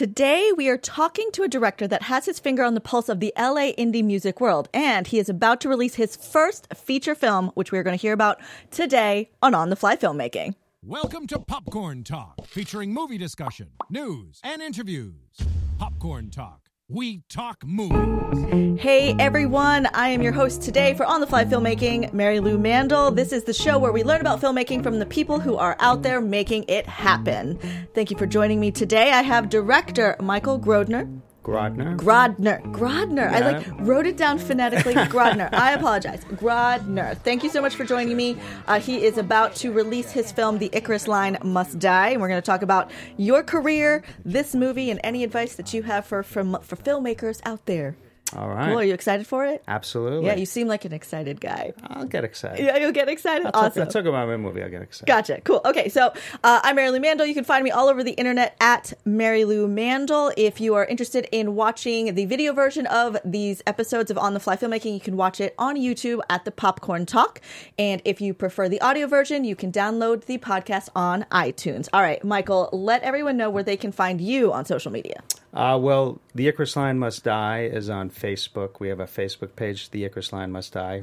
Today, 0.00 0.50
we 0.56 0.70
are 0.70 0.78
talking 0.78 1.30
to 1.32 1.42
a 1.42 1.48
director 1.48 1.86
that 1.86 2.04
has 2.04 2.24
his 2.24 2.38
finger 2.38 2.64
on 2.64 2.72
the 2.72 2.80
pulse 2.80 3.10
of 3.10 3.20
the 3.20 3.34
LA 3.36 3.72
indie 3.76 4.02
music 4.02 4.40
world, 4.40 4.66
and 4.72 5.06
he 5.06 5.18
is 5.18 5.28
about 5.28 5.60
to 5.60 5.68
release 5.68 5.96
his 5.96 6.16
first 6.16 6.72
feature 6.74 7.14
film, 7.14 7.50
which 7.52 7.70
we 7.70 7.78
are 7.78 7.82
going 7.82 7.98
to 7.98 8.00
hear 8.00 8.14
about 8.14 8.40
today 8.70 9.28
on 9.42 9.54
On 9.54 9.68
the 9.68 9.76
Fly 9.76 9.96
Filmmaking. 9.96 10.54
Welcome 10.82 11.26
to 11.26 11.38
Popcorn 11.38 12.02
Talk, 12.02 12.46
featuring 12.46 12.94
movie 12.94 13.18
discussion, 13.18 13.72
news, 13.90 14.40
and 14.42 14.62
interviews. 14.62 15.36
Popcorn 15.78 16.30
Talk. 16.30 16.69
We 16.92 17.22
talk 17.28 17.64
movies. 17.64 18.80
Hey 18.80 19.14
everyone, 19.20 19.86
I 19.94 20.08
am 20.08 20.22
your 20.22 20.32
host 20.32 20.60
today 20.60 20.94
for 20.94 21.06
On 21.06 21.20
the 21.20 21.26
Fly 21.26 21.44
Filmmaking, 21.44 22.10
Marielou 22.10 22.58
Mandl. 22.58 23.14
This 23.14 23.32
is 23.32 23.44
the 23.44 23.52
show 23.52 23.78
where 23.78 23.92
we 23.92 24.02
learn 24.02 24.20
about 24.20 24.40
filmmaking 24.40 24.82
from 24.82 24.98
the 24.98 25.06
people 25.06 25.38
who 25.38 25.56
are 25.56 25.76
out 25.78 26.02
there 26.02 26.20
making 26.20 26.64
it 26.66 26.88
happen. 26.88 27.60
Thank 27.94 28.10
you 28.10 28.18
for 28.18 28.26
joining 28.26 28.58
me 28.58 28.72
today. 28.72 29.12
I 29.12 29.22
have 29.22 29.48
director 29.48 30.16
Michael 30.18 30.58
Grodner. 30.58 31.20
Grodner. 31.50 31.96
Grodner. 31.96 32.62
Grodner. 32.72 33.28
I 33.28 33.40
like 33.40 33.66
wrote 33.80 34.06
it 34.06 34.16
down 34.16 34.38
phonetically. 34.38 34.94
Grodner. 35.14 35.52
I 35.52 35.72
apologize. 35.72 36.24
Grodner. 36.24 37.18
Thank 37.18 37.42
you 37.42 37.50
so 37.50 37.60
much 37.60 37.74
for 37.74 37.84
joining 37.84 38.16
me. 38.16 38.36
Uh, 38.68 38.78
he 38.78 39.04
is 39.04 39.18
about 39.18 39.56
to 39.56 39.72
release 39.72 40.12
his 40.12 40.30
film, 40.30 40.58
The 40.58 40.70
Icarus 40.72 41.08
Line 41.08 41.38
Must 41.42 41.76
Die. 41.80 42.08
And 42.10 42.20
we're 42.20 42.28
going 42.28 42.40
to 42.40 42.46
talk 42.46 42.62
about 42.62 42.92
your 43.16 43.42
career, 43.42 44.04
this 44.24 44.54
movie, 44.54 44.92
and 44.92 45.00
any 45.02 45.24
advice 45.24 45.56
that 45.56 45.74
you 45.74 45.82
have 45.82 46.06
for, 46.06 46.22
for, 46.22 46.44
for 46.60 46.76
filmmakers 46.76 47.40
out 47.44 47.66
there. 47.66 47.96
All 48.36 48.48
right. 48.48 48.68
Cool. 48.68 48.78
Are 48.78 48.84
you 48.84 48.94
excited 48.94 49.26
for 49.26 49.44
it? 49.44 49.62
Absolutely. 49.66 50.26
Yeah, 50.26 50.36
you 50.36 50.46
seem 50.46 50.68
like 50.68 50.84
an 50.84 50.92
excited 50.92 51.40
guy. 51.40 51.72
I'll 51.88 52.04
get 52.04 52.24
excited. 52.24 52.64
Yeah, 52.64 52.76
you'll 52.76 52.92
get 52.92 53.08
excited. 53.08 53.46
I'll 53.46 53.64
awesome. 53.66 53.72
Talk, 53.72 53.86
I'll 53.86 54.02
talk 54.02 54.04
about 54.08 54.28
my 54.28 54.36
movie. 54.36 54.62
I'll 54.62 54.70
get 54.70 54.82
excited. 54.82 55.06
Gotcha. 55.06 55.40
Cool. 55.42 55.60
Okay, 55.64 55.88
so 55.88 56.12
uh, 56.44 56.60
I'm 56.62 56.76
Marielou 56.76 57.04
Mandl. 57.04 57.26
You 57.26 57.34
can 57.34 57.44
find 57.44 57.64
me 57.64 57.70
all 57.70 57.88
over 57.88 58.04
the 58.04 58.12
internet 58.12 58.56
at 58.60 58.92
Marielou 59.06 59.68
Mandl. 59.68 60.32
If 60.36 60.60
you 60.60 60.74
are 60.74 60.84
interested 60.84 61.28
in 61.32 61.54
watching 61.54 62.14
the 62.14 62.26
video 62.26 62.52
version 62.52 62.86
of 62.86 63.16
these 63.24 63.62
episodes 63.66 64.10
of 64.10 64.18
On 64.18 64.34
the 64.34 64.40
Fly 64.40 64.56
Filmmaking, 64.56 64.94
you 64.94 65.00
can 65.00 65.16
watch 65.16 65.40
it 65.40 65.54
on 65.58 65.76
YouTube 65.76 66.20
at 66.28 66.44
the 66.44 66.50
Popcorn 66.50 67.06
Talk. 67.06 67.40
And 67.78 68.00
if 68.04 68.20
you 68.20 68.34
prefer 68.34 68.68
the 68.68 68.80
audio 68.80 69.06
version, 69.06 69.44
you 69.44 69.56
can 69.56 69.72
download 69.72 70.26
the 70.26 70.38
podcast 70.38 70.88
on 70.94 71.24
iTunes. 71.32 71.88
All 71.92 72.02
right, 72.02 72.22
Michael, 72.24 72.68
let 72.72 73.02
everyone 73.02 73.36
know 73.36 73.50
where 73.50 73.62
they 73.62 73.76
can 73.76 73.92
find 73.92 74.20
you 74.20 74.52
on 74.52 74.64
social 74.64 74.92
media. 74.92 75.22
Uh, 75.52 75.78
well, 75.80 76.20
The 76.34 76.46
Icarus 76.48 76.76
Line 76.76 76.98
Must 76.98 77.24
Die 77.24 77.62
is 77.64 77.90
on 77.90 78.10
Facebook. 78.10 78.78
We 78.78 78.88
have 78.88 79.00
a 79.00 79.06
Facebook 79.06 79.56
page, 79.56 79.90
The 79.90 80.04
Icarus 80.04 80.32
Line 80.32 80.52
Must 80.52 80.72
Die, 80.72 81.02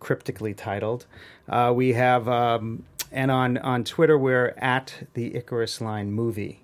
cryptically 0.00 0.52
titled. 0.52 1.06
Uh, 1.48 1.72
we 1.74 1.94
have, 1.94 2.28
um, 2.28 2.84
and 3.10 3.30
on, 3.30 3.56
on 3.58 3.84
Twitter, 3.84 4.18
we're 4.18 4.54
at 4.58 5.08
The 5.14 5.34
Icarus 5.34 5.80
Line 5.80 6.12
Movie. 6.12 6.60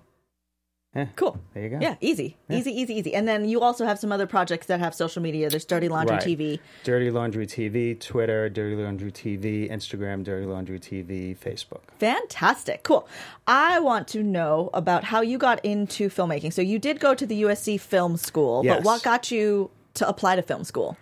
Eh, 0.95 1.07
Cool. 1.15 1.39
There 1.53 1.63
you 1.63 1.69
go. 1.69 1.79
Yeah, 1.81 1.95
easy, 2.01 2.37
easy, 2.51 2.71
easy, 2.71 2.93
easy. 2.93 3.15
And 3.15 3.27
then 3.27 3.45
you 3.49 3.61
also 3.61 3.83
have 3.85 3.97
some 3.97 4.11
other 4.11 4.27
projects 4.27 4.67
that 4.67 4.79
have 4.79 4.93
social 4.93 5.23
media. 5.23 5.49
There's 5.49 5.65
Dirty 5.65 5.89
Laundry 5.89 6.17
Right. 6.17 6.23
TV. 6.25 6.59
Dirty 6.83 7.09
Laundry 7.09 7.47
TV, 7.47 7.99
Twitter, 7.99 8.47
Dirty 8.47 8.75
Laundry 8.75 9.11
TV, 9.11 9.71
Instagram, 9.71 10.23
Dirty 10.23 10.45
Laundry 10.45 10.79
TV, 10.79 11.35
Facebook. 11.35 11.81
Fantastic. 11.97 12.83
Cool. 12.83 13.07
I 13.47 13.79
want 13.79 14.07
to 14.09 14.21
know 14.21 14.69
about 14.73 15.03
how 15.05 15.21
you 15.21 15.39
got 15.39 15.63
into 15.65 16.09
filmmaking. 16.09 16.53
So 16.53 16.61
you 16.61 16.77
did 16.77 16.99
go 16.99 17.15
to 17.15 17.25
the 17.25 17.41
USC 17.41 17.79
Film 17.79 18.15
School, 18.15 18.63
but 18.63 18.83
what 18.83 19.01
got 19.01 19.31
you 19.31 19.71
to 19.95 20.07
apply 20.07 20.35
to 20.35 20.43
film 20.43 20.63
school? 20.63 20.95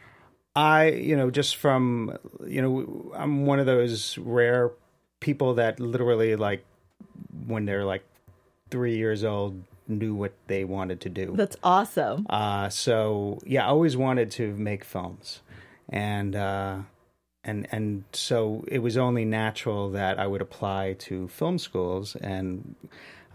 I, 0.55 0.89
you 0.92 1.16
know, 1.17 1.31
just 1.31 1.58
from, 1.58 2.17
you 2.45 2.61
know, 2.61 3.11
I'm 3.16 3.45
one 3.45 3.59
of 3.59 3.66
those 3.66 4.17
rare 4.17 4.72
people 5.20 5.53
that 5.55 5.80
literally, 5.80 6.36
like, 6.36 6.66
when 7.48 7.66
they're 7.66 7.86
like 7.86 8.03
three 8.70 8.98
years 8.98 9.23
old, 9.23 9.64
knew 9.92 10.16
what 10.16 10.34
they 10.47 10.64
wanted 10.64 11.02
to 11.02 11.09
do. 11.09 11.34
That's 11.36 11.58
awesome. 11.64 12.25
Uh, 12.30 12.70
so 12.70 13.39
yeah, 13.45 13.66
I 13.66 13.70
always 13.70 13.98
wanted 13.98 14.31
to 14.31 14.53
make 14.56 14.83
films, 14.83 15.42
and 15.89 16.36
uh, 16.36 16.80
and 17.44 17.67
and 17.72 18.03
so 18.14 18.64
it 18.67 18.80
was 18.80 18.98
only 18.98 19.26
natural 19.26 19.92
that 19.92 20.20
I 20.20 20.27
would 20.27 20.42
apply 20.42 20.93
to 20.99 21.27
film 21.27 21.58
schools. 21.58 22.15
And 22.15 22.76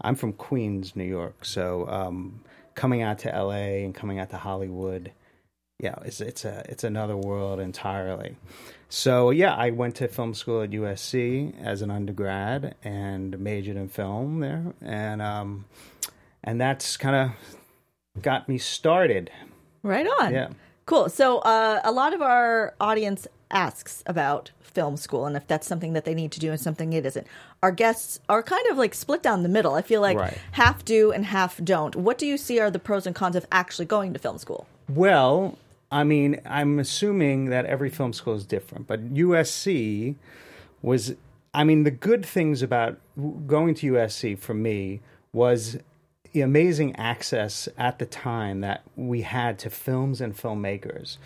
I'm 0.01 0.15
from 0.15 0.33
Queens, 0.33 0.95
New 0.95 1.05
York, 1.05 1.45
so 1.45 1.87
um, 1.87 2.41
coming 2.75 3.01
out 3.01 3.19
to 3.19 3.29
LA 3.29 3.83
and 3.83 3.93
coming 3.93 4.19
out 4.19 4.29
to 4.29 4.37
Hollywood, 4.37 5.11
yeah, 5.79 5.95
it's 6.05 6.21
it's 6.21 6.45
a 6.45 6.63
it's 6.69 6.83
another 6.83 7.17
world 7.17 7.59
entirely. 7.59 8.35
So 8.89 9.31
yeah, 9.31 9.53
I 9.53 9.71
went 9.71 9.95
to 9.95 10.07
film 10.07 10.33
school 10.33 10.61
at 10.61 10.71
USC 10.71 11.61
as 11.61 11.81
an 11.81 11.91
undergrad 11.91 12.75
and 12.83 13.37
majored 13.39 13.75
in 13.75 13.89
film 13.89 14.39
there, 14.39 14.73
and 14.81 15.21
um, 15.21 15.65
and 16.47 16.59
that's 16.61 16.95
kind 16.95 17.15
of 17.15 18.21
got 18.23 18.47
me 18.47 18.57
started. 18.57 19.29
Right 19.83 20.07
on. 20.07 20.33
Yeah. 20.33 20.49
Cool. 20.85 21.09
So 21.09 21.39
uh, 21.39 21.81
a 21.83 21.91
lot 21.91 22.13
of 22.13 22.21
our 22.21 22.73
audience 22.79 23.27
asks 23.51 24.01
about 24.07 24.51
film 24.61 24.95
school 24.95 25.25
and 25.25 25.35
if 25.35 25.45
that's 25.47 25.67
something 25.67 25.93
that 25.93 26.05
they 26.05 26.13
need 26.13 26.31
to 26.31 26.39
do 26.39 26.51
and 26.51 26.59
something 26.59 26.93
it 26.93 27.05
isn't. 27.05 27.27
Our 27.61 27.71
guests 27.71 28.19
are 28.29 28.41
kind 28.41 28.65
of 28.67 28.77
like 28.77 28.93
split 28.93 29.21
down 29.21 29.43
the 29.43 29.49
middle. 29.49 29.73
I 29.73 29.81
feel 29.81 29.99
like 29.99 30.17
Right. 30.17 30.37
half 30.53 30.85
do 30.85 31.11
and 31.11 31.25
half 31.25 31.61
don't. 31.63 31.95
What 31.95 32.17
do 32.17 32.25
you 32.25 32.37
see 32.37 32.59
are 32.59 32.71
the 32.71 32.79
pros 32.79 33.05
and 33.05 33.15
cons 33.15 33.35
of 33.35 33.45
actually 33.51 33.85
going 33.85 34.13
to 34.13 34.19
film 34.19 34.37
school? 34.37 34.67
Well, 34.87 35.57
I 35.91 36.05
mean, 36.05 36.39
I'm 36.45 36.79
assuming 36.79 37.45
that 37.45 37.65
every 37.65 37.89
film 37.89 38.13
school 38.13 38.35
is 38.35 38.45
different, 38.45 38.87
but 38.87 39.13
USC 39.13 40.15
was, 40.81 41.15
I 41.53 41.65
mean, 41.65 41.83
the 41.83 41.91
good 41.91 42.25
things 42.25 42.61
about 42.61 42.99
going 43.47 43.75
to 43.75 43.93
USC 43.93 44.37
for 44.39 44.53
me 44.53 45.01
was 45.33 45.77
the 46.33 46.41
amazing 46.41 46.95
access 46.95 47.67
at 47.77 47.99
the 47.99 48.05
time 48.05 48.61
that 48.61 48.83
we 48.95 49.21
had 49.21 49.59
to 49.59 49.69
films 49.69 50.21
and 50.21 50.35
filmmakers. 50.35 51.17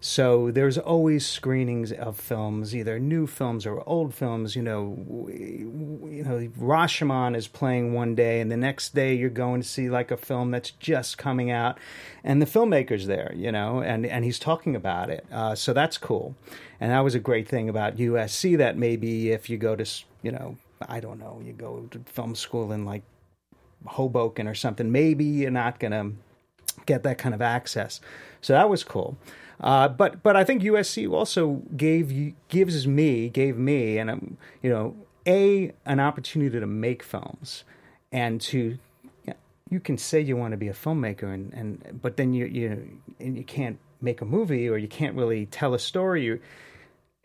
So 0.00 0.50
there's 0.50 0.78
always 0.78 1.26
screenings 1.26 1.90
of 1.90 2.16
films, 2.16 2.76
either 2.76 2.98
new 2.98 3.26
films 3.26 3.66
or 3.66 3.82
old 3.88 4.14
films. 4.14 4.54
You 4.54 4.62
know, 4.62 5.26
you 5.28 6.22
know, 6.24 6.48
Rashomon 6.60 7.34
is 7.34 7.48
playing 7.48 7.92
one 7.92 8.14
day, 8.14 8.40
and 8.40 8.50
the 8.50 8.56
next 8.56 8.94
day 8.94 9.14
you're 9.14 9.30
going 9.30 9.62
to 9.62 9.66
see 9.66 9.88
like 9.88 10.10
a 10.10 10.16
film 10.16 10.50
that's 10.50 10.70
just 10.70 11.18
coming 11.18 11.50
out, 11.50 11.78
and 12.22 12.40
the 12.40 12.46
filmmaker's 12.46 13.06
there. 13.06 13.32
You 13.34 13.50
know, 13.50 13.80
and 13.80 14.06
and 14.06 14.24
he's 14.24 14.38
talking 14.38 14.76
about 14.76 15.10
it. 15.10 15.26
Uh, 15.32 15.54
so 15.54 15.72
that's 15.72 15.98
cool, 15.98 16.36
and 16.78 16.92
that 16.92 17.00
was 17.00 17.14
a 17.14 17.20
great 17.20 17.48
thing 17.48 17.68
about 17.68 17.96
USC. 17.96 18.56
That 18.58 18.76
maybe 18.76 19.30
if 19.30 19.48
you 19.48 19.56
go 19.56 19.74
to, 19.74 19.86
you 20.22 20.30
know, 20.30 20.56
I 20.86 21.00
don't 21.00 21.18
know, 21.18 21.40
you 21.44 21.52
go 21.52 21.88
to 21.90 21.98
film 22.00 22.34
school 22.34 22.70
in 22.70 22.84
like 22.84 23.02
Hoboken 23.86 24.46
or 24.46 24.54
something, 24.54 24.90
maybe 24.90 25.24
you're 25.24 25.50
not 25.50 25.78
gonna 25.78 26.12
get 26.86 27.02
that 27.02 27.18
kind 27.18 27.34
of 27.34 27.42
access. 27.42 28.00
So 28.40 28.52
that 28.52 28.68
was 28.68 28.84
cool. 28.84 29.16
Uh, 29.60 29.88
but 29.88 30.22
but 30.22 30.36
I 30.36 30.44
think 30.44 30.62
USC 30.62 31.10
also 31.10 31.62
gave 31.76 32.34
gives 32.48 32.86
me 32.86 33.28
gave 33.28 33.56
me 33.56 33.98
and 33.98 34.10
um, 34.10 34.36
you 34.62 34.70
know 34.70 34.94
a 35.26 35.72
an 35.86 35.98
opportunity 35.98 36.60
to 36.60 36.66
make 36.66 37.02
films 37.02 37.64
and 38.12 38.40
to 38.42 38.78
you 39.70 39.80
can 39.80 39.98
say 39.98 40.20
you 40.20 40.36
want 40.36 40.52
to 40.52 40.56
be 40.56 40.68
a 40.68 40.72
filmmaker 40.72 41.32
and, 41.34 41.52
and 41.54 42.00
but 42.02 42.16
then 42.16 42.34
you 42.34 42.46
you 42.46 43.00
and 43.18 43.36
you 43.36 43.44
can't 43.44 43.78
make 44.00 44.20
a 44.20 44.24
movie 44.24 44.68
or 44.68 44.76
you 44.76 44.88
can't 44.88 45.14
really 45.14 45.46
tell 45.46 45.74
a 45.74 45.78
story. 45.78 46.24
You, 46.24 46.40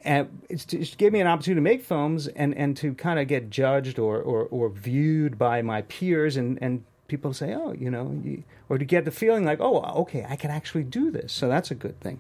and 0.04 0.42
it's 0.50 0.66
to, 0.66 0.80
it 0.80 0.96
gave 0.98 1.12
me 1.12 1.20
an 1.20 1.28
opportunity 1.28 1.58
to 1.58 1.62
make 1.62 1.84
films 1.84 2.28
and, 2.28 2.56
and 2.56 2.76
to 2.78 2.94
kind 2.94 3.20
of 3.20 3.28
get 3.28 3.50
judged 3.50 4.00
or, 4.00 4.20
or, 4.20 4.44
or 4.46 4.70
viewed 4.70 5.38
by 5.38 5.62
my 5.62 5.84
peers 5.84 6.38
and, 6.38 6.58
and 6.62 6.84
people 7.08 7.34
say, 7.34 7.54
oh, 7.54 7.74
you 7.74 7.92
know, 7.92 8.20
you, 8.24 8.44
or 8.70 8.78
to 8.78 8.86
get 8.86 9.06
the 9.06 9.12
feeling 9.12 9.46
like, 9.46 9.60
oh, 9.60 9.82
okay, 10.02 10.26
I 10.28 10.36
can 10.36 10.50
actually 10.50 10.84
do 10.84 11.12
this. 11.12 11.34
So 11.34 11.48
that's 11.48 11.70
a 11.70 11.76
good 11.76 12.00
thing. 12.00 12.20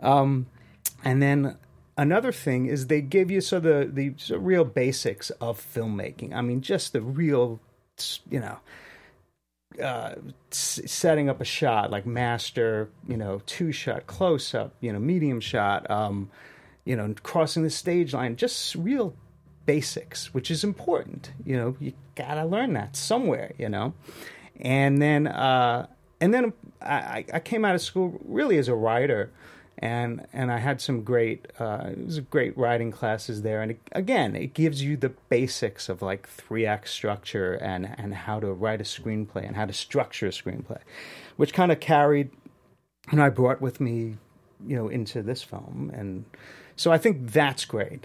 Um, 0.00 0.46
and 1.02 1.22
then 1.22 1.56
another 1.96 2.30
thing 2.30 2.66
is 2.66 2.86
they 2.86 3.00
give 3.00 3.30
you 3.30 3.40
so 3.40 3.58
the 3.58 3.90
the 3.90 4.38
real 4.38 4.64
basics 4.64 5.30
of 5.40 5.60
filmmaking. 5.60 6.34
I 6.34 6.42
mean, 6.42 6.60
just 6.60 6.92
the 6.92 7.00
real, 7.00 7.60
you 8.30 8.40
know, 8.40 8.58
uh, 9.82 10.14
setting 10.50 11.28
up 11.28 11.40
a 11.40 11.44
shot 11.44 11.90
like 11.90 12.06
master, 12.06 12.90
you 13.06 13.16
know, 13.16 13.40
two 13.46 13.72
shot, 13.72 14.06
close 14.06 14.54
up, 14.54 14.74
you 14.80 14.92
know, 14.92 14.98
medium 14.98 15.40
shot, 15.40 15.90
um, 15.90 16.30
you 16.88 16.96
know, 16.96 17.14
crossing 17.22 17.64
the 17.64 17.70
stage 17.70 18.14
line, 18.14 18.34
just 18.34 18.74
real 18.74 19.14
basics, 19.66 20.32
which 20.32 20.50
is 20.50 20.64
important. 20.64 21.32
You 21.44 21.56
know, 21.58 21.76
you 21.78 21.92
gotta 22.14 22.46
learn 22.46 22.72
that 22.72 22.96
somewhere, 22.96 23.52
you 23.58 23.68
know. 23.68 23.92
And 24.62 25.00
then, 25.02 25.26
uh, 25.26 25.86
and 26.18 26.32
then 26.32 26.54
I, 26.80 27.26
I 27.30 27.40
came 27.40 27.66
out 27.66 27.74
of 27.74 27.82
school 27.82 28.18
really 28.24 28.56
as 28.56 28.68
a 28.68 28.74
writer, 28.74 29.30
and 29.76 30.26
and 30.32 30.50
I 30.50 30.56
had 30.56 30.80
some 30.80 31.02
great, 31.02 31.46
uh, 31.60 31.90
it 31.90 32.06
was 32.06 32.16
a 32.16 32.22
great 32.22 32.56
writing 32.56 32.90
classes 32.90 33.42
there. 33.42 33.60
And 33.60 33.72
it, 33.72 33.80
again, 33.92 34.34
it 34.34 34.54
gives 34.54 34.82
you 34.82 34.96
the 34.96 35.10
basics 35.28 35.90
of 35.90 36.00
like 36.00 36.26
three 36.26 36.64
act 36.64 36.88
structure 36.88 37.52
and 37.56 37.94
and 37.98 38.14
how 38.14 38.40
to 38.40 38.50
write 38.50 38.80
a 38.80 38.84
screenplay 38.84 39.46
and 39.46 39.56
how 39.56 39.66
to 39.66 39.74
structure 39.74 40.28
a 40.28 40.30
screenplay, 40.30 40.80
which 41.36 41.52
kind 41.52 41.70
of 41.70 41.80
carried, 41.80 42.30
and 43.10 43.20
I 43.20 43.28
brought 43.28 43.60
with 43.60 43.78
me, 43.78 44.16
you 44.66 44.74
know, 44.74 44.88
into 44.88 45.22
this 45.22 45.42
film. 45.42 45.90
And 45.92 46.24
so 46.78 46.90
I 46.90 46.96
think 46.98 47.30
that's 47.32 47.64
great. 47.66 48.04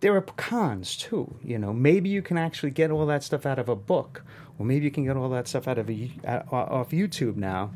there 0.00 0.14
are 0.16 0.20
cons 0.22 0.96
too. 0.96 1.36
You 1.44 1.58
know, 1.58 1.72
maybe 1.72 2.08
you 2.08 2.20
can 2.22 2.36
actually 2.36 2.70
get 2.72 2.90
all 2.90 3.06
that 3.06 3.22
stuff 3.22 3.46
out 3.46 3.58
of 3.58 3.68
a 3.68 3.76
book, 3.76 4.24
or 4.58 4.66
maybe 4.66 4.84
you 4.84 4.90
can 4.90 5.04
get 5.04 5.16
all 5.16 5.28
that 5.30 5.46
stuff 5.48 5.66
out 5.68 5.78
of 5.78 5.88
a, 5.88 6.10
uh, 6.26 6.42
off 6.50 6.90
YouTube 6.90 7.36
now. 7.36 7.70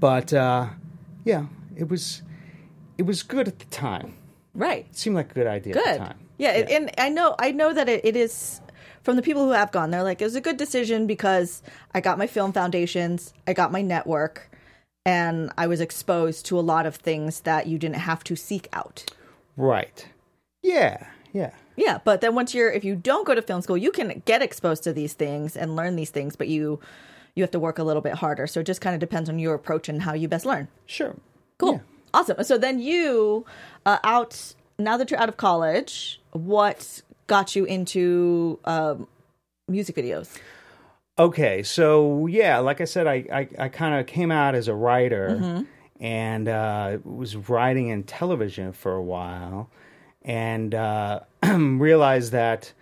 But 0.00 0.32
uh, 0.32 0.68
yeah, 1.24 1.46
it 1.76 1.88
was 1.88 2.22
it 2.98 3.02
was 3.04 3.22
good 3.22 3.48
at 3.48 3.58
the 3.58 3.64
time. 3.66 4.14
Right. 4.54 4.86
It 4.90 4.96
seemed 4.96 5.16
like 5.16 5.30
a 5.30 5.34
good 5.34 5.46
idea 5.46 5.74
at 5.76 5.84
Good. 5.84 5.94
the 5.94 5.98
time. 5.98 6.18
Yeah, 6.38 6.52
it- 6.52 6.70
and 6.70 6.90
I 6.98 7.08
know 7.08 7.34
I 7.38 7.52
know 7.52 7.72
that 7.72 7.88
it, 7.88 8.04
it 8.04 8.16
is 8.16 8.60
from 9.02 9.16
the 9.16 9.22
people 9.22 9.44
who 9.44 9.52
have 9.52 9.72
gone. 9.72 9.90
They're 9.90 10.02
like 10.02 10.20
it 10.20 10.24
was 10.24 10.34
a 10.36 10.40
good 10.40 10.56
decision 10.56 11.06
because 11.06 11.62
I 11.94 12.00
got 12.00 12.18
my 12.18 12.26
film 12.26 12.52
foundations, 12.52 13.32
I 13.46 13.52
got 13.52 13.72
my 13.72 13.82
network, 13.82 14.50
and 15.06 15.50
I 15.56 15.66
was 15.66 15.80
exposed 15.80 16.46
to 16.46 16.58
a 16.58 16.60
lot 16.62 16.86
of 16.86 16.96
things 16.96 17.40
that 17.40 17.66
you 17.66 17.78
didn't 17.78 17.96
have 17.96 18.24
to 18.24 18.36
seek 18.36 18.68
out. 18.72 19.04
Right. 19.56 20.08
Yeah. 20.62 21.06
Yeah. 21.32 21.52
Yeah, 21.76 21.98
but 22.04 22.20
then 22.20 22.34
once 22.34 22.54
you're 22.54 22.70
if 22.70 22.84
you 22.84 22.94
don't 22.94 23.26
go 23.26 23.34
to 23.34 23.42
film 23.42 23.62
school, 23.62 23.78
you 23.78 23.90
can 23.90 24.22
get 24.26 24.42
exposed 24.42 24.82
to 24.84 24.92
these 24.92 25.14
things 25.14 25.56
and 25.56 25.74
learn 25.74 25.96
these 25.96 26.10
things, 26.10 26.36
but 26.36 26.48
you 26.48 26.80
you 27.34 27.42
have 27.42 27.50
to 27.52 27.58
work 27.58 27.78
a 27.78 27.82
little 27.82 28.02
bit 28.02 28.14
harder. 28.14 28.46
So 28.46 28.60
it 28.60 28.66
just 28.66 28.82
kind 28.82 28.94
of 28.94 29.00
depends 29.00 29.30
on 29.30 29.38
your 29.38 29.54
approach 29.54 29.88
and 29.88 30.02
how 30.02 30.12
you 30.12 30.28
best 30.28 30.44
learn. 30.44 30.68
Sure. 30.86 31.16
Cool. 31.58 31.74
Yeah. 31.74 31.80
Awesome. 32.14 32.44
So 32.44 32.58
then 32.58 32.78
you 32.78 33.46
uh, 33.86 33.98
out 34.04 34.54
now 34.78 34.98
that 34.98 35.10
you're 35.10 35.20
out 35.20 35.30
of 35.30 35.38
college, 35.38 36.20
what 36.32 37.00
got 37.26 37.56
you 37.56 37.64
into 37.64 38.58
um, 38.66 39.08
music 39.68 39.96
videos? 39.96 40.36
Okay, 41.18 41.62
so 41.62 42.26
yeah, 42.26 42.58
like 42.58 42.80
I 42.80 42.84
said, 42.84 43.06
I 43.06 43.24
I, 43.32 43.48
I 43.58 43.68
kind 43.68 43.98
of 43.98 44.06
came 44.06 44.30
out 44.30 44.54
as 44.54 44.68
a 44.68 44.74
writer 44.74 45.38
Mm-hmm. 45.40 45.62
And 46.02 46.48
uh, 46.48 46.98
was 47.04 47.36
writing 47.36 47.88
in 47.88 48.02
television 48.02 48.72
for 48.72 48.92
a 48.92 49.02
while, 49.02 49.70
and 50.22 50.74
uh, 50.74 51.20
realized 51.56 52.32
that. 52.32 52.72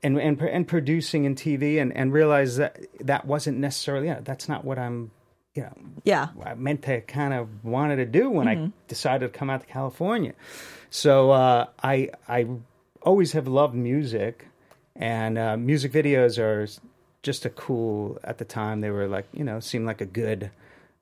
And, 0.00 0.16
and 0.16 0.40
and 0.40 0.68
producing 0.68 1.24
in 1.24 1.34
TV 1.34 1.82
and, 1.82 1.92
and 1.92 2.12
realized 2.12 2.56
that 2.58 2.78
that 3.00 3.24
wasn't 3.24 3.58
necessarily 3.58 4.06
yeah, 4.06 4.20
that's 4.22 4.48
not 4.48 4.64
what 4.64 4.78
I'm 4.78 5.10
you 5.56 5.62
know 5.62 5.74
Yeah. 6.04 6.28
I 6.40 6.54
meant 6.54 6.82
to 6.82 7.00
kind 7.00 7.34
of 7.34 7.64
wanted 7.64 7.96
to 7.96 8.06
do 8.06 8.30
when 8.30 8.46
I 8.46 8.70
decided 8.86 9.32
to 9.32 9.36
come 9.36 9.50
out 9.50 9.62
to 9.62 9.66
California. 9.66 10.34
So 10.88 11.32
uh, 11.32 11.66
I 11.82 12.10
I 12.28 12.46
always 13.02 13.32
have 13.32 13.48
loved 13.48 13.74
music, 13.74 14.46
and 14.94 15.36
uh, 15.36 15.56
music 15.56 15.90
videos 15.90 16.38
are 16.38 16.68
just 17.24 17.44
a 17.44 17.50
cool. 17.50 18.20
At 18.22 18.38
the 18.38 18.44
time, 18.44 18.80
they 18.80 18.90
were 18.90 19.08
like 19.08 19.26
you 19.32 19.42
know 19.42 19.58
seemed 19.58 19.86
like 19.86 20.00
a 20.00 20.06
good 20.06 20.52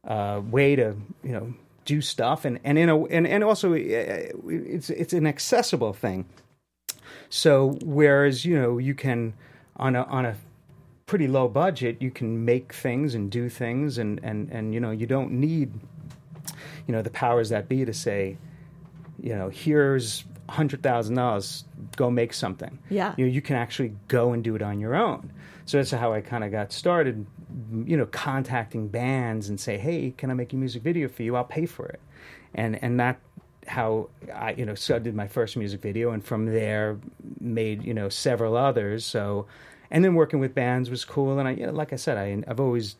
uh, 0.06 0.40
way 0.50 0.76
to 0.76 0.96
you 1.22 1.32
know 1.32 1.54
do 1.84 2.00
stuff, 2.00 2.44
and 2.44 2.58
and 2.64 2.78
in 2.78 2.88
a 2.88 3.04
and 3.04 3.26
and 3.26 3.44
also 3.44 3.72
uh, 3.72 3.76
it's 3.76 4.90
it's 4.90 5.12
an 5.12 5.26
accessible 5.26 5.92
thing. 5.92 6.26
So 7.28 7.78
whereas 7.82 8.44
you 8.44 8.56
know 8.60 8.78
you 8.78 8.94
can 8.94 9.34
on 9.76 9.96
a 9.96 10.02
on 10.04 10.26
a 10.26 10.36
pretty 11.06 11.28
low 11.28 11.48
budget, 11.48 12.00
you 12.00 12.10
can 12.10 12.44
make 12.44 12.72
things 12.72 13.14
and 13.14 13.30
do 13.30 13.48
things, 13.48 13.98
and 13.98 14.20
and 14.22 14.50
and 14.50 14.74
you 14.74 14.80
know 14.80 14.90
you 14.90 15.06
don't 15.06 15.32
need 15.32 15.72
you 16.86 16.92
know 16.92 17.02
the 17.02 17.10
powers 17.10 17.48
that 17.48 17.68
be 17.68 17.84
to 17.84 17.92
say, 17.92 18.36
you 19.20 19.34
know, 19.34 19.48
here's 19.48 20.24
hundred 20.48 20.82
thousand 20.82 21.16
dollars, 21.16 21.64
go 21.96 22.10
make 22.10 22.32
something. 22.32 22.78
Yeah. 22.88 23.14
you 23.16 23.26
know, 23.26 23.32
you 23.32 23.42
can 23.42 23.56
actually 23.56 23.94
go 24.08 24.32
and 24.32 24.44
do 24.44 24.54
it 24.54 24.62
on 24.62 24.78
your 24.78 24.94
own. 24.94 25.32
So 25.64 25.78
that's 25.78 25.90
how 25.90 26.12
I 26.12 26.20
kind 26.20 26.44
of 26.44 26.52
got 26.52 26.72
started. 26.72 27.26
You 27.84 27.96
know, 27.96 28.06
contacting 28.06 28.88
bands 28.88 29.48
and 29.48 29.60
say, 29.60 29.78
hey, 29.78 30.12
can 30.16 30.30
I 30.30 30.34
make 30.34 30.52
a 30.52 30.56
music 30.56 30.82
video 30.82 31.08
for 31.08 31.22
you? 31.22 31.36
I'll 31.36 31.44
pay 31.44 31.66
for 31.66 31.86
it, 31.86 32.00
and 32.54 32.82
and 32.82 32.98
that 32.98 33.20
how 33.68 34.08
I 34.34 34.52
you 34.52 34.64
know 34.64 34.74
so 34.74 34.96
I 34.96 34.98
did 34.98 35.14
my 35.14 35.28
first 35.28 35.56
music 35.56 35.80
video, 35.80 36.10
and 36.10 36.24
from 36.24 36.46
there 36.46 36.98
made 37.40 37.84
you 37.84 37.94
know 37.94 38.08
several 38.08 38.56
others. 38.56 39.04
So, 39.04 39.46
and 39.90 40.04
then 40.04 40.14
working 40.14 40.40
with 40.40 40.54
bands 40.54 40.90
was 40.90 41.04
cool. 41.04 41.38
And 41.38 41.48
I 41.48 41.52
you 41.52 41.66
know, 41.66 41.72
like 41.72 41.92
I 41.92 41.96
said, 41.96 42.18
I 42.18 42.42
I've 42.50 42.60
always 42.60 42.96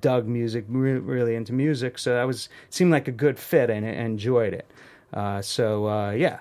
dug 0.00 0.26
music, 0.26 0.64
re- 0.68 0.92
really 0.92 1.34
into 1.34 1.52
music. 1.52 1.98
So 1.98 2.14
that 2.14 2.26
was 2.26 2.48
seemed 2.68 2.92
like 2.92 3.08
a 3.08 3.12
good 3.12 3.38
fit, 3.38 3.70
and 3.70 3.84
I 3.84 3.90
enjoyed 3.90 4.54
it. 4.54 4.70
Uh, 5.12 5.42
so 5.42 5.88
uh, 5.88 6.10
yeah, 6.12 6.38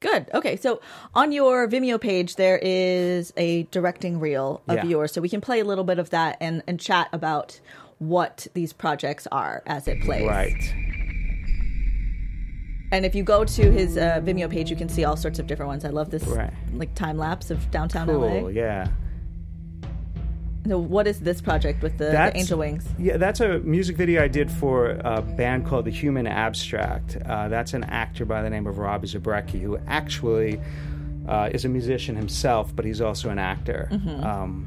Good. 0.00 0.28
Okay. 0.34 0.56
So 0.56 0.80
on 1.14 1.32
your 1.32 1.66
Vimeo 1.68 2.00
page, 2.00 2.36
there 2.36 2.58
is 2.62 3.32
a 3.36 3.62
directing 3.64 4.20
reel 4.20 4.60
of 4.68 4.76
Yeah. 4.76 4.84
yours. 4.84 5.12
So 5.12 5.20
we 5.20 5.28
can 5.28 5.40
play 5.40 5.60
a 5.60 5.64
little 5.64 5.84
bit 5.84 5.98
of 5.98 6.10
that 6.10 6.36
and, 6.40 6.62
and 6.66 6.78
chat 6.78 7.08
about 7.12 7.58
what 7.98 8.46
these 8.54 8.72
projects 8.74 9.26
are 9.32 9.62
as 9.66 9.88
it 9.88 10.02
plays. 10.02 10.28
right. 10.28 10.74
And 12.92 13.04
if 13.04 13.14
you 13.16 13.24
go 13.24 13.44
to 13.44 13.70
his 13.72 13.96
uh, 13.96 14.20
Vimeo 14.22 14.48
page, 14.48 14.70
you 14.70 14.76
can 14.76 14.88
see 14.88 15.04
all 15.04 15.16
sorts 15.16 15.38
of 15.40 15.46
different 15.48 15.68
ones. 15.68 15.84
I 15.84 15.88
love 15.88 16.10
this 16.10 16.22
Right. 16.24 16.52
like 16.74 16.94
time 16.94 17.18
lapse 17.18 17.50
of 17.50 17.68
downtown 17.70 18.06
Cool, 18.06 18.42
LA. 18.44 18.48
yeah. 18.50 18.88
So 20.68 20.78
what 20.78 21.06
is 21.06 21.20
this 21.20 21.40
project 21.40 21.82
with 21.82 21.96
the, 21.98 22.06
the 22.06 22.36
Angel 22.36 22.58
Wings? 22.58 22.84
Yeah, 22.98 23.16
that's 23.18 23.40
a 23.40 23.58
music 23.60 23.96
video 23.96 24.22
I 24.22 24.28
did 24.28 24.50
for 24.50 24.90
a 25.04 25.22
band 25.22 25.66
called 25.66 25.84
The 25.84 25.90
Human 25.92 26.26
Abstract. 26.26 27.18
Uh, 27.24 27.48
that's 27.48 27.72
an 27.74 27.84
actor 27.84 28.24
by 28.24 28.42
the 28.42 28.50
name 28.50 28.66
of 28.66 28.78
Robbie 28.78 29.06
Zabrecky, 29.06 29.60
who 29.60 29.78
actually 29.86 30.60
uh, 31.28 31.50
is 31.52 31.64
a 31.64 31.68
musician 31.68 32.16
himself, 32.16 32.74
but 32.74 32.84
he's 32.84 33.00
also 33.00 33.30
an 33.30 33.38
actor. 33.38 33.88
Um, 34.22 34.66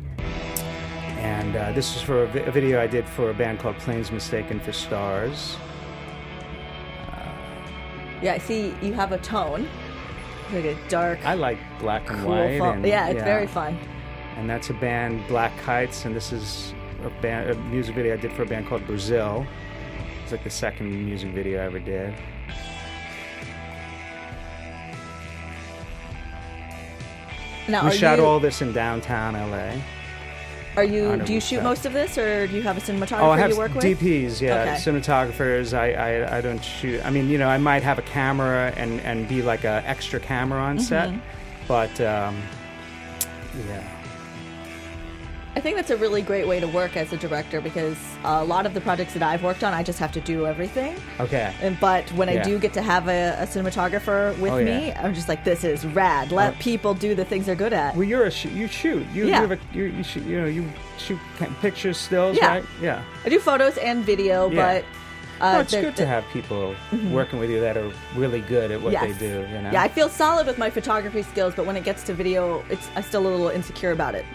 and 1.18 1.56
uh, 1.56 1.74
this 1.74 1.96
is 1.96 2.02
for 2.02 2.24
a, 2.24 2.28
vi- 2.28 2.40
a 2.42 2.52
video 2.52 2.82
I 2.82 2.88
did 2.88 3.06
for 3.06 3.30
a 3.30 3.34
band 3.34 3.60
called 3.60 3.78
Planes 3.80 4.10
Mistaken 4.12 4.60
for 4.62 4.72
Stars. 4.72 5.58
Yeah, 8.22 8.34
I 8.34 8.38
see 8.38 8.74
you 8.82 8.94
have 8.94 9.12
a 9.12 9.18
tone. 9.18 9.68
Like 10.54 10.66
a 10.66 10.78
dark, 10.90 11.24
I 11.26 11.36
like 11.36 11.60
black 11.80 12.10
and 12.10 12.22
cool 12.22 12.30
white. 12.32 12.60
and, 12.60 12.86
yeah, 12.86 13.10
it's 13.10 13.22
very 13.24 13.46
fun. 13.46 13.78
And 14.40 14.50
that's 14.50 14.70
a 14.70 14.74
band, 14.74 15.28
Black 15.28 15.52
Kites, 15.64 16.06
and 16.06 16.16
this 16.16 16.32
is 16.32 16.74
a, 17.04 17.10
band, 17.22 17.50
a 17.50 17.56
music 17.64 17.94
video 17.94 18.14
I 18.14 18.18
did 18.18 18.32
for 18.32 18.44
a 18.44 18.46
band 18.46 18.68
called 18.68 18.88
Brazil. 18.88 19.46
It's 20.24 20.32
like 20.32 20.46
the 20.46 20.50
second 20.50 20.90
music 21.06 21.32
video 21.32 21.62
I 21.62 21.66
ever 21.66 21.80
did. 21.80 22.14
Now, 27.68 27.86
We 27.86 27.92
shot 27.96 28.18
you, 28.18 28.26
all 28.26 28.40
this 28.40 28.62
in 28.62 28.72
downtown 28.74 29.34
LA. 29.34 29.80
Are 30.76 30.84
you? 30.84 31.18
Do 31.18 31.34
you 31.34 31.42
shoot 31.42 31.62
most 31.62 31.86
of 31.86 31.94
this, 31.94 32.18
or 32.18 32.48
do 32.48 32.56
you 32.56 32.62
have 32.62 32.78
a 32.78 32.82
cinematographer 32.82 33.22
Oh, 33.22 33.30
I 33.32 33.38
have 33.38 33.52
you 33.52 33.58
work 33.58 33.74
with? 33.76 33.84
DPs, 33.84 34.40
yeah, 34.40 34.62
Okay. 34.62 34.72
cinematographers. 34.76 35.78
I, 35.78 35.92
I 35.94 36.38
I 36.38 36.42
don't 36.42 36.64
shoot. 36.64 37.06
I 37.06 37.10
mean, 37.10 37.30
you 37.30 37.38
know, 37.38 37.50
I 37.50 37.58
might 37.58 37.84
have 37.84 38.00
a 38.00 38.04
camera 38.04 38.74
and 38.78 39.02
and 39.02 39.28
be 39.28 39.42
like 39.42 39.66
a 39.66 39.84
extra 39.86 40.20
camera 40.20 40.62
on 40.62 40.80
set, 40.80 41.10
Mm-hmm. 41.10 41.20
but 41.68 41.92
um, 42.02 42.42
yeah, 43.68 43.84
I 45.60 45.62
think 45.62 45.76
that's 45.76 45.90
a 45.90 45.98
really 45.98 46.22
great 46.22 46.48
way 46.48 46.62
to 46.62 46.68
work 46.70 46.96
as 46.96 47.12
a 47.12 47.18
director 47.18 47.60
because 47.60 47.98
a 48.24 48.42
lot 48.46 48.66
of 48.66 48.74
the 48.74 48.80
projects 48.80 49.12
that 49.14 49.22
I've 49.22 49.44
worked 49.44 49.62
on, 49.62 49.74
I 49.74 49.84
just 49.84 50.00
have 50.00 50.14
to 50.14 50.22
do 50.22 50.46
everything. 50.48 50.96
okay. 51.20 51.54
And 51.62 51.78
but 51.82 52.10
when 52.14 52.30
I 52.30 52.42
do 52.42 52.58
get 52.60 52.72
to 52.76 52.82
have 52.82 53.10
a, 53.10 53.36
a 53.38 53.46
cinematographer 53.46 54.40
with 54.40 54.54
Oh, 54.54 54.64
me, 54.64 54.88
yeah. 54.88 55.02
I'm 55.04 55.14
just 55.14 55.28
like, 55.28 55.44
this 55.44 55.66
is 55.66 55.86
rad. 55.88 56.32
Let 56.32 56.54
Oh. 56.54 56.58
people 56.60 56.94
do 56.94 57.14
the 57.14 57.26
things 57.26 57.46
they're 57.46 57.56
good 57.56 57.74
at. 57.74 57.94
Well, 57.94 58.06
you're 58.06 58.24
a 58.24 58.32
sh- 58.32 58.46
you 58.46 58.68
shoot. 58.68 59.06
You, 59.14 59.28
Yeah. 59.28 59.42
you 59.42 59.48
have 59.48 59.52
a 59.52 59.60
you, 59.76 59.84
you 59.84 60.02
shoot. 60.02 60.24
You 60.24 60.40
know, 60.40 60.48
you 60.48 60.66
shoot 60.98 61.20
pictures, 61.60 61.98
stills, 61.98 62.38
Yeah. 62.38 62.48
right? 62.48 62.64
Yeah. 62.82 63.04
I 63.26 63.28
do 63.28 63.38
photos 63.38 63.78
and 63.80 64.06
video, 64.06 64.50
Yeah. 64.50 64.64
but 64.82 64.86
uh, 65.42 65.54
no, 65.54 65.60
it's 65.62 65.72
good 65.74 65.96
to 65.96 66.06
have 66.06 66.24
people 66.34 66.76
working 67.12 67.40
with 67.40 67.50
you 67.50 67.60
that 67.62 67.78
are 67.78 67.92
really 68.16 68.42
good 68.42 68.72
at 68.72 68.82
what 68.82 68.92
Yes. 68.94 69.04
they 69.18 69.28
do. 69.28 69.42
You 69.52 69.62
know. 69.62 69.70
Yeah, 69.72 69.82
I 69.84 69.88
feel 69.88 70.10
solid 70.10 70.48
with 70.48 70.58
my 70.58 70.70
photography 70.70 71.22
skills, 71.24 71.54
but 71.56 71.66
when 71.66 71.76
it 71.78 71.84
gets 71.84 72.04
to 72.04 72.14
video, 72.14 72.64
it's 72.70 72.88
I'm 72.96 73.04
still 73.04 73.22
a 73.22 73.30
little 73.30 73.50
insecure 73.50 73.92
about 73.92 74.16
it 74.16 74.26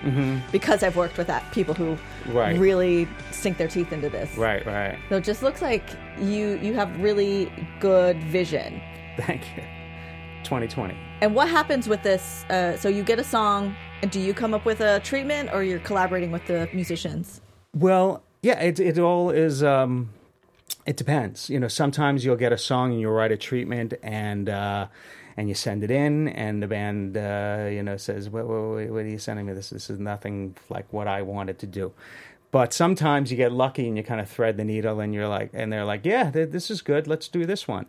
because 0.52 0.82
I've 0.82 0.96
worked 0.96 1.18
with 1.18 1.26
that 1.28 1.42
people 1.52 1.74
who 1.74 1.96
Mm-hmm. 2.24 2.38
Right. 2.38 2.58
really 2.58 3.06
sink 3.32 3.58
their 3.58 3.68
teeth 3.68 3.92
into 3.92 4.08
this. 4.08 4.34
Right. 4.38 4.64
Right. 4.64 4.98
So 5.10 5.16
it 5.16 5.24
just 5.24 5.42
looks 5.42 5.60
like 5.60 5.84
you 6.18 6.58
you 6.62 6.72
have 6.72 6.88
really 7.00 7.52
good 7.80 8.16
vision. 8.22 8.80
Thank 9.18 9.42
you. 9.56 9.62
2020. 10.44 10.96
And 11.20 11.34
what 11.34 11.48
happens 11.48 11.88
with 11.88 12.02
this? 12.02 12.44
Uh, 12.50 12.76
so 12.76 12.88
you 12.88 13.02
get 13.02 13.18
a 13.18 13.24
song, 13.24 13.74
and 14.02 14.10
do 14.10 14.20
you 14.20 14.34
come 14.34 14.52
up 14.54 14.64
with 14.64 14.80
a 14.80 15.00
treatment, 15.00 15.50
or 15.52 15.62
you're 15.64 15.78
collaborating 15.80 16.30
with 16.30 16.46
the 16.46 16.68
musicians? 16.72 17.40
Well, 17.74 18.22
yeah, 18.42 18.60
it 18.60 18.78
it 18.80 18.98
all 18.98 19.30
is. 19.30 19.62
Um, 19.62 20.10
it 20.86 20.96
depends. 20.96 21.48
You 21.48 21.60
know, 21.60 21.68
sometimes 21.68 22.24
you'll 22.24 22.36
get 22.36 22.52
a 22.52 22.58
song 22.58 22.92
and 22.92 23.00
you'll 23.00 23.12
write 23.12 23.32
a 23.32 23.36
treatment 23.36 23.94
and 24.02 24.48
uh, 24.48 24.86
and 25.36 25.48
you 25.48 25.54
send 25.54 25.82
it 25.82 25.90
in, 25.90 26.28
and 26.28 26.62
the 26.62 26.66
band 26.66 27.16
uh, 27.16 27.68
you 27.70 27.82
know 27.82 27.96
says, 27.96 28.28
"What, 28.28 28.46
what, 28.46 28.90
what 28.90 29.04
are 29.04 29.08
you 29.08 29.18
sending 29.18 29.46
me? 29.46 29.52
This 29.52 29.70
this 29.70 29.90
is 29.90 29.98
nothing 29.98 30.56
like 30.68 30.86
what 30.92 31.08
I 31.08 31.22
wanted 31.22 31.58
to 31.60 31.66
do." 31.66 31.92
But 32.50 32.72
sometimes 32.72 33.32
you 33.32 33.36
get 33.36 33.50
lucky 33.50 33.88
and 33.88 33.96
you 33.96 34.04
kind 34.04 34.20
of 34.20 34.28
thread 34.28 34.56
the 34.56 34.64
needle, 34.64 35.00
and 35.00 35.12
you're 35.12 35.28
like, 35.28 35.50
and 35.54 35.72
they're 35.72 35.84
like, 35.84 36.04
"Yeah, 36.04 36.30
th- 36.30 36.50
this 36.50 36.70
is 36.70 36.82
good. 36.82 37.06
Let's 37.06 37.28
do 37.28 37.46
this 37.46 37.66
one." 37.66 37.86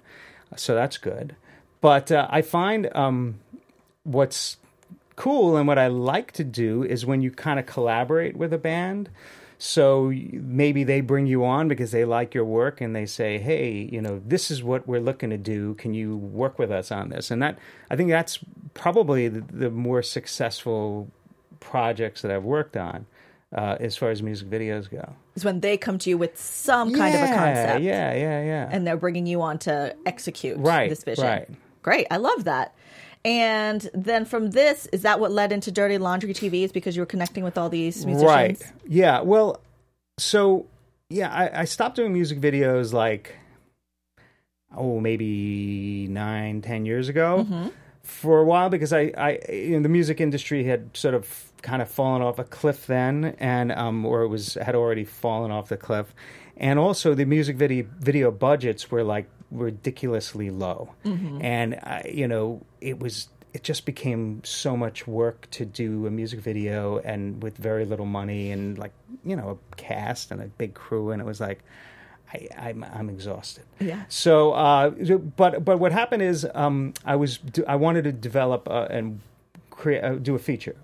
So 0.56 0.74
that's 0.74 0.98
good. 0.98 1.36
But 1.82 2.12
uh, 2.12 2.28
I 2.30 2.42
find 2.42 2.90
um, 2.96 3.40
what's 4.04 4.58
cool 5.16 5.56
and 5.56 5.68
what 5.68 5.78
I 5.78 5.88
like 5.88 6.32
to 6.34 6.44
do 6.44 6.84
is 6.84 7.06
when 7.06 7.22
you 7.22 7.32
kind 7.32 7.60
of 7.60 7.66
collaborate 7.66 8.36
with 8.36 8.54
a 8.54 8.58
band. 8.58 9.10
So 9.66 10.14
maybe 10.32 10.84
they 10.84 11.02
bring 11.02 11.26
you 11.26 11.44
on 11.44 11.68
because 11.68 11.90
they 11.92 12.06
like 12.06 12.36
your 12.36 12.46
work 12.46 12.82
and 12.82 12.96
they 12.96 13.08
say, 13.08 13.40
"Hey, 13.40 13.90
you 13.92 14.00
know, 14.00 14.22
this 14.24 14.52
is 14.52 14.62
what 14.62 14.88
we're 14.88 15.00
looking 15.00 15.32
to 15.32 15.38
do. 15.38 15.74
Can 15.74 15.94
you 15.96 16.16
work 16.16 16.60
with 16.60 16.72
us 16.72 16.92
on 16.92 17.10
this?" 17.10 17.32
And 17.32 17.42
that 17.42 17.58
I 17.90 17.96
think 17.96 18.10
that's 18.10 18.40
probably 18.76 19.28
the, 19.28 19.42
the 19.42 19.70
more 19.72 20.04
successful 20.04 21.10
projects 21.60 22.22
that 22.22 22.30
I've 22.32 22.44
worked 22.44 22.78
on 22.78 23.08
uh, 23.54 23.78
as 23.80 23.98
far 23.98 24.12
as 24.12 24.22
music 24.22 24.50
videos 24.50 24.90
go. 24.90 25.14
Is 25.34 25.44
when 25.44 25.62
they 25.62 25.78
come 25.78 25.98
to 25.98 26.10
you 26.12 26.18
with 26.18 26.40
some 26.40 26.94
kind 26.94 27.16
of 27.16 27.22
a 27.24 27.34
concept. 27.34 27.82
Yeah, 27.82 28.14
yeah, 28.14 28.44
yeah. 28.44 28.70
and 28.72 28.86
they're 28.86 28.98
bringing 28.98 29.26
you 29.26 29.42
on 29.42 29.58
to 29.60 29.96
execute 30.06 30.58
Right, 30.60 30.90
this 30.90 31.04
vision. 31.04 31.26
right. 31.26 31.50
Great. 31.82 32.08
I 32.12 32.18
love 32.18 32.44
that. 32.46 32.76
And 33.26 33.90
then 33.96 34.24
from 34.24 34.52
this, 34.52 34.86
is 34.94 35.02
that 35.02 35.20
what 35.20 35.32
led 35.32 35.52
into 35.52 35.72
Dirty 35.72 35.98
Laundry 35.98 36.32
TV? 36.32 36.64
Is 36.64 36.72
because 36.72 36.96
you 36.96 37.02
were 37.02 37.08
connecting 37.08 37.44
with 37.44 37.58
all 37.58 37.70
these 37.70 38.06
musicians? 38.06 38.30
Right. 38.30 38.74
Yeah. 38.88 39.22
Well, 39.22 39.60
so 40.20 40.68
yeah, 41.10 41.34
I, 41.34 41.62
I 41.62 41.66
stopped 41.66 41.96
doing 41.96 42.14
music 42.14 42.40
videos 42.40 42.94
like 42.94 43.36
oh 44.78 45.00
maybe 45.00 46.08
nine, 46.08 46.62
ten 46.62 46.86
years 46.86 47.10
ago. 47.10 47.46
Mm-hmm. 47.50 47.70
For 48.04 48.40
a 48.40 48.46
while, 48.46 48.70
because 48.70 48.94
I, 48.94 49.12
I, 49.18 49.40
you 49.52 49.78
know, 49.78 49.82
the 49.82 49.90
music 49.90 50.22
industry 50.22 50.64
had 50.64 50.96
sort 50.96 51.16
of 51.16 51.52
kind 51.64 51.82
of 51.82 51.90
fallen 51.90 52.22
off 52.22 52.38
a 52.38 52.44
cliff 52.44 52.86
then, 52.86 53.36
and 53.40 53.72
um, 53.72 54.06
or 54.06 54.22
it 54.22 54.28
was 54.28 54.54
had 54.54 54.76
already 54.76 55.04
fallen 55.04 55.50
off 55.50 55.70
the 55.70 55.78
cliff, 55.78 56.14
and 56.56 56.78
also 56.78 57.16
the 57.16 57.26
music 57.26 57.56
video 57.56 57.88
video 57.98 58.30
budgets 58.30 58.92
were 58.92 59.04
like 59.04 59.28
ridiculously 59.52 60.50
low, 60.50 60.94
and 61.42 61.76
I, 61.76 62.12
you 62.14 62.28
know, 62.28 62.62
it 62.82 63.00
was 63.00 63.30
it 63.54 63.64
just 63.64 63.86
became 63.86 64.44
so 64.44 64.76
much 64.76 65.08
work 65.08 65.48
to 65.52 65.64
do 65.66 66.08
a 66.08 66.12
music 66.12 66.42
video 66.42 66.98
and 67.00 67.42
with 67.42 67.56
very 67.56 67.86
little 67.86 68.06
money 68.06 68.52
and 68.52 68.78
like 68.78 68.92
you 69.24 69.34
know 69.34 69.58
a 69.58 69.76
cast 69.78 70.32
and 70.32 70.42
a 70.42 70.48
big 70.48 70.74
crew 70.74 71.12
and 71.12 71.22
it 71.22 71.26
was 71.26 71.40
like 71.40 71.64
I, 72.34 72.48
I'm 72.58 72.84
I'm 72.84 73.10
exhausted. 73.10 73.64
Yeah. 73.80 74.04
So, 74.10 74.52
uh, 74.54 74.90
but 75.38 75.64
but 75.64 75.80
what 75.80 75.92
happened 75.92 76.24
is 76.24 76.46
um, 76.54 76.94
I 77.06 77.16
was 77.16 77.40
I 77.68 77.76
wanted 77.76 78.04
to 78.06 78.12
develop 78.12 78.68
uh, 78.70 78.88
and 78.90 79.22
create 79.70 80.04
uh, 80.04 80.16
do 80.16 80.36
a 80.36 80.40
feature. 80.40 80.76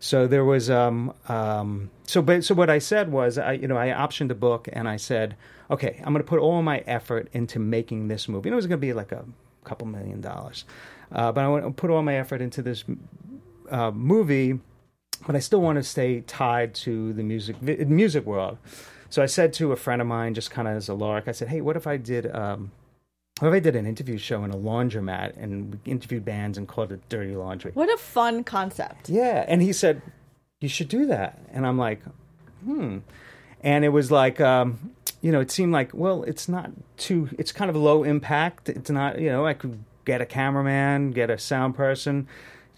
So 0.00 0.26
there 0.26 0.44
was 0.44 0.70
um, 0.70 1.12
um, 1.28 1.90
so 2.04 2.22
but 2.22 2.44
so 2.44 2.54
what 2.54 2.70
I 2.70 2.78
said 2.78 3.10
was 3.10 3.38
I 3.38 3.52
you 3.52 3.68
know 3.68 3.76
I 3.76 3.88
optioned 3.88 4.30
a 4.30 4.34
book 4.34 4.68
and 4.72 4.88
I 4.88 4.96
said 4.96 5.36
okay 5.70 5.96
I'm 5.98 6.12
going 6.12 6.24
to 6.24 6.28
put 6.28 6.38
all 6.38 6.62
my 6.62 6.78
effort 6.86 7.28
into 7.32 7.58
making 7.58 8.08
this 8.08 8.28
movie 8.28 8.48
and 8.48 8.54
it 8.54 8.56
was 8.56 8.66
going 8.66 8.80
to 8.80 8.86
be 8.86 8.92
like 8.92 9.12
a 9.12 9.24
couple 9.64 9.86
million 9.86 10.20
dollars, 10.20 10.64
uh, 11.12 11.30
but 11.32 11.44
I 11.44 11.48
want 11.48 11.64
to 11.64 11.70
put 11.70 11.90
all 11.90 12.02
my 12.02 12.16
effort 12.16 12.40
into 12.40 12.62
this 12.62 12.84
uh, 13.70 13.90
movie 13.90 14.58
but 15.26 15.34
I 15.36 15.40
still 15.40 15.60
want 15.60 15.76
to 15.76 15.82
stay 15.82 16.20
tied 16.20 16.74
to 16.76 17.12
the 17.12 17.22
music 17.22 17.60
music 17.62 18.24
world. 18.24 18.58
So 19.10 19.22
I 19.22 19.26
said 19.26 19.52
to 19.54 19.72
a 19.72 19.76
friend 19.76 20.02
of 20.02 20.06
mine, 20.06 20.34
just 20.34 20.50
kind 20.50 20.68
of 20.68 20.76
as 20.76 20.88
a 20.88 20.94
lark, 20.94 21.28
I 21.28 21.32
said, 21.32 21.48
"Hey, 21.48 21.60
what 21.60 21.76
if 21.76 21.86
I 21.86 21.96
did 21.96 22.34
um, 22.34 22.70
what 23.40 23.48
if 23.48 23.54
I 23.54 23.60
did 23.60 23.76
an 23.76 23.86
interview 23.86 24.18
show 24.18 24.44
in 24.44 24.50
a 24.50 24.56
laundromat 24.56 25.36
and 25.36 25.78
we 25.84 25.92
interviewed 25.92 26.24
bands 26.24 26.58
and 26.58 26.68
called 26.68 26.92
it 26.92 27.00
Dirty 27.08 27.34
Laundry?" 27.34 27.72
What 27.74 27.92
a 27.92 27.96
fun 27.96 28.44
concept. 28.44 29.08
Yeah, 29.08 29.44
and 29.48 29.62
he 29.62 29.72
said, 29.72 30.02
"You 30.60 30.68
should 30.68 30.88
do 30.88 31.06
that." 31.06 31.38
And 31.52 31.66
I'm 31.66 31.78
like, 31.78 32.00
"Hmm." 32.64 32.98
And 33.60 33.84
it 33.84 33.88
was 33.88 34.12
like, 34.12 34.40
um, 34.40 34.92
you 35.20 35.32
know, 35.32 35.40
it 35.40 35.50
seemed 35.50 35.72
like, 35.72 35.90
well, 35.92 36.22
it's 36.24 36.48
not 36.48 36.70
too. 36.96 37.28
It's 37.38 37.52
kind 37.52 37.70
of 37.70 37.76
low 37.76 38.04
impact. 38.04 38.68
It's 38.68 38.90
not, 38.90 39.20
you 39.20 39.30
know, 39.30 39.46
I 39.46 39.54
could 39.54 39.82
get 40.04 40.20
a 40.20 40.26
cameraman, 40.26 41.10
get 41.10 41.30
a 41.30 41.38
sound 41.38 41.74
person, 41.74 42.28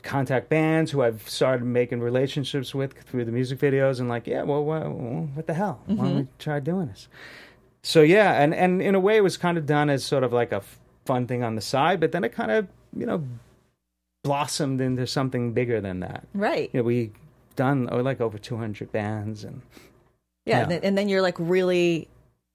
contact 0.03 0.49
bands 0.49 0.91
who 0.91 1.03
I've 1.03 1.29
started 1.29 1.65
making 1.65 2.01
relationships 2.01 2.75
with 2.75 2.95
through 2.95 3.25
the 3.25 3.33
music 3.33 3.59
videos, 3.59 4.01
and 4.01 4.09
like, 4.09 4.27
yeah, 4.27 4.43
well, 4.43 4.65
what, 4.65 4.91
what 4.91 5.47
the 5.47 5.55
hell? 5.55 5.81
Why 5.87 5.95
don't 5.95 6.05
we 6.05 6.23
mm-hmm. 6.23 6.33
try 6.39 6.61
doing 6.61 6.89
this? 6.89 7.09
So 7.83 8.03
yeah, 8.03 8.41
and 8.41 8.55
and 8.55 8.83
in 8.83 8.95
a 8.95 9.01
way, 9.01 9.17
it 9.17 9.23
was 9.23 9.37
kind 9.37 9.57
of 9.57 9.67
done 9.67 9.89
as 9.89 10.05
sort 10.05 10.25
of 10.25 10.33
like 10.33 10.53
a 10.53 10.63
fun 11.05 11.27
thing 11.27 11.43
on 11.43 11.55
the 11.55 11.63
side, 11.63 11.99
but 11.99 12.13
then 12.13 12.25
it 12.25 12.33
kind 12.33 12.51
of, 12.51 12.69
you 12.97 13.07
know, 13.07 13.25
blossomed 14.23 14.81
into 14.81 15.07
something 15.07 15.53
bigger 15.53 15.81
than 15.81 16.01
that 16.01 16.27
Right. 16.35 16.71
you 16.73 16.81
know, 16.81 16.85
we 16.85 17.13
done 17.57 17.89
oh, 17.91 18.01
like 18.01 18.21
over 18.21 18.39
200 18.39 18.93
bands 18.93 19.45
and 19.45 19.63
Yeah. 20.45 20.57
Yeah. 20.57 20.63
And, 20.63 20.71
then, 20.71 20.81
and 20.83 20.99
then 20.99 21.09
you're 21.09 21.23
like 21.23 21.37
really 21.39 22.09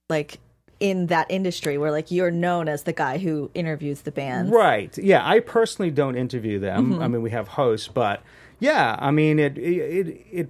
like 0.08 0.38
in 0.78 1.06
that 1.06 1.26
industry 1.30 1.78
where 1.78 1.90
like 1.90 2.10
you're 2.10 2.30
known 2.30 2.68
as 2.68 2.82
the 2.82 2.92
guy 2.92 3.18
who 3.18 3.50
interviews 3.54 4.02
the 4.02 4.12
bands. 4.12 4.50
right. 4.50 4.96
Yeah 4.98 5.26
i 5.26 5.40
personally 5.40 5.90
don't 5.90 6.16
interview 6.16 6.58
them. 6.58 7.00
I 7.02 7.08
mean 7.08 7.22
we 7.22 7.30
have 7.30 7.48
hosts 7.48 7.88
but 7.88 8.22
yeah 8.58 8.96
i 8.98 9.10
mean 9.10 9.38
it 9.38 9.58
it 9.58 10.26
it 10.30 10.48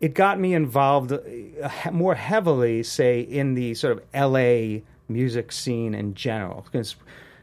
it 0.00 0.14
got 0.14 0.38
me 0.40 0.52
involved 0.54 1.12
uh, 1.12 1.70
more 1.92 2.14
heavily 2.14 2.82
say 2.82 3.20
in 3.20 3.54
the 3.54 3.74
sort 3.74 3.92
of 3.98 4.02
la 4.32 4.80
music 5.08 5.52
scene 5.52 5.94
in 5.94 6.14
general. 6.14 6.62
Because 6.70 6.96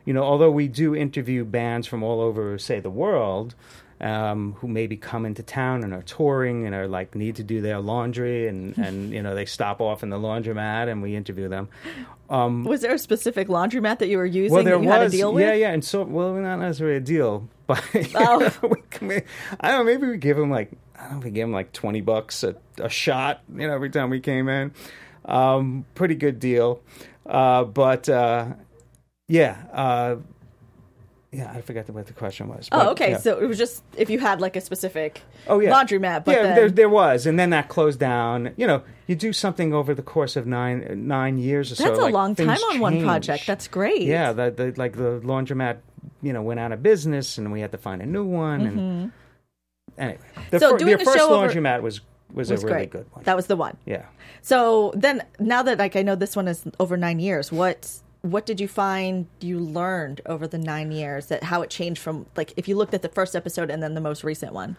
you 0.06 0.14
know 0.14 0.24
although 0.24 0.52
we 0.52 0.68
do 0.68 0.96
interview 0.96 1.46
bands 1.46 1.86
from 1.88 2.02
all 2.04 2.22
over 2.22 2.58
say 2.58 2.80
the 2.80 2.90
world 2.90 3.54
um, 4.02 4.54
who 4.60 4.68
maybe 4.68 4.96
come 4.98 5.26
into 5.26 5.44
town 5.44 5.84
and 5.84 5.94
are 5.94 6.02
touring 6.04 6.66
and 6.66 6.74
are 6.74 6.88
like 6.88 7.16
need 7.16 7.36
to 7.36 7.44
do 7.44 7.62
their 7.62 7.80
laundry 7.80 8.48
and 8.48 8.78
and 8.86 9.12
you 9.12 9.22
know 9.22 9.36
they 9.36 9.46
stop 9.46 9.82
off 9.82 10.04
in 10.04 10.10
the 10.10 10.18
laundromat 10.18 10.90
and 10.90 11.02
we 11.02 11.16
interview 11.16 11.50
them 11.50 11.68
Was 12.66 12.82
there 12.82 12.94
a 12.94 13.00
specific 13.00 13.48
laundromat 13.48 14.00
that 14.00 14.08
you 14.08 14.18
were 14.18 14.26
using 14.26 14.54
well, 14.54 14.64
there 14.64 14.78
that 14.78 14.84
you 14.84 14.90
was, 14.90 14.98
had 15.02 15.12
to 15.12 15.18
deal 15.18 15.34
with? 15.34 15.44
yeah, 15.44 15.54
yeah, 15.54 15.72
and 15.72 15.84
so 15.84 16.04
well, 16.04 16.34
not 16.34 16.58
necessarily 16.60 16.98
a 16.98 17.02
deal, 17.02 17.50
but 17.68 17.84
Oh. 18.16 18.52
we 19.02 19.16
I 19.60 19.72
don't 19.72 19.80
know. 19.80 19.84
Maybe 19.84 20.08
we 20.08 20.18
give 20.18 20.38
them 20.38 20.50
like 20.52 20.72
I 20.98 21.04
don't 21.04 21.14
know. 21.14 21.20
We 21.20 21.32
give 21.32 21.44
them 21.44 21.54
like 21.54 21.72
twenty 21.74 22.02
bucks 22.02 22.44
a, 22.44 22.56
a 22.78 22.90
shot, 22.90 23.42
you 23.54 23.68
know, 23.68 23.74
every 23.74 23.90
time 23.90 24.10
we 24.10 24.20
came 24.20 24.48
in. 24.50 24.72
Um, 25.26 25.86
pretty 25.96 26.16
good 26.16 26.40
deal, 26.40 26.82
uh, 27.26 27.64
but 27.64 28.08
uh, 28.10 28.48
yeah, 29.28 29.58
uh, 29.72 30.16
yeah, 31.32 31.52
I 31.56 31.62
forgot 31.62 31.88
what 31.92 32.08
the 32.08 32.14
question 32.14 32.48
was. 32.48 32.68
Oh, 32.72 32.90
okay. 32.92 33.12
yeah. 33.12 33.18
So 33.18 33.38
it 33.40 33.46
was 33.46 33.58
just 33.58 33.84
if 33.96 34.10
you 34.10 34.20
had 34.20 34.42
like 34.42 34.56
a 34.56 34.62
specific 34.62 35.22
Oh 35.48 35.60
yeah, 35.60 35.72
laundromat, 35.72 36.26
but 36.26 36.36
yeah, 36.36 36.44
then 36.44 36.56
there, 36.56 36.70
there 36.72 36.90
was, 36.90 37.26
and 37.28 37.38
then 37.40 37.52
that 37.52 37.70
closed 37.70 38.00
down. 38.00 38.54
You 38.58 38.66
know, 38.68 38.84
you 39.08 39.16
do 39.16 39.32
something 39.34 39.74
over 39.74 39.94
the 39.94 40.02
course 40.02 40.36
of 40.36 40.48
nine 40.48 41.08
nine 41.08 41.38
years 41.38 41.72
or 41.72 41.76
so. 41.76 41.84
that's 41.84 42.00
a 42.00 42.02
like, 42.02 42.14
long 42.14 42.36
time 42.36 42.50
on 42.50 42.80
one 42.80 43.04
project. 43.04 43.46
That's 43.46 43.68
great. 43.68 44.02
Yeah, 44.02 44.34
the, 44.34 44.50
the 44.52 44.74
like 44.76 44.94
the 44.96 45.20
laundromat, 45.24 45.78
you 46.22 46.34
know, 46.34 46.42
went 46.42 46.60
out 46.60 46.72
of 46.72 46.82
business, 46.82 47.38
and 47.38 47.52
we 47.52 47.62
had 47.62 47.72
to 47.74 47.78
find 47.78 48.02
a 48.02 48.06
new 48.08 48.26
one. 48.26 48.62
And 48.62 49.12
anyway, 49.98 50.20
the, 50.52 50.58
Mm-hmm. 50.58 50.58
So 50.58 50.72
fir- 50.72 50.78
doing 50.78 50.98
the 50.98 51.06
first 51.06 51.18
show 51.18 51.30
over- 51.30 51.48
laundromat 51.54 51.82
was 51.82 52.02
was, 52.34 52.52
was 52.52 52.64
a 52.64 52.66
really 52.68 52.78
great. 52.78 52.90
good 52.92 53.06
one. 53.14 53.24
That 53.24 53.36
was 53.36 53.48
the 53.48 53.56
one. 53.56 53.78
yeah. 53.86 54.06
So 54.42 54.94
then, 54.96 55.24
now 55.40 55.64
that 55.64 55.78
like 55.80 55.96
I 55.96 56.02
know 56.02 56.16
this 56.16 56.36
one 56.36 56.48
is 56.48 56.64
over 56.80 56.96
nine 56.96 57.20
years, 57.20 57.52
what 57.52 58.00
what 58.22 58.46
did 58.46 58.60
you 58.60 58.68
find 58.68 59.28
you 59.40 59.60
learned 59.60 60.22
over 60.26 60.48
the 60.48 60.58
nine 60.58 60.92
years 60.92 61.28
that 61.28 61.44
how 61.44 61.62
it 61.62 61.70
changed 61.70 62.02
from 62.02 62.26
like 62.36 62.54
if 62.58 62.68
you 62.68 62.76
looked 62.76 62.94
at 62.94 63.02
the 63.02 63.10
first 63.10 63.36
episode 63.36 63.70
and 63.70 63.82
then 63.82 63.94
the 63.94 64.02
most 64.02 64.24
recent 64.24 64.54
one? 64.54 64.76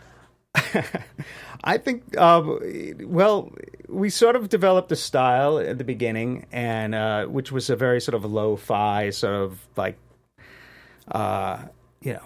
I 1.62 1.78
think, 1.78 2.16
um, 2.18 2.58
well, 3.04 3.52
we 3.88 4.10
sort 4.10 4.34
of 4.34 4.48
developed 4.48 4.90
a 4.90 4.96
style 4.96 5.58
at 5.58 5.78
the 5.78 5.84
beginning, 5.84 6.46
and 6.50 6.94
uh, 6.94 7.26
which 7.26 7.52
was 7.52 7.70
a 7.70 7.76
very 7.76 8.00
sort 8.00 8.16
of 8.16 8.24
lo-fi, 8.24 9.10
sort 9.10 9.34
of 9.34 9.60
like, 9.76 9.96
uh, 11.12 11.62
you 12.00 12.14
know, 12.14 12.22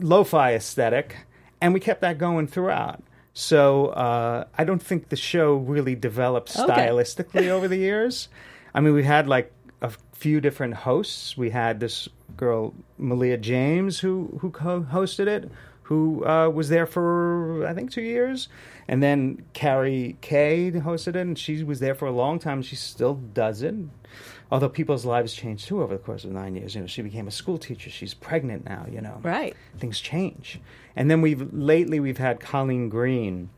lo-fi 0.00 0.54
aesthetic, 0.54 1.16
and 1.60 1.72
we 1.72 1.80
kept 1.80 2.02
that 2.02 2.18
going 2.18 2.46
throughout. 2.46 3.02
So 3.32 3.86
uh, 3.86 4.44
I 4.56 4.64
don't 4.64 4.82
think 4.82 5.08
the 5.08 5.16
show 5.16 5.54
really 5.54 5.94
developed 5.94 6.54
Okay. 6.58 6.88
stylistically 6.88 7.48
over 7.48 7.68
the 7.68 7.76
years. 7.76 8.28
I 8.74 8.80
mean, 8.80 8.92
we 8.94 9.04
had 9.04 9.28
like 9.28 9.52
few 10.18 10.40
different 10.40 10.74
hosts. 10.74 11.36
We 11.36 11.50
had 11.50 11.80
this 11.80 12.08
girl 12.36 12.74
Malia 12.98 13.36
James 13.36 14.00
who 14.00 14.38
who 14.40 14.50
co-hosted 14.50 15.26
it, 15.26 15.50
who 15.82 16.24
uh, 16.26 16.48
was 16.48 16.68
there 16.68 16.86
for 16.86 17.64
I 17.66 17.72
think 17.74 17.90
two 17.92 18.02
years, 18.02 18.48
and 18.88 19.02
then 19.02 19.44
Carrie 19.52 20.16
Kay 20.20 20.70
hosted 20.72 21.08
it, 21.08 21.16
and 21.16 21.38
she 21.38 21.62
was 21.62 21.80
there 21.80 21.94
for 21.94 22.06
a 22.06 22.12
long 22.12 22.38
time. 22.38 22.62
She 22.62 22.76
still 22.76 23.14
does 23.14 23.62
it. 23.62 23.74
Although 24.50 24.70
people's 24.70 25.04
lives 25.04 25.34
changed 25.34 25.68
too 25.68 25.82
over 25.82 25.94
the 25.94 26.02
course 26.02 26.24
of 26.24 26.30
nine 26.32 26.56
years, 26.56 26.74
you 26.74 26.80
know, 26.80 26.86
she 26.86 27.02
became 27.02 27.28
a 27.28 27.30
school 27.30 27.58
teacher. 27.58 27.90
She's 27.90 28.14
pregnant 28.14 28.64
now, 28.64 28.86
you 28.90 29.00
know 29.02 29.20
Right. 29.22 29.54
things 29.76 30.00
change. 30.00 30.58
And 30.96 31.10
then 31.10 31.20
we've 31.20 31.52
lately 31.52 32.00
we've 32.00 32.18
had 32.18 32.40
Colleen 32.40 32.88
Green, 32.88 33.50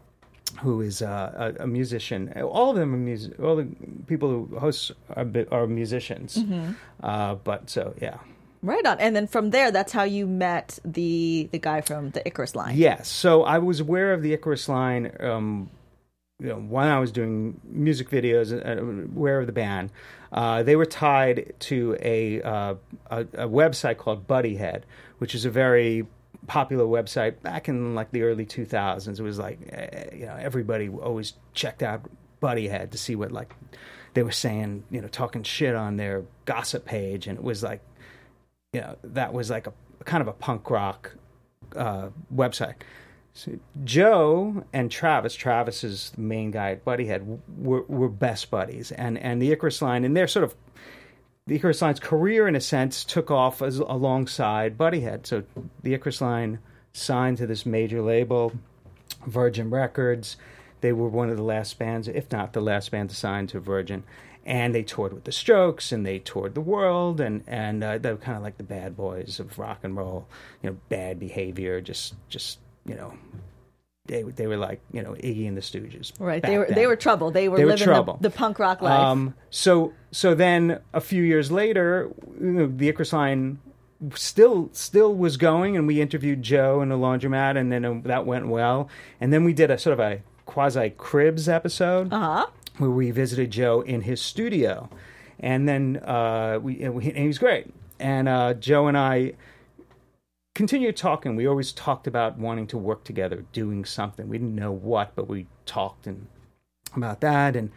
who 0.63 0.81
is 0.81 1.03
uh, 1.03 1.53
a, 1.59 1.65
a 1.65 1.67
musician. 1.67 2.33
All 2.43 2.71
of 2.71 2.77
them 2.77 2.95
are 2.95 2.99
music. 2.99 3.39
All 3.41 3.57
the 3.57 3.69
people 4.07 4.29
who 4.29 4.59
host 4.59 4.93
are, 5.17 5.27
are 5.51 5.67
musicians. 5.67 6.39
Uh, 7.03 7.35
but 7.37 7.71
so 7.71 7.95
yeah, 8.01 8.19
Right 8.63 8.85
on. 8.85 9.01
And 9.01 9.17
then 9.17 9.27
from 9.27 9.51
there, 9.51 9.71
that's 9.71 9.93
how 9.93 10.03
you 10.03 10.27
met 10.27 10.79
the 10.85 11.49
the 11.51 11.59
guy 11.59 11.81
from 11.81 12.11
the 12.11 12.27
Icarus 12.27 12.55
line. 12.55 12.77
yes. 12.77 13.09
So 13.09 13.43
I 13.43 13.59
was 13.59 13.81
aware 13.81 14.13
of 14.13 14.23
the 14.23 14.35
Icarus 14.35 14.69
line. 14.69 15.13
Um, 15.21 15.71
you 16.39 16.49
know, 16.49 16.57
when 16.57 16.87
I 16.87 16.99
was 16.99 17.13
doing 17.13 17.61
music 17.65 18.09
videos, 18.11 18.53
uh, 18.53 18.83
aware 18.83 19.41
of 19.41 19.47
the 19.47 19.53
band, 19.53 19.91
uh, 20.33 20.63
they 20.63 20.77
were 20.77 20.87
tied 20.87 21.55
to 21.61 21.97
a, 22.01 22.41
uh, 22.43 22.75
a 23.11 23.21
a 23.21 23.49
website 23.49 23.97
called 23.99 24.27
Buddyhead, 24.27 24.83
which 25.19 25.35
is 25.35 25.45
a 25.45 25.51
very 25.51 26.07
popular 26.47 26.85
website 26.85 27.41
back 27.43 27.69
in 27.69 27.95
like 27.95 28.11
the 28.13 28.23
early 28.23 28.47
2000s. 28.47 29.19
It 29.19 29.23
was 29.23 29.39
like 29.39 29.59
eh, 29.71 30.15
you 30.15 30.27
know 30.27 30.37
everybody 30.37 30.89
always 30.89 31.35
checked 31.55 31.83
out 31.83 32.03
Buddyhead 32.43 32.91
to 32.91 32.99
see 32.99 33.15
what 33.15 33.33
like 33.33 33.55
they 34.15 34.23
were 34.23 34.33
saying, 34.33 34.85
you 34.91 35.01
know, 35.01 35.09
talking 35.09 35.43
shit 35.43 35.75
on 35.75 35.97
their 35.97 36.25
gossip 36.45 36.85
page, 36.85 37.27
and 37.27 37.39
it 37.39 37.45
was 37.45 37.63
like, 37.63 37.81
you 38.73 38.81
know, 38.81 38.97
that 39.05 39.33
was 39.33 39.51
like 39.51 39.67
a 39.67 39.73
kind 40.05 40.21
of 40.21 40.29
a 40.29 40.33
punk 40.33 40.69
rock 40.71 41.17
uh, 41.77 42.09
website. 42.35 42.75
So 43.33 43.53
Joe 43.85 44.65
and 44.73 44.91
Travis, 44.91 45.35
Travis 45.35 45.85
is 45.85 46.11
the 46.11 46.21
main 46.21 46.51
guy 46.51 46.73
at 46.73 46.85
Buddyhead, 46.85 47.39
were, 47.59 47.83
were 47.83 48.09
best 48.09 48.51
buddies, 48.51 48.91
and 48.93 49.17
and 49.19 49.41
the 49.41 49.53
Icarus 49.53 49.81
line, 49.81 50.05
and 50.05 50.17
they're 50.17 50.29
sort 50.29 50.45
of 50.45 50.57
the 51.51 51.57
Icarus 51.57 51.83
Line's 51.83 51.99
career, 51.99 52.47
in 52.47 52.55
a 52.55 52.61
sense, 52.61 53.03
took 53.03 53.29
off 53.29 53.61
as, 53.61 53.79
alongside 53.79 54.79
Buddyhead. 54.79 55.27
So 55.27 55.43
the 55.83 55.95
Icarus 55.95 56.21
Line 56.21 56.61
signed 56.93 57.39
to 57.39 57.47
this 57.49 57.67
major 57.67 58.01
label, 58.01 58.53
Virgin 59.27 59.69
Records. 59.69 60.37
They 60.81 60.93
were 60.93 61.09
one 61.09 61.29
of 61.29 61.37
the 61.37 61.43
last 61.43 61.77
bands, 61.77 62.07
if 62.07 62.31
not 62.31 62.53
the 62.53 62.61
last 62.61 62.93
band 62.93 63.11
to 63.11 63.17
sign 63.17 63.49
to 63.49 63.59
Virgin. 63.59 64.05
And 64.47 64.73
they 64.73 64.85
toured 64.85 65.13
with 65.13 65.25
the 65.25 65.33
Strokes, 65.33 65.91
and 65.91 66.07
they 66.07 66.21
toured 66.21 66.55
the 66.55 66.61
world, 66.61 67.21
and 67.21 67.43
and 67.49 67.83
uh, 67.83 67.99
they 67.99 68.13
were 68.13 68.19
kind 68.19 68.37
of 68.37 68.45
like 68.45 68.57
the 68.57 68.63
bad 68.63 68.97
boys 68.97 69.41
of 69.41 69.59
rock 69.59 69.81
and 69.83 69.97
roll. 69.97 70.29
You 70.63 70.71
know, 70.71 70.77
bad 70.89 71.19
behavior, 71.19 71.81
just 71.81 72.15
just 72.29 72.61
you 72.87 72.95
know, 72.95 73.13
they 74.11 74.23
they 74.23 74.47
were 74.47 74.57
like 74.57 74.81
you 74.93 75.03
know 75.03 75.13
Iggy 75.13 75.47
and 75.47 75.57
the 75.57 75.61
Stooges. 75.61 76.13
Right. 76.19 76.43
They 76.43 76.59
were 76.59 76.67
then. 76.67 76.75
they 76.75 76.87
were 76.87 76.97
trouble. 76.97 77.31
They 77.31 77.49
were 77.49 77.57
They 77.57 77.65
were 77.65 77.71
living 77.71 77.87
trouble. 77.87 78.19
The, 78.21 78.29
the 78.29 78.37
punk 78.37 78.59
rock 78.59 78.83
life. 78.83 78.99
Um, 78.99 79.35
so 79.51 79.93
so 80.11 80.35
then 80.35 80.81
a 80.93 81.01
few 81.01 81.23
years 81.23 81.51
later, 81.51 82.11
you 82.41 82.51
know, 82.51 82.67
the 82.67 82.89
Icarus 82.89 83.13
line 83.13 83.61
still 84.15 84.69
still 84.73 85.15
was 85.15 85.37
going, 85.37 85.77
and 85.77 85.87
we 85.87 86.01
interviewed 86.01 86.43
Joe 86.43 86.83
in 86.83 86.89
the 86.89 86.97
laundromat, 86.97 87.57
and 87.57 87.71
then 87.71 87.85
uh, 87.85 88.01
that 88.05 88.27
went 88.27 88.49
well. 88.49 88.89
And 89.21 89.33
then 89.33 89.45
we 89.45 89.53
did 89.53 89.71
a 89.71 89.79
sort 89.79 89.93
of 89.93 90.01
a 90.01 90.23
quasi 90.47 90.91
cribs 90.91 91.49
episode 91.49 92.13
uh 92.13 92.19
huh. 92.19 92.47
where 92.79 92.91
we 92.91 93.13
visited 93.13 93.51
Joe 93.51 93.83
in 93.83 94.03
his 94.03 94.21
studio, 94.21 94.91
and 95.39 95.69
then 95.69 95.99
uh, 95.99 96.59
we, 96.61 96.83
and 96.83 96.95
we 96.95 97.07
and 97.07 97.19
he 97.19 97.27
was 97.27 97.39
great. 97.39 97.67
And 98.01 98.29
uh, 98.29 98.55
Joe 98.55 98.89
and 98.89 98.99
I 98.99 99.35
continued 100.61 100.95
talking. 100.95 101.37
We 101.37 101.47
always 101.47 101.73
talked 101.73 102.07
about 102.07 102.37
wanting 102.37 102.67
to 102.67 102.77
work 102.77 103.03
together, 103.03 103.47
doing 103.51 103.83
something. 103.87 104.29
We 104.29 104.37
didn't 104.37 104.55
know 104.55 104.71
what, 104.71 105.15
but 105.15 105.27
we 105.27 105.47
talked 105.65 106.07
and 106.07 106.27
about 106.95 107.23
that. 107.23 107.57
And 107.57 107.71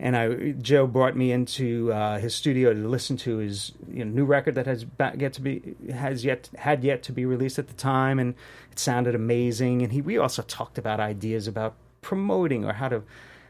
and 0.00 0.16
I 0.16 0.50
Joe 0.50 0.88
brought 0.88 1.16
me 1.16 1.30
into 1.30 1.92
uh, 1.92 2.18
his 2.18 2.34
studio 2.34 2.74
to 2.74 2.88
listen 2.88 3.16
to 3.18 3.36
his 3.36 3.70
you 3.88 4.04
know, 4.04 4.10
new 4.10 4.24
record 4.24 4.56
that 4.56 4.66
has 4.66 4.84
yet 5.16 5.32
to 5.34 5.40
be 5.42 5.76
has 5.92 6.24
yet 6.24 6.50
had 6.56 6.82
yet 6.82 7.04
to 7.04 7.12
be 7.12 7.24
released 7.24 7.60
at 7.60 7.68
the 7.68 7.74
time, 7.74 8.18
and 8.18 8.34
it 8.72 8.80
sounded 8.80 9.14
amazing. 9.14 9.82
And 9.82 9.92
he 9.92 10.00
we 10.00 10.18
also 10.18 10.42
talked 10.42 10.76
about 10.76 10.98
ideas 10.98 11.46
about 11.46 11.76
promoting 12.00 12.64
or 12.64 12.72
how 12.72 12.88
to 12.88 13.04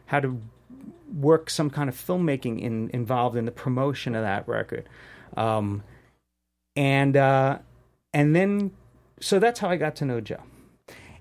how 0.05 0.21
to 0.21 0.43
work 1.11 1.49
some 1.49 1.71
kind 1.71 1.88
of 1.88 1.97
filmmaking 1.97 2.61
in, 2.61 2.91
involved 2.93 3.35
in 3.35 3.47
the 3.47 3.50
promotion 3.50 4.14
of 4.14 4.21
that 4.21 4.47
record. 4.47 4.87
Um, 5.38 5.85
and 6.76 7.17
uh, 7.17 7.61
and 8.14 8.35
then 8.35 8.71
so 9.21 9.38
that's 9.38 9.61
how 9.61 9.68
I 9.68 9.76
got 9.76 9.94
to 9.97 10.04
know 10.06 10.21
Joe. 10.23 10.40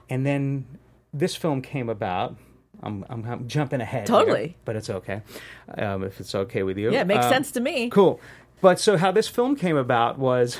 And 0.09 0.25
then 0.25 0.65
this 1.13 1.35
film 1.35 1.61
came 1.61 1.89
about. 1.89 2.37
I'm 2.81 3.05
I'm, 3.09 3.23
I'm 3.25 3.47
jumping 3.47 3.81
ahead, 3.81 4.07
here, 4.09 4.17
Totally. 4.19 4.57
but 4.65 4.75
it's 4.75 4.89
okay 4.89 5.21
um, 5.77 6.03
if 6.03 6.19
it's 6.19 6.35
okay 6.35 6.63
with 6.63 6.77
you. 6.77 6.91
Yeah, 6.91 7.01
it 7.01 7.07
makes 7.07 7.25
Um, 7.25 7.31
sense 7.31 7.51
to 7.51 7.59
me. 7.61 7.89
Cool. 7.89 8.19
But 8.61 8.79
so 8.79 8.97
how 8.97 9.11
this 9.11 9.27
film 9.27 9.55
came 9.55 9.77
about 9.77 10.17
was 10.19 10.57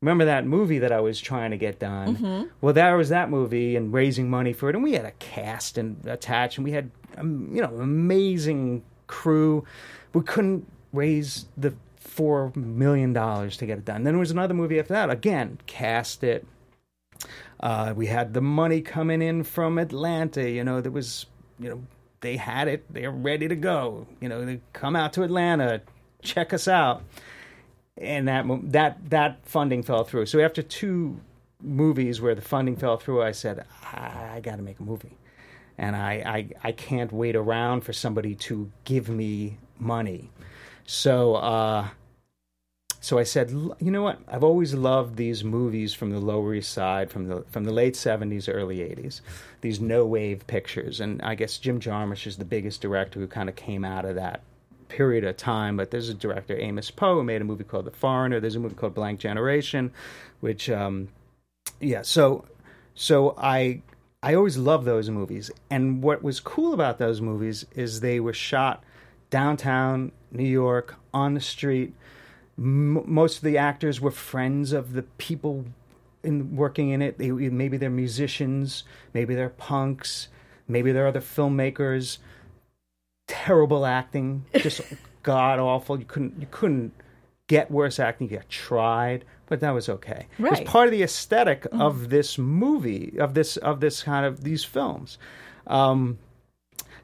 remember 0.00 0.24
that 0.26 0.46
movie 0.46 0.78
that 0.78 0.92
I 0.92 1.00
was 1.00 1.20
trying 1.20 1.50
to 1.50 1.56
get 1.58 1.78
done? 1.78 2.16
Mm-hmm. 2.16 2.48
Well, 2.62 2.72
there 2.72 2.96
was 2.96 3.08
that 3.10 3.28
movie 3.30 3.76
and 3.76 3.92
raising 3.92 4.30
money 4.30 4.52
for 4.54 4.70
it, 4.70 4.74
and 4.76 4.84
we 4.84 4.92
had 4.92 5.04
a 5.04 5.10
cast 5.12 5.76
and 5.78 6.04
attached, 6.06 6.56
and 6.58 6.64
we 6.64 6.72
had 6.72 6.90
um, 7.18 7.50
you 7.52 7.60
know 7.60 7.74
amazing 7.80 8.82
crew. 9.06 9.64
We 10.14 10.22
couldn't 10.22 10.66
raise 10.92 11.46
the 11.56 11.74
four 12.18 12.52
million 12.56 13.12
dollars 13.12 13.56
to 13.58 13.64
get 13.64 13.78
it 13.78 13.84
done. 13.84 14.02
Then 14.02 14.14
there 14.14 14.18
was 14.18 14.32
another 14.32 14.52
movie 14.52 14.80
after 14.80 14.92
that. 14.94 15.08
Again, 15.08 15.56
cast 15.68 16.24
it. 16.24 16.44
Uh, 17.60 17.94
we 17.94 18.06
had 18.08 18.34
the 18.34 18.40
money 18.40 18.80
coming 18.80 19.22
in 19.22 19.44
from 19.44 19.78
Atlanta. 19.78 20.50
You 20.50 20.64
know, 20.64 20.80
there 20.80 20.90
was, 20.90 21.26
you 21.60 21.68
know, 21.70 21.80
they 22.20 22.36
had 22.36 22.66
it. 22.66 22.92
They're 22.92 23.12
ready 23.12 23.46
to 23.46 23.54
go. 23.54 24.08
You 24.20 24.28
know, 24.28 24.44
they 24.44 24.60
come 24.72 24.96
out 24.96 25.12
to 25.12 25.22
Atlanta, 25.22 25.80
check 26.20 26.52
us 26.52 26.66
out, 26.66 27.04
and 27.96 28.26
that 28.26 28.44
that 28.72 29.10
that 29.10 29.38
funding 29.46 29.84
fell 29.84 30.02
through. 30.02 30.26
So 30.26 30.40
after 30.40 30.60
two 30.60 31.20
movies 31.62 32.20
where 32.20 32.34
the 32.34 32.42
funding 32.42 32.74
fell 32.74 32.96
through, 32.96 33.22
I 33.22 33.30
said, 33.30 33.64
I, 33.92 34.32
I 34.34 34.40
got 34.40 34.56
to 34.56 34.62
make 34.62 34.80
a 34.80 34.82
movie, 34.82 35.16
and 35.78 35.94
I, 35.94 36.12
I 36.64 36.68
I 36.68 36.72
can't 36.72 37.12
wait 37.12 37.36
around 37.36 37.82
for 37.82 37.92
somebody 37.92 38.34
to 38.48 38.72
give 38.82 39.08
me 39.08 39.58
money. 39.78 40.32
So. 40.84 41.36
uh 41.36 41.88
so 43.00 43.18
I 43.18 43.22
said, 43.22 43.50
you 43.50 43.90
know 43.90 44.02
what? 44.02 44.18
I've 44.26 44.42
always 44.42 44.74
loved 44.74 45.16
these 45.16 45.44
movies 45.44 45.94
from 45.94 46.10
the 46.10 46.18
Lower 46.18 46.54
East 46.54 46.72
Side, 46.72 47.10
from 47.10 47.28
the 47.28 47.44
from 47.48 47.64
the 47.64 47.72
late 47.72 47.94
'70s, 47.94 48.52
early 48.52 48.78
'80s. 48.78 49.20
These 49.60 49.80
no 49.80 50.04
wave 50.04 50.46
pictures, 50.46 51.00
and 51.00 51.22
I 51.22 51.36
guess 51.36 51.58
Jim 51.58 51.78
Jarmusch 51.78 52.26
is 52.26 52.38
the 52.38 52.44
biggest 52.44 52.80
director 52.80 53.20
who 53.20 53.28
kind 53.28 53.48
of 53.48 53.54
came 53.54 53.84
out 53.84 54.04
of 54.04 54.16
that 54.16 54.42
period 54.88 55.22
of 55.24 55.36
time. 55.36 55.76
But 55.76 55.92
there's 55.92 56.08
a 56.08 56.14
director, 56.14 56.58
Amos 56.58 56.90
Poe, 56.90 57.14
who 57.14 57.24
made 57.24 57.40
a 57.40 57.44
movie 57.44 57.64
called 57.64 57.84
The 57.84 57.92
Foreigner. 57.92 58.40
There's 58.40 58.56
a 58.56 58.60
movie 58.60 58.74
called 58.74 58.94
Blank 58.94 59.20
Generation, 59.20 59.92
which, 60.40 60.68
um, 60.68 61.08
yeah. 61.80 62.02
So, 62.02 62.46
so 62.94 63.36
I 63.38 63.80
I 64.24 64.34
always 64.34 64.56
loved 64.56 64.86
those 64.86 65.08
movies, 65.08 65.52
and 65.70 66.02
what 66.02 66.24
was 66.24 66.40
cool 66.40 66.74
about 66.74 66.98
those 66.98 67.20
movies 67.20 67.64
is 67.76 68.00
they 68.00 68.18
were 68.18 68.32
shot 68.32 68.82
downtown 69.30 70.10
New 70.32 70.48
York 70.48 70.96
on 71.14 71.34
the 71.34 71.40
street 71.40 71.94
m- 72.58 73.10
most 73.10 73.38
of 73.38 73.42
the 73.42 73.56
actors 73.56 74.00
were 74.00 74.10
friends 74.10 74.72
of 74.72 74.92
the 74.92 75.02
people 75.02 75.64
in 76.22 76.56
working 76.56 76.90
in 76.90 77.00
it. 77.00 77.18
They, 77.18 77.30
maybe 77.30 77.76
they're 77.76 77.90
musicians, 77.90 78.84
maybe 79.14 79.34
they're 79.34 79.48
punks, 79.48 80.28
maybe 80.66 80.92
they're 80.92 81.06
other 81.06 81.20
filmmakers. 81.20 82.18
Terrible 83.26 83.84
acting, 83.86 84.44
just 84.56 84.80
god 85.22 85.58
awful. 85.58 85.98
You 85.98 86.06
couldn't 86.06 86.40
you 86.40 86.46
couldn't 86.50 86.92
get 87.46 87.70
worse 87.70 87.98
acting. 87.98 88.30
You 88.30 88.38
got 88.38 88.48
tried, 88.48 89.24
but 89.46 89.60
that 89.60 89.70
was 89.70 89.88
okay. 89.88 90.26
It 90.38 90.42
was 90.42 90.60
part 90.60 90.88
of 90.88 90.92
the 90.92 91.02
aesthetic 91.02 91.66
of 91.72 92.08
this 92.08 92.38
movie, 92.38 93.14
of 93.18 93.34
this 93.34 93.56
of 93.58 93.80
this 93.80 94.02
kind 94.02 94.24
of 94.24 94.44
these 94.44 94.64
films. 94.64 95.18
Um, 95.66 96.18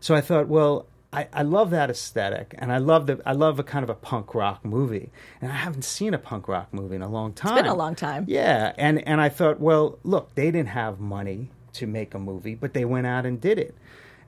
so 0.01 0.15
I 0.15 0.21
thought, 0.21 0.49
well, 0.49 0.87
I, 1.15 1.29
I 1.33 1.43
love 1.43 1.71
that 1.71 1.91
aesthetic, 1.91 2.55
and 2.59 2.73
I 2.73 2.79
love 2.79 3.07
the 3.07 3.23
I 3.25 3.33
love 3.33 3.61
a 3.61 3.63
kind 3.63 3.85
of 3.85 3.91
a 3.91 3.95
punk 3.95 4.35
rock 4.35 4.65
movie, 4.65 5.11
and 5.41 5.53
I 5.53 5.55
haven't 5.55 5.85
seen 5.85 6.13
a 6.13 6.19
punk 6.19 6.49
rock 6.49 6.69
movie 6.73 6.97
in 6.97 7.03
a 7.03 7.09
long 7.09 7.33
time. 7.33 7.53
It's 7.57 7.63
been 7.63 7.71
a 7.71 7.77
long 7.77 7.95
time. 7.95 8.25
Yeah, 8.27 8.73
and 8.77 9.07
and 9.07 9.21
I 9.21 9.29
thought, 9.29 9.61
well, 9.61 9.99
look, 10.03 10.35
they 10.35 10.51
didn't 10.51 10.71
have 10.71 10.99
money 10.99 11.51
to 11.75 11.87
make 11.87 12.15
a 12.15 12.19
movie, 12.19 12.57
but 12.57 12.75
they 12.75 12.85
went 12.85 13.07
out 13.07 13.27
and 13.27 13.41
did 13.41 13.59
it, 13.59 13.75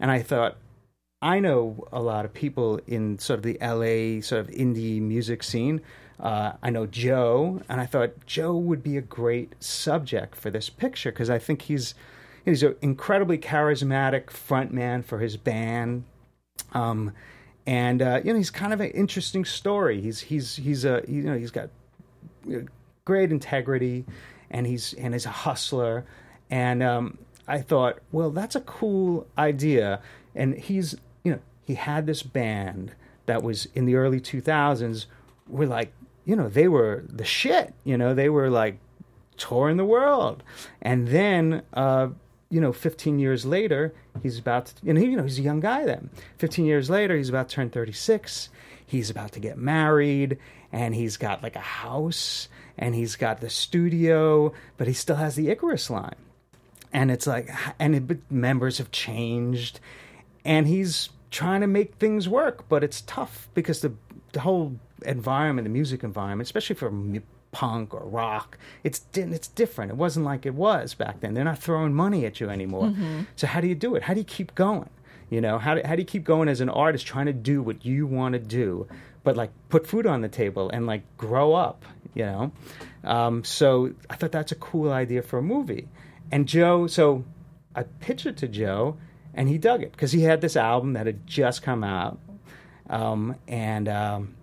and 0.00 0.10
I 0.10 0.22
thought. 0.22 0.56
I 1.22 1.40
know 1.40 1.88
a 1.92 2.00
lot 2.00 2.26
of 2.26 2.34
people 2.34 2.78
in 2.86 3.18
sort 3.18 3.38
of 3.38 3.42
the 3.42 3.56
LA 3.58 4.20
sort 4.20 4.42
of 4.42 4.48
indie 4.48 5.00
music 5.00 5.42
scene. 5.42 5.80
Uh, 6.20 6.52
I 6.62 6.68
know 6.68 6.86
Joe, 6.86 7.62
and 7.70 7.80
I 7.80 7.86
thought 7.86 8.26
Joe 8.26 8.54
would 8.54 8.82
be 8.82 8.98
a 8.98 9.00
great 9.00 9.54
subject 9.58 10.36
for 10.36 10.50
this 10.50 10.68
picture 10.68 11.10
because 11.10 11.30
I 11.30 11.38
think 11.38 11.62
he's 11.62 11.94
he's 12.44 12.62
an 12.62 12.76
incredibly 12.82 13.38
charismatic 13.38 14.26
frontman 14.26 15.04
for 15.04 15.18
his 15.18 15.38
band. 15.38 16.04
Um, 16.72 17.12
and 17.66 18.00
uh, 18.00 18.20
you 18.22 18.32
know 18.32 18.38
he's 18.38 18.50
kind 18.50 18.72
of 18.72 18.80
an 18.80 18.90
interesting 18.90 19.44
story. 19.44 20.00
He's 20.00 20.20
he's 20.20 20.56
he's 20.56 20.84
a 20.84 21.02
you 21.08 21.22
know 21.22 21.36
he's 21.36 21.50
got 21.50 21.70
great 23.04 23.30
integrity, 23.32 24.04
and 24.50 24.66
he's 24.66 24.92
and 24.94 25.14
he's 25.14 25.26
a 25.26 25.30
hustler. 25.30 26.04
And 26.48 26.82
um, 26.82 27.18
I 27.48 27.60
thought, 27.60 27.98
well, 28.12 28.30
that's 28.30 28.54
a 28.54 28.60
cool 28.60 29.26
idea. 29.36 30.00
And 30.34 30.54
he's 30.54 30.94
you 31.24 31.32
know 31.32 31.40
he 31.64 31.74
had 31.74 32.06
this 32.06 32.22
band 32.22 32.94
that 33.26 33.42
was 33.42 33.66
in 33.74 33.86
the 33.86 33.96
early 33.96 34.20
two 34.20 34.40
thousands. 34.40 35.06
Were 35.48 35.66
like 35.66 35.92
you 36.24 36.36
know 36.36 36.48
they 36.48 36.68
were 36.68 37.04
the 37.08 37.24
shit. 37.24 37.74
You 37.82 37.98
know 37.98 38.14
they 38.14 38.28
were 38.28 38.48
like 38.48 38.78
touring 39.36 39.76
the 39.76 39.84
world. 39.84 40.42
And 40.82 41.08
then, 41.08 41.62
uh, 41.74 42.08
you 42.50 42.60
know, 42.60 42.72
15 42.72 43.18
years 43.18 43.44
later, 43.44 43.94
he's 44.22 44.38
about 44.38 44.66
to, 44.66 44.74
you 44.82 44.92
know, 44.92 45.00
he, 45.00 45.08
you 45.08 45.16
know, 45.16 45.22
he's 45.22 45.38
a 45.38 45.42
young 45.42 45.60
guy 45.60 45.84
then. 45.84 46.10
15 46.38 46.64
years 46.64 46.90
later, 46.90 47.16
he's 47.16 47.28
about 47.28 47.48
to 47.48 47.54
turn 47.54 47.70
36. 47.70 48.48
He's 48.84 49.10
about 49.10 49.32
to 49.32 49.40
get 49.40 49.58
married, 49.58 50.38
and 50.72 50.94
he's 50.94 51.16
got 51.16 51.42
like 51.42 51.56
a 51.56 51.60
house, 51.60 52.48
and 52.78 52.94
he's 52.94 53.16
got 53.16 53.40
the 53.40 53.50
studio, 53.50 54.52
but 54.76 54.86
he 54.86 54.92
still 54.92 55.16
has 55.16 55.34
the 55.34 55.48
Icarus 55.48 55.90
line. 55.90 56.14
And 56.92 57.10
it's 57.10 57.26
like, 57.26 57.50
and 57.78 57.94
it, 58.10 58.30
members 58.30 58.78
have 58.78 58.90
changed, 58.90 59.80
and 60.44 60.66
he's 60.66 61.10
trying 61.30 61.60
to 61.60 61.66
make 61.66 61.96
things 61.96 62.28
work, 62.28 62.68
but 62.68 62.84
it's 62.84 63.00
tough 63.02 63.48
because 63.54 63.80
the 63.80 63.92
the 64.32 64.40
whole 64.40 64.76
environment, 65.04 65.64
the 65.64 65.70
music 65.70 66.04
environment, 66.04 66.46
especially 66.46 66.76
for 66.76 66.90
punk 67.56 67.94
or 67.94 68.04
rock, 68.22 68.48
it's 68.84 69.00
it's 69.14 69.48
different. 69.48 69.90
It 69.94 69.96
wasn't 69.96 70.26
like 70.32 70.42
it 70.50 70.54
was 70.54 70.94
back 70.94 71.20
then. 71.20 71.30
They're 71.34 71.50
not 71.52 71.58
throwing 71.66 71.94
money 71.94 72.26
at 72.28 72.34
you 72.40 72.50
anymore. 72.50 72.88
So 73.36 73.46
how 73.46 73.60
do 73.62 73.68
you 73.72 73.74
do 73.86 73.90
it? 73.96 74.02
How 74.02 74.14
do 74.14 74.20
you 74.20 74.30
keep 74.38 74.50
going? 74.54 74.90
You 75.30 75.40
know, 75.40 75.58
how 75.58 75.74
do, 75.76 75.80
how 75.88 75.94
do 75.96 76.02
you 76.02 76.10
keep 76.14 76.24
going 76.24 76.48
as 76.48 76.60
an 76.60 76.68
artist 76.68 77.06
trying 77.06 77.26
to 77.26 77.32
do 77.52 77.62
what 77.62 77.78
you 77.84 78.06
want 78.18 78.34
to 78.34 78.38
do, 78.38 78.86
but 79.24 79.36
like 79.36 79.50
put 79.70 79.86
food 79.86 80.06
on 80.06 80.20
the 80.20 80.28
table 80.28 80.70
and 80.74 80.86
like 80.86 81.02
grow 81.16 81.54
up, 81.54 81.84
you 82.14 82.24
know? 82.24 82.52
Um, 83.04 83.42
so 83.42 83.92
I 84.10 84.14
thought 84.16 84.32
that's 84.32 84.52
a 84.52 84.56
cool 84.56 84.92
idea 84.92 85.22
for 85.22 85.38
a 85.38 85.42
movie. 85.42 85.88
And 86.30 86.46
Joe, 86.46 86.86
so 86.86 87.24
I 87.74 87.84
pitched 87.84 88.26
it 88.26 88.36
to 88.38 88.48
Joe, 88.48 88.96
and 89.34 89.48
he 89.48 89.58
dug 89.58 89.82
it 89.82 89.92
because 89.92 90.12
he 90.12 90.22
had 90.22 90.40
this 90.40 90.56
album 90.56 90.92
that 90.94 91.06
had 91.06 91.26
just 91.26 91.62
come 91.62 91.82
out, 91.84 92.18
um, 92.88 93.36
and 93.48 93.88
um, 93.88 94.34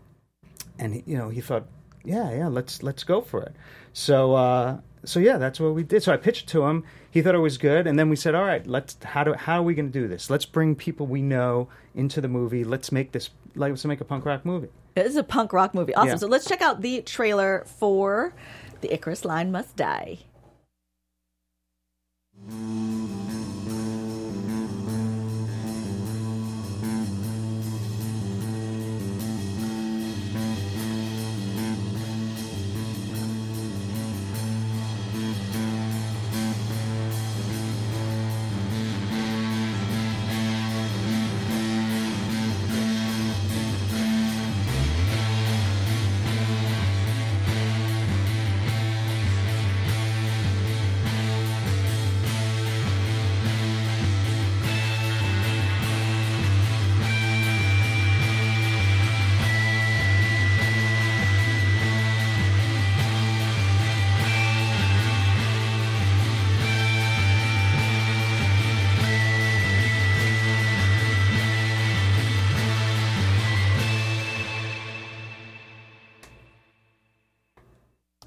and 0.79 1.01
you 1.05 1.17
know 1.17 1.29
he 1.29 1.41
thought, 1.41 1.65
yeah, 2.03 2.31
yeah, 2.31 2.47
let's 2.47 2.83
let's 2.83 3.03
go 3.03 3.21
for 3.21 3.41
it. 3.41 3.55
So 3.93 4.35
uh, 4.35 4.79
so 5.05 5.19
yeah, 5.19 5.37
that's 5.37 5.59
what 5.59 5.73
we 5.73 5.83
did. 5.83 6.03
So 6.03 6.13
I 6.13 6.17
pitched 6.17 6.43
it 6.43 6.47
to 6.49 6.63
him. 6.65 6.83
He 7.09 7.21
thought 7.21 7.35
it 7.35 7.39
was 7.39 7.57
good, 7.57 7.87
and 7.87 7.97
then 7.99 8.09
we 8.09 8.15
said, 8.15 8.35
all 8.35 8.43
right, 8.43 8.65
let's 8.65 8.97
how 9.03 9.23
do 9.23 9.33
how 9.33 9.59
are 9.59 9.63
we 9.63 9.75
going 9.75 9.91
to 9.91 9.99
do 9.99 10.07
this? 10.07 10.29
Let's 10.29 10.45
bring 10.45 10.75
people 10.75 11.05
we 11.07 11.21
know 11.21 11.69
into 11.95 12.21
the 12.21 12.27
movie. 12.27 12.63
Let's 12.63 12.91
make 12.91 13.11
this 13.11 13.29
like 13.55 13.71
let's 13.71 13.85
make 13.85 14.01
a 14.01 14.05
punk 14.05 14.25
rock 14.25 14.45
movie. 14.45 14.69
This 14.95 15.07
is 15.07 15.15
a 15.15 15.23
punk 15.23 15.53
rock 15.53 15.73
movie. 15.73 15.93
Awesome. 15.95 16.09
Yeah. 16.09 16.15
So 16.17 16.27
let's 16.27 16.47
check 16.47 16.61
out 16.61 16.81
the 16.81 17.01
trailer 17.01 17.63
for 17.65 18.33
The 18.81 18.93
Icarus 18.93 19.25
Line 19.25 19.51
Must 19.51 19.75
Die. 19.75 20.19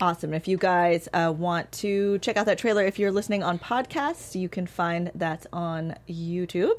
Awesome. 0.00 0.34
If 0.34 0.46
you 0.46 0.58
guys 0.58 1.08
uh, 1.14 1.32
want 1.36 1.72
to 1.72 2.18
check 2.18 2.36
out 2.36 2.46
that 2.46 2.58
trailer, 2.58 2.84
if 2.84 2.98
you're 2.98 3.10
listening 3.12 3.42
on 3.42 3.58
podcasts, 3.58 4.38
you 4.38 4.48
can 4.48 4.66
find 4.66 5.10
that 5.14 5.46
on 5.52 5.94
YouTube. 6.08 6.78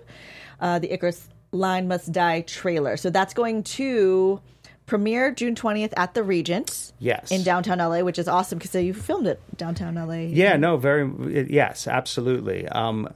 Uh, 0.59 0.77
the 0.79 0.93
Icarus 0.93 1.27
Line 1.51 1.87
Must 1.87 2.11
Die 2.11 2.41
trailer. 2.41 2.95
So 2.95 3.09
that's 3.09 3.33
going 3.33 3.63
to 3.63 4.39
premiere 4.85 5.31
June 5.31 5.55
20th 5.55 5.93
at 5.97 6.13
the 6.13 6.21
Regent. 6.23 6.93
Yes. 6.99 7.31
In 7.31 7.41
downtown 7.43 7.79
LA, 7.79 8.01
which 8.01 8.19
is 8.19 8.27
awesome 8.27 8.59
because 8.59 8.75
you 8.75 8.93
filmed 8.93 9.25
it 9.27 9.41
downtown 9.57 9.95
LA. 9.95 10.13
Yeah, 10.29 10.55
no, 10.55 10.77
very 10.77 11.09
it- 11.35 11.49
yes, 11.49 11.87
absolutely. 11.87 12.67
Um, 12.67 13.11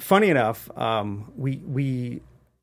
funny 0.00 0.30
enough, 0.30 0.68
um, 0.76 1.32
we 1.36 1.58
we 1.64 2.20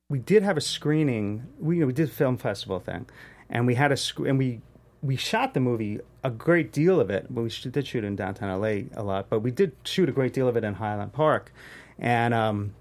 we 0.09 0.19
did 0.19 0.43
have 0.43 0.57
a 0.57 0.61
screening. 0.61 1.47
We 1.59 1.83
we 1.85 1.93
did 1.93 2.09
a 2.09 2.11
film 2.11 2.37
festival 2.37 2.79
thing, 2.79 3.05
and 3.49 3.65
we 3.65 3.75
had 3.75 3.91
a 3.91 3.97
sc- 3.97 4.19
and 4.19 4.37
we 4.37 4.61
we 5.01 5.15
shot 5.15 5.53
the 5.53 5.59
movie 5.59 5.99
a 6.23 6.29
great 6.29 6.71
deal 6.71 6.99
of 6.99 7.09
it. 7.09 7.29
We 7.31 7.49
did 7.49 7.87
shoot 7.87 8.03
in 8.03 8.15
downtown 8.15 8.59
LA 8.59 8.83
a 8.95 9.03
lot, 9.03 9.27
but 9.29 9.39
we 9.39 9.51
did 9.51 9.73
shoot 9.83 10.09
a 10.09 10.11
great 10.11 10.33
deal 10.33 10.47
of 10.47 10.55
it 10.55 10.63
in 10.63 10.75
Highland 10.75 11.13
Park, 11.13 11.51
and 11.99 12.33
um, 12.33 12.73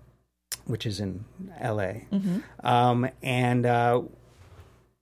which 0.67 0.87
is 0.87 1.01
in 1.01 1.25
LA, 1.63 1.93
um, 2.63 3.09
and. 3.23 3.67
Uh, 3.67 4.03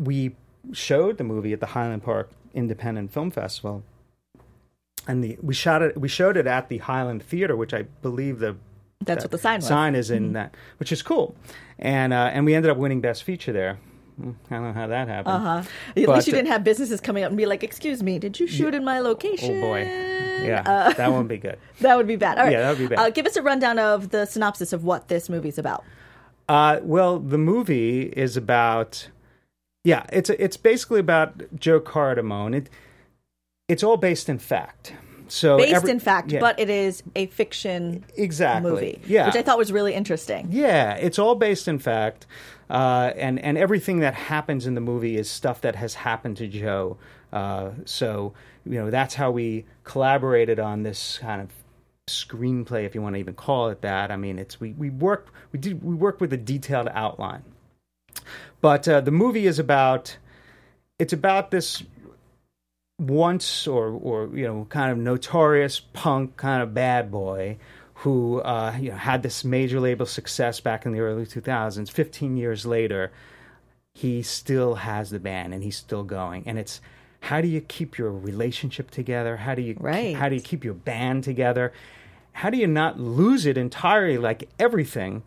we 0.01 0.35
showed 0.73 1.19
the 1.19 1.25
movie 1.25 1.53
at 1.53 1.61
the 1.61 1.67
Highland 1.67 2.03
Park 2.03 2.31
Independent 2.55 3.13
Film 3.13 3.31
Festival, 3.31 3.83
and 5.07 5.23
the 5.23 5.39
we 5.43 5.55
shot 5.55 5.83
it. 5.83 6.01
We 6.01 6.09
showed 6.09 6.37
it 6.37 6.47
at 6.47 6.69
the 6.69 6.79
Highland 6.79 7.23
Theater, 7.23 7.57
which 7.57 7.75
I 7.75 7.83
believe 8.03 8.39
the 8.39 8.57
That's 9.05 9.25
what 9.25 9.31
the 9.31 9.39
sign 9.39 9.59
was. 9.59 9.67
sign 9.67 9.95
is 9.95 10.11
in 10.11 10.33
that, 10.33 10.55
which 10.79 10.91
is 10.91 11.03
cool, 11.03 11.35
and 11.79 12.13
uh, 12.13 12.31
and 12.33 12.45
we 12.45 12.55
ended 12.55 12.71
up 12.71 12.79
winning 12.79 13.01
Best 13.01 13.23
Feature 13.23 13.53
there. 13.53 13.79
I 14.51 14.55
don't 14.55 14.63
know 14.65 14.73
how 14.73 14.87
that 14.87 15.09
happened. 15.09 15.35
Uh 15.35 15.39
huh. 15.39 15.63
At 15.97 16.07
But- 16.07 16.15
least 16.17 16.27
you 16.29 16.33
didn't 16.35 16.49
have 16.49 16.65
businesses 16.65 17.01
coming 17.01 17.25
up 17.25 17.29
and 17.31 17.37
be 17.39 17.47
like, 17.47 17.63
"Excuse 17.63 18.03
me, 18.03 18.19
did 18.19 18.39
you 18.41 18.47
shoot 18.47 18.75
in 18.75 18.85
my 18.85 19.01
location?" 19.01 19.59
Oh 19.59 19.61
boy, 19.61 19.81
yeah, 19.83 20.63
Uh, 20.67 20.93
that 20.97 21.11
won't 21.11 21.29
be 21.29 21.39
good. 21.39 21.59
that 21.81 21.97
would 21.97 22.07
be 22.07 22.17
bad. 22.17 22.39
All 22.39 22.45
right. 22.45 22.53
Yeah, 22.53 22.61
that 22.63 22.71
would 22.71 22.79
be 22.79 22.95
bad. 22.95 22.99
Uh, 22.99 23.11
give 23.11 23.27
us 23.27 23.37
a 23.37 23.43
rundown 23.43 23.79
of 23.79 24.11
the 24.11 24.27
synopsis 24.27 24.73
of 24.73 24.85
what 24.85 25.09
this 25.09 25.29
movie's 25.29 25.59
about. 25.59 25.85
Uh, 26.49 26.81
well, 26.83 27.19
the 27.21 27.39
movie 27.39 28.03
is 28.17 28.37
about, 28.37 29.09
yeah, 29.85 30.05
it's 30.13 30.31
it's 30.31 30.57
basically 30.57 31.01
about 31.01 31.43
Joe 31.59 31.81
Cardamone. 31.81 32.55
It 32.57 32.71
it's 33.69 33.83
all 33.85 33.97
based 33.97 34.29
in 34.29 34.39
fact. 34.39 34.93
So 35.29 35.59
Based 35.59 35.73
every- 35.73 35.93
in 35.93 36.01
fact, 36.01 36.33
yeah, 36.33 36.41
but 36.41 36.59
it 36.59 36.69
is 36.69 37.05
a 37.15 37.27
fiction 37.27 38.05
exactly, 38.17 38.69
movie. 38.69 39.01
yeah, 39.07 39.27
Which 39.27 39.37
I 39.37 39.43
thought 39.43 39.59
was 39.59 39.71
really 39.71 39.95
interesting. 39.95 40.49
Yeah, 40.51 40.95
it's 40.95 41.21
all 41.21 41.37
based 41.37 41.69
in 41.69 41.79
fact, 41.79 42.27
uh, 42.71 43.13
and 43.17 43.41
and 43.41 43.59
everything 43.59 43.99
that 44.01 44.15
happens 44.15 44.65
in 44.65 44.75
the 44.75 44.81
movie 44.81 45.17
is 45.17 45.29
stuff 45.29 45.61
that 45.63 45.75
has 45.75 45.95
happened 45.95 46.37
to 46.37 46.47
Joe. 46.47 46.97
Uh, 47.33 47.71
so 47.85 48.33
you 48.65 48.75
know 48.75 48.91
that's 48.91 49.15
how 49.15 49.31
we 49.31 49.65
collaborated 49.83 50.61
on 50.61 50.85
this 50.85 51.19
kind 51.19 51.43
of 51.43 51.51
screenplay, 52.09 52.85
if 52.85 52.95
you 52.95 53.03
want 53.03 53.15
to 53.17 53.21
even 53.21 53.35
call 53.35 53.69
it 53.71 53.83
that. 53.83 54.13
I 54.13 54.17
mean, 54.17 54.39
it's 54.39 54.61
we 54.61 54.73
we 54.73 54.89
worked 54.89 55.33
we 55.53 55.59
did 55.59 55.83
we 55.83 55.95
worked 55.95 56.21
with 56.21 56.33
a 56.33 56.37
detailed 56.37 56.89
outline, 56.93 57.43
but 58.61 58.87
uh, 58.87 59.01
the 59.01 59.11
movie 59.11 59.47
is 59.47 59.59
about 59.59 60.17
it's 61.01 61.13
about 61.13 61.51
this 61.51 61.83
once 63.01 63.67
or 63.67 63.89
or 63.89 64.31
you 64.33 64.47
know 64.47 64.67
kind 64.69 64.93
of 64.93 64.99
notorious 64.99 65.81
punk 65.81 66.37
kind 66.37 66.63
of 66.63 66.73
bad 66.73 67.11
boy 67.11 67.57
who 68.01 68.41
uh, 68.41 68.75
you 68.81 68.91
know 68.91 68.97
had 68.97 69.23
this 69.23 69.45
major 69.45 69.81
label 69.81 70.07
success 70.07 70.61
back 70.61 70.87
in 70.87 70.93
the 70.93 71.01
early 71.01 71.27
2000s 71.27 71.91
15 71.91 72.37
years 72.37 72.65
later 72.67 73.11
he 73.95 74.23
still 74.23 74.77
has 74.77 75.11
the 75.11 75.19
band 75.19 75.53
and 75.53 75.63
he's 75.63 75.77
still 75.77 76.03
going 76.05 76.43
and 76.47 76.59
it's 76.59 76.81
how 77.23 77.41
do 77.41 77.49
you 77.49 77.61
keep 77.61 77.99
your 77.99 78.11
relationship 78.11 78.91
together 78.91 79.37
how 79.39 79.55
do 79.55 79.63
you 79.63 79.77
Right. 79.79 80.17
how 80.17 80.29
do 80.29 80.35
you 80.35 80.41
keep 80.41 80.65
your 80.65 80.75
band 80.75 81.25
together 81.25 81.73
how 82.33 82.49
do 82.49 82.57
you 82.57 82.67
not 82.67 82.99
lose 82.99 83.45
it 83.47 83.59
entirely 83.59 84.17
like 84.17 84.49
everything 84.59 85.23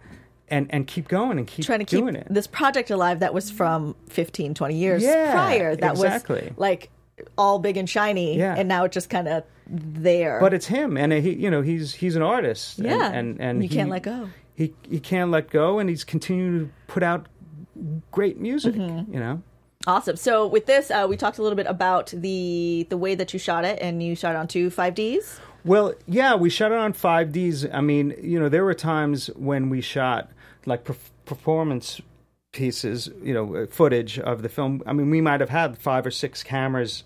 and 0.48 0.68
and 0.72 0.88
keep 0.88 1.08
going 1.08 1.38
and 1.38 1.46
keep 1.48 1.66
Trying 1.66 1.80
to 1.80 1.86
keep 1.86 2.06
it 2.08 2.28
this 2.30 2.48
project 2.48 2.90
alive 2.90 3.20
that 3.20 3.34
was 3.34 3.52
from 3.52 3.96
15, 4.10 4.54
20 4.54 4.76
years 4.76 5.04
Yeah, 5.04 5.32
prior. 5.32 5.76
That 5.76 5.92
exactly. 5.92 6.48
was 6.50 6.58
like 6.58 6.90
all 7.38 7.60
big 7.60 7.78
and 7.78 7.90
shiny. 7.90 8.38
Yeah. 8.38 8.56
And 8.58 8.68
now 8.68 8.84
it 8.86 8.92
just 8.92 9.10
kind 9.10 9.28
of 9.28 9.44
there. 9.74 10.40
but 10.40 10.54
it's 10.54 10.68
him 10.68 10.96
and 10.98 11.12
he 11.12 11.34
you 11.34 11.50
know 11.50 11.62
he's 11.62 11.96
he's 11.96 12.16
an 12.16 12.22
artist 12.22 12.78
and- 12.80 12.88
Yeah. 12.88 13.12
and 13.12 13.40
and, 13.42 13.64
You 13.64 13.70
he- 13.70 13.76
can't 13.76 13.90
let 13.90 14.04
go. 14.04 14.30
he 14.56 14.74
he 14.90 15.00
can't 15.00 15.32
let 15.32 15.50
go 15.50 15.80
and 15.80 15.90
he's 15.90 16.04
continuing 16.04 16.68
to 16.68 16.72
put 16.88 17.02
out 17.04 17.28
great 18.12 18.40
music 18.40 18.76
Mm-hmm. 18.76 19.14
you 19.14 19.20
know 19.20 19.42
Awesome. 19.86 20.16
So 20.16 20.48
with 20.48 20.66
this, 20.66 20.90
uh, 20.90 21.06
we 21.10 21.18
talked 21.18 21.40
a 21.40 21.42
little 21.42 21.58
bit 21.58 21.68
about 21.68 22.08
the 22.16 22.88
the 22.90 22.96
way 22.96 23.16
that 23.16 23.34
you 23.34 23.40
shot 23.40 23.66
it, 23.66 23.80
and 23.82 24.02
you 24.02 24.16
shot 24.16 24.34
it 24.34 24.38
on 24.38 24.48
two 24.48 24.70
5Ds. 24.70 25.40
well 25.66 25.94
yeah 26.08 26.36
we 26.36 26.50
shot 26.50 26.72
it 26.72 26.78
on 26.78 26.94
5ds 26.94 27.70
i 27.74 27.82
mean 27.82 28.14
you 28.22 28.40
know 28.40 28.48
there 28.48 28.64
were 28.64 28.74
times 28.74 29.28
when 29.36 29.70
we 29.70 29.82
shot 29.82 30.30
like 30.66 30.86
perf- 30.86 31.12
performance 31.26 32.00
pieces 32.54 33.10
you 33.22 33.34
know 33.34 33.56
uh, 33.56 33.66
footage 33.68 34.20
of 34.20 34.42
the 34.42 34.50
film 34.50 34.82
i 34.86 34.94
mean 34.94 35.10
we 35.10 35.20
might 35.22 35.42
have 35.42 35.50
had 35.50 35.78
five 35.78 36.06
or 36.06 36.12
six 36.12 36.44
cameras 36.44 37.04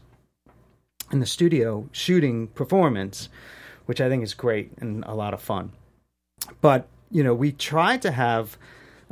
in 1.11 1.19
the 1.19 1.25
studio 1.25 1.87
shooting 1.91 2.47
performance 2.47 3.29
which 3.85 4.01
i 4.01 4.09
think 4.09 4.23
is 4.23 4.33
great 4.33 4.71
and 4.79 5.03
a 5.05 5.15
lot 5.15 5.33
of 5.33 5.41
fun. 5.41 5.71
But 6.61 6.87
you 7.09 7.23
know 7.23 7.33
we 7.33 7.51
tried 7.51 8.01
to 8.03 8.11
have 8.11 8.57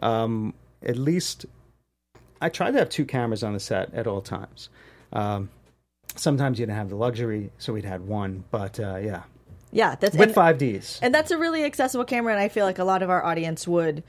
um, 0.02 0.54
at 0.84 0.98
least 0.98 1.46
i 2.42 2.50
tried 2.50 2.72
to 2.72 2.80
have 2.80 2.90
two 2.90 3.06
cameras 3.06 3.44
on 3.44 3.54
the 3.54 3.60
set 3.60 3.94
at 3.94 4.06
all 4.06 4.22
times. 4.22 4.70
Um, 5.14 5.50
sometimes 6.16 6.60
you 6.60 6.66
didn't 6.66 6.78
have 6.78 6.90
the 6.90 6.96
luxury 6.96 7.52
so 7.58 7.74
we'd 7.74 7.86
had 7.86 8.08
one 8.08 8.44
but 8.52 8.80
uh, 8.80 8.98
yeah. 8.98 9.24
Yeah, 9.72 9.96
that's 9.96 10.16
with 10.16 10.34
five 10.34 10.58
ds. 10.58 11.00
and 11.02 11.14
that's 11.14 11.32
a 11.32 11.38
really 11.38 11.66
accessible 11.66 12.06
camera, 12.06 12.32
and 12.32 12.42
I 12.42 12.48
feel 12.48 12.66
like 12.66 12.80
a 12.80 12.86
lot 12.86 13.04
of 13.04 13.10
our 13.10 13.26
audience 13.26 13.68
would 13.68 14.04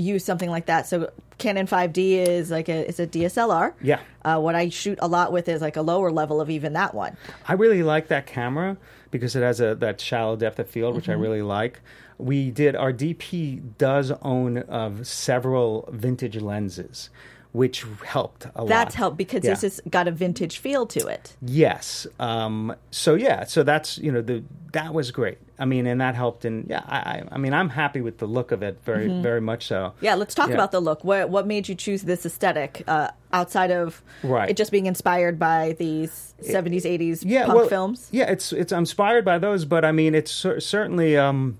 use 0.00 0.24
something 0.24 0.50
like 0.50 0.66
that. 0.66 0.86
So 0.86 1.10
Canon 1.38 1.66
5D 1.66 2.26
is 2.26 2.50
like 2.50 2.68
a 2.68 2.88
it's 2.88 2.98
a 2.98 3.06
DSLR. 3.06 3.74
yeah 3.82 4.00
Uh, 4.24 4.38
what 4.40 4.54
I 4.54 4.68
shoot 4.68 4.98
a 5.00 5.08
lot 5.08 5.32
with 5.32 5.48
is 5.48 5.60
like 5.60 5.76
a 5.76 5.82
lower 5.82 6.10
level 6.10 6.40
of 6.40 6.50
even 6.50 6.72
that 6.74 6.94
one. 6.94 7.16
i 7.48 7.52
really 7.54 7.82
like 7.82 8.08
that 8.08 8.26
camera 8.26 8.76
because 9.10 9.34
it 9.36 9.42
has 9.42 9.60
a 9.60 9.74
that 9.76 10.00
shallow 10.00 10.36
depth 10.36 10.58
of 10.58 10.68
field 10.68 10.94
which 10.94 11.08
i 11.08 11.12
really 11.12 11.42
like 11.42 11.80
we 12.18 12.50
did 12.50 12.76
our 12.76 12.92
DP 12.92 13.62
does 13.78 14.12
own 14.22 14.58
of 14.58 15.06
several 15.06 15.88
vintage 15.90 16.36
lenses, 16.36 17.08
which 17.52 17.84
helped 18.06 18.46
a 18.54 18.60
lot. 18.62 18.68
That's 18.68 18.94
helped 18.94 19.16
because 19.16 19.42
Yeah. 19.44 19.50
this 19.50 19.62
has 19.62 19.80
got 19.90 20.06
a 20.06 20.12
vintage 20.12 20.58
feel 20.58 20.86
to 20.86 21.06
it. 21.08 21.36
Yes. 21.42 22.06
Um, 22.20 22.74
so 22.90 23.14
yeah. 23.14 23.44
So 23.44 23.62
that's 23.64 23.98
you 23.98 24.12
know 24.12 24.22
the 24.22 24.44
that 24.72 24.94
was 24.94 25.10
great. 25.10 25.38
I 25.58 25.64
mean, 25.64 25.86
and 25.86 26.00
that 26.00 26.14
helped. 26.14 26.44
And 26.44 26.66
yeah, 26.70 26.82
I 26.86 26.96
I, 26.98 27.22
I 27.32 27.38
mean, 27.38 27.52
I'm 27.52 27.68
happy 27.70 28.00
with 28.00 28.18
the 28.18 28.26
look 28.26 28.52
of 28.52 28.62
it. 28.62 28.78
Very 28.84 29.08
very 29.20 29.40
much 29.40 29.66
so. 29.66 29.74
Mm-hmm. 29.94 30.04
Yeah, 30.04 30.14
let's 30.14 30.34
talk 30.34 30.48
Yeah. 30.48 30.54
about 30.54 30.70
the 30.70 30.80
look. 30.80 31.02
What 31.04 31.28
what 31.28 31.46
made 31.46 31.68
you 31.68 31.74
choose 31.74 32.02
this 32.02 32.24
aesthetic 32.24 32.84
uh, 32.86 33.08
outside 33.32 33.70
of 33.72 34.00
Right. 34.22 34.48
it 34.50 34.56
just 34.56 34.70
being 34.70 34.86
inspired 34.86 35.38
by 35.38 35.74
these 35.78 36.34
70s, 36.42 36.84
80s 36.84 37.22
yeah, 37.26 37.46
punk 37.46 37.58
well, 37.58 37.68
films? 37.68 38.08
Yeah, 38.12 38.30
it's 38.30 38.52
it's 38.52 38.72
inspired 38.72 39.24
by 39.24 39.38
those, 39.38 39.64
but 39.64 39.84
I 39.84 39.90
mean, 39.92 40.14
it's 40.14 40.30
cer- 40.30 40.60
certainly, 40.60 41.16
um, 41.16 41.58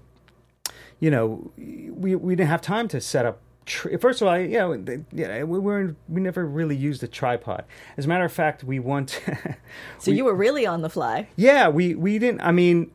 you 1.00 1.10
know, 1.10 1.50
we 1.58 2.14
we 2.14 2.36
didn't 2.36 2.48
have 2.50 2.62
time 2.62 2.86
to 2.88 3.00
set 3.00 3.26
up. 3.26 3.40
Tr- 3.66 3.98
First 3.98 4.22
of 4.22 4.28
all, 4.28 4.38
you 4.38 4.58
know, 4.58 5.04
yeah, 5.12 5.42
we 5.44 5.58
weren't, 5.58 5.96
we 6.08 6.20
never 6.20 6.44
really 6.46 6.76
used 6.76 7.02
a 7.02 7.08
tripod. 7.08 7.64
As 7.96 8.04
a 8.06 8.08
matter 8.08 8.24
of 8.24 8.32
fact, 8.32 8.64
we 8.64 8.78
want. 8.78 9.20
So 9.98 10.10
you 10.10 10.24
were 10.24 10.34
really 10.34 10.66
on 10.66 10.82
the 10.82 10.90
fly. 10.90 11.28
yeah, 11.36 11.68
we 11.68 11.94
we 11.94 12.18
didn't. 12.18 12.40
I 12.40 12.52
mean, 12.52 12.90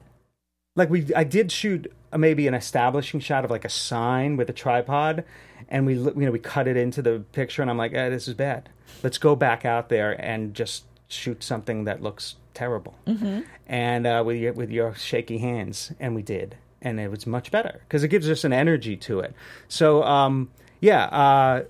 like 0.75 0.89
we 0.89 1.06
I 1.15 1.23
did 1.23 1.51
shoot 1.51 1.91
a, 2.12 2.17
maybe 2.17 2.47
an 2.47 2.54
establishing 2.54 3.19
shot 3.19 3.45
of 3.45 3.51
like 3.51 3.63
a 3.63 3.69
sign 3.69 4.36
with 4.38 4.49
a 4.49 4.54
tripod, 4.54 5.23
and 5.69 5.86
we 5.86 5.93
you 5.93 6.13
know 6.15 6.32
we 6.32 6.39
cut 6.39 6.67
it 6.67 6.75
into 6.78 7.01
the 7.01 7.23
picture, 7.32 7.62
and 7.62 7.71
I'm 7.71 7.78
like, 7.78 7.93
eh, 7.93 8.10
this 8.10 8.28
is 8.28 8.34
bad. 8.34 8.69
Let's 9.04 9.17
go 9.17 9.36
back 9.36 9.65
out 9.65 9.89
there 9.89 10.19
and 10.21 10.54
just 10.54 10.86
shoot 11.08 11.43
something 11.43 11.84
that 11.86 12.01
looks 12.01 12.36
terrible. 12.54 12.95
Mm-hmm. 13.08 13.41
And 13.67 14.08
uh, 14.08 14.23
with 14.25 14.38
your 14.38 14.54
with 14.54 14.71
your 14.71 14.95
shaky 14.95 15.38
hands, 15.38 15.91
and 15.99 16.15
we 16.15 16.23
did, 16.23 16.58
and 16.86 17.00
it 17.00 17.12
was 17.12 17.28
much 17.28 17.52
better 17.52 17.82
because 17.84 18.04
it 18.04 18.08
gives 18.08 18.30
us 18.30 18.45
an 18.45 18.54
energy 18.54 18.95
to 18.95 19.19
it. 19.19 19.34
So 19.67 20.04
um, 20.04 20.50
yeah, 20.80 21.06
uh, 21.06 21.63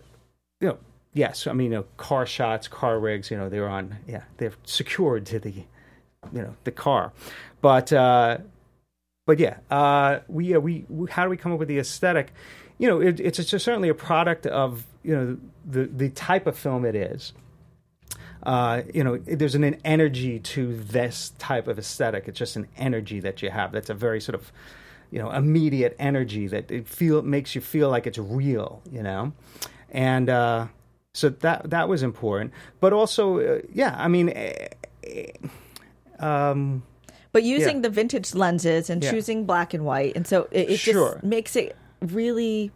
you 0.61 0.67
know. 0.67 0.77
Yes, 1.13 1.47
I 1.47 1.53
mean, 1.53 1.71
you 1.71 1.77
know, 1.77 1.85
car 1.95 2.25
shots, 2.25 2.67
car 2.67 2.99
rigs. 2.99 3.31
You 3.31 3.37
know, 3.37 3.47
they're 3.47 3.69
on. 3.69 3.99
Yeah, 4.05 4.23
they're 4.35 4.51
secured 4.65 5.25
to 5.27 5.39
the, 5.39 5.51
you 5.51 5.63
know, 6.33 6.55
the 6.65 6.71
car. 6.71 7.13
But 7.61 7.93
uh, 7.93 8.39
but 9.25 9.39
yeah, 9.39 9.57
uh, 9.71 10.19
we, 10.27 10.53
uh, 10.53 10.59
we 10.59 10.85
we 10.89 11.09
how 11.09 11.23
do 11.23 11.29
we 11.29 11.37
come 11.37 11.53
up 11.53 11.59
with 11.59 11.69
the 11.69 11.79
aesthetic? 11.79 12.33
You 12.77 12.89
know, 12.89 12.99
it, 13.01 13.21
it's 13.21 13.37
just 13.37 13.63
certainly 13.63 13.87
a 13.87 13.93
product 13.93 14.45
of 14.45 14.85
you 15.03 15.15
know 15.15 15.37
the 15.65 15.85
the 15.85 16.09
type 16.09 16.47
of 16.47 16.57
film 16.57 16.83
it 16.83 16.95
is. 16.95 17.31
Uh, 18.43 18.83
you 18.93 19.03
know, 19.03 19.17
there's 19.17 19.55
an, 19.55 19.63
an 19.63 19.79
energy 19.83 20.39
to 20.39 20.75
this 20.75 21.31
type 21.39 21.67
of 21.67 21.79
aesthetic. 21.79 22.27
It's 22.27 22.37
just 22.37 22.55
an 22.55 22.67
energy 22.77 23.19
that 23.21 23.41
you 23.41 23.49
have. 23.49 23.71
That's 23.71 23.89
a 23.89 23.95
very 23.95 24.21
sort 24.21 24.35
of 24.35 24.51
you 25.11 25.19
know 25.19 25.31
immediate 25.31 25.95
energy 25.99 26.47
that 26.47 26.71
it 26.71 26.87
feel 26.87 27.21
makes 27.21 27.55
you 27.55 27.61
feel 27.61 27.89
like 27.89 28.07
it's 28.07 28.17
real. 28.19 28.81
You 28.91 29.03
know, 29.03 29.33
and 29.91 30.29
uh, 30.29 30.67
so 31.13 31.29
that 31.29 31.69
that 31.69 31.87
was 31.89 32.03
important. 32.03 32.51
But 32.79 32.93
also, 32.93 33.39
uh, 33.39 33.61
yeah, 33.73 33.95
I 33.97 34.07
mean. 34.07 34.29
eh, 34.29 34.67
eh, 35.03 35.31
um, 36.19 36.83
But 37.31 37.43
using 37.43 37.75
Yeah. 37.77 37.81
the 37.81 37.89
vintage 37.89 38.33
lenses 38.33 38.89
and 38.89 39.03
Yeah. 39.03 39.11
choosing 39.11 39.45
black 39.45 39.73
and 39.73 39.83
white, 39.83 40.15
and 40.15 40.25
so 40.25 40.47
it, 40.51 40.69
it 40.69 40.79
Sure. 40.79 41.13
just 41.15 41.23
makes 41.23 41.55
it 41.55 41.75
really 42.01 42.71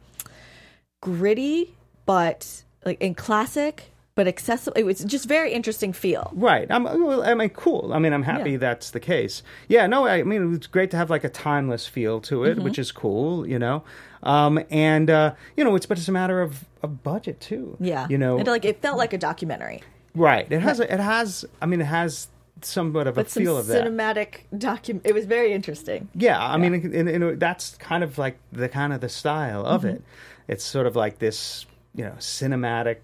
gritty, 1.01 1.75
but 2.05 2.63
like 2.85 2.99
in 3.01 3.15
classic, 3.15 3.91
but 4.19 4.27
accessible. 4.27 4.75
It 4.77 4.83
was 4.83 4.99
just 5.05 5.25
very 5.29 5.53
interesting 5.53 5.93
feel. 5.93 6.25
Right. 6.35 6.67
I'm, 6.69 6.83
well, 6.83 7.23
I 7.23 7.33
mean, 7.35 7.49
cool. 7.49 7.91
I 7.93 7.99
mean, 7.99 8.11
I'm 8.11 8.23
happy 8.23 8.51
Yeah. 8.51 8.57
that's 8.57 8.91
the 8.91 8.99
case. 8.99 9.43
Yeah. 9.69 9.87
No, 9.87 10.05
I 10.07 10.23
mean, 10.23 10.53
it's 10.55 10.67
great 10.67 10.91
to 10.91 10.97
have 10.97 11.09
like 11.09 11.23
a 11.23 11.29
timeless 11.29 11.87
feel 11.87 12.19
to 12.29 12.43
it, 12.43 12.55
Mm-hmm. 12.55 12.63
which 12.65 12.77
is 12.77 12.91
cool. 12.91 13.47
You 13.47 13.59
know, 13.59 13.83
um, 14.23 14.59
and 14.69 15.09
uh, 15.09 15.35
you 15.55 15.63
know, 15.63 15.73
it's 15.77 15.85
but 15.85 15.97
it's 15.97 16.09
a 16.09 16.11
matter 16.11 16.41
of, 16.41 16.65
of 16.83 17.01
budget 17.01 17.39
too. 17.39 17.77
Yeah, 17.79 18.07
You 18.09 18.17
know, 18.17 18.37
and 18.37 18.47
like 18.47 18.65
it 18.65 18.81
felt 18.81 18.97
like 18.97 19.13
a 19.13 19.17
documentary, 19.17 19.81
right. 20.15 20.45
It 20.51 20.61
has. 20.61 20.81
A, 20.81 20.93
it 20.93 20.99
has. 20.99 21.45
I 21.61 21.65
mean, 21.65 21.79
it 21.79 21.85
has 21.85 22.27
somewhat 22.61 23.07
of 23.07 23.17
a 23.17 23.21
but 23.23 23.29
some 23.29 23.43
feel 23.43 23.57
of 23.57 23.67
that. 23.67 23.85
cinematic 23.85 24.41
document. 24.57 25.05
It 25.05 25.13
was 25.15 25.25
very 25.25 25.53
interesting. 25.53 26.09
Yeah, 26.13 26.37
I 26.53 26.57
mean, 26.57 26.73
and, 26.73 27.07
and 27.07 27.39
that's 27.39 27.77
kind 27.77 28.03
of 28.03 28.17
like 28.17 28.35
the 28.51 28.67
kind 28.67 28.91
of 28.91 28.99
the 28.99 29.07
style 29.09 29.65
of 29.65 29.81
Mm-hmm. 29.83 29.95
it. 29.95 30.03
It's 30.49 30.65
sort 30.65 30.87
of 30.87 30.95
like 30.97 31.19
this, 31.19 31.65
you 31.95 32.03
know, 32.03 32.15
cinematic, 32.19 32.97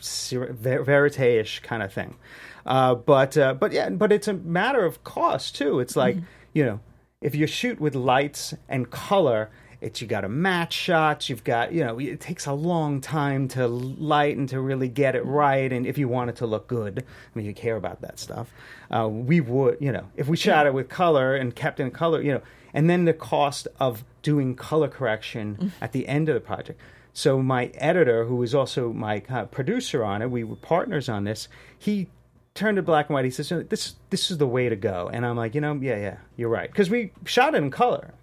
ver- 0.00 0.82
verite-ish 0.82 1.60
kind 1.60 1.82
of 1.82 1.92
thing. 1.92 2.16
Uh, 2.64 2.94
but 2.94 3.36
uh, 3.36 3.54
but 3.54 3.72
yeah, 3.72 3.90
but 3.90 4.12
it's 4.12 4.28
a 4.28 4.34
matter 4.34 4.84
of 4.84 5.02
cost 5.04 5.56
too. 5.56 5.80
It's 5.80 5.96
like 5.96 6.16
Mm-hmm. 6.16 6.24
you 6.54 6.64
know, 6.64 6.80
if 7.20 7.34
you 7.34 7.46
shoot 7.46 7.80
with 7.80 7.94
lights 7.94 8.54
and 8.68 8.90
color. 8.90 9.50
It's 9.80 10.00
you 10.00 10.06
got 10.06 10.20
to 10.20 10.28
match 10.28 10.72
shots. 10.74 11.28
You've 11.28 11.42
got 11.42 11.72
you 11.72 11.82
know 11.84 11.98
it 11.98 12.20
takes 12.20 12.46
a 12.46 12.52
long 12.52 13.00
time 13.00 13.48
to 13.48 13.66
light 13.66 14.36
and 14.36 14.48
to 14.50 14.60
really 14.60 14.86
get 14.86 15.16
it 15.16 15.24
right. 15.26 15.72
And 15.72 15.84
if 15.88 15.98
you 15.98 16.06
want 16.06 16.30
it 16.30 16.36
to 16.36 16.46
look 16.46 16.68
good, 16.68 17.00
I 17.04 17.30
mean 17.36 17.46
you 17.46 17.52
care 17.52 17.74
about 17.74 18.00
that 18.02 18.20
stuff. 18.20 18.52
Uh, 18.92 19.08
we 19.08 19.40
would 19.40 19.78
you 19.80 19.90
know 19.90 20.04
if 20.14 20.28
we 20.28 20.36
shot 20.36 20.68
it 20.68 20.72
with 20.72 20.88
color 20.88 21.34
and 21.34 21.52
kept 21.52 21.80
in 21.80 21.90
color, 21.90 22.22
you 22.22 22.32
know, 22.34 22.42
and 22.72 22.88
then 22.88 23.06
the 23.06 23.12
cost 23.12 23.66
of 23.80 24.04
doing 24.22 24.54
color 24.54 24.86
correction 24.86 25.72
at 25.80 25.90
the 25.90 26.06
end 26.06 26.28
of 26.28 26.36
the 26.36 26.40
project. 26.40 26.78
So 27.12 27.42
my 27.42 27.66
editor, 27.74 28.24
who 28.24 28.36
was 28.36 28.54
also 28.54 28.92
my 28.92 29.22
uh, 29.28 29.44
producer 29.46 30.02
on 30.04 30.22
it, 30.22 30.30
we 30.30 30.44
were 30.44 30.56
partners 30.56 31.08
on 31.08 31.24
this. 31.24 31.48
He 31.78 32.08
turned 32.54 32.76
to 32.76 32.82
black 32.82 33.08
and 33.08 33.14
white. 33.14 33.24
He 33.24 33.30
says, 33.30 33.48
"This 33.68 33.94
this 34.10 34.30
is 34.30 34.38
the 34.38 34.46
way 34.46 34.68
to 34.68 34.76
go." 34.76 35.10
And 35.12 35.24
I'm 35.26 35.36
like, 35.36 35.54
you 35.54 35.60
know, 35.60 35.74
yeah, 35.74 35.96
yeah, 35.98 36.16
you're 36.36 36.48
right, 36.48 36.70
because 36.70 36.88
we 36.90 37.12
shot 37.24 37.54
it 37.54 37.58
in 37.58 37.70
color. 37.70 38.14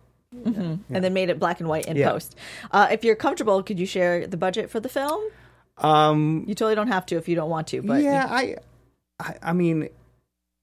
and 0.46 0.84
then 0.90 1.14
made 1.14 1.30
it 1.30 1.40
black 1.40 1.60
and 1.60 1.68
white 1.68 1.88
in 1.88 1.98
Yeah. 1.98 2.12
post. 2.12 2.36
Uh, 2.72 2.88
if 2.92 3.04
you're 3.04 3.16
comfortable, 3.16 3.64
could 3.64 3.80
you 3.80 3.86
share 3.88 4.28
the 4.28 4.38
budget 4.38 4.70
for 4.70 4.80
the 4.80 4.90
film? 4.90 5.22
Um, 5.80 6.44
You 6.48 6.54
totally 6.56 6.76
don't 6.76 6.88
have 6.90 7.06
to 7.08 7.16
if 7.18 7.28
you 7.28 7.36
don't 7.36 7.50
want 7.50 7.68
to, 7.68 7.82
but 7.82 8.04
yeah, 8.04 8.28
I, 8.30 8.58
I, 9.20 9.36
I 9.42 9.54
mean, 9.54 9.90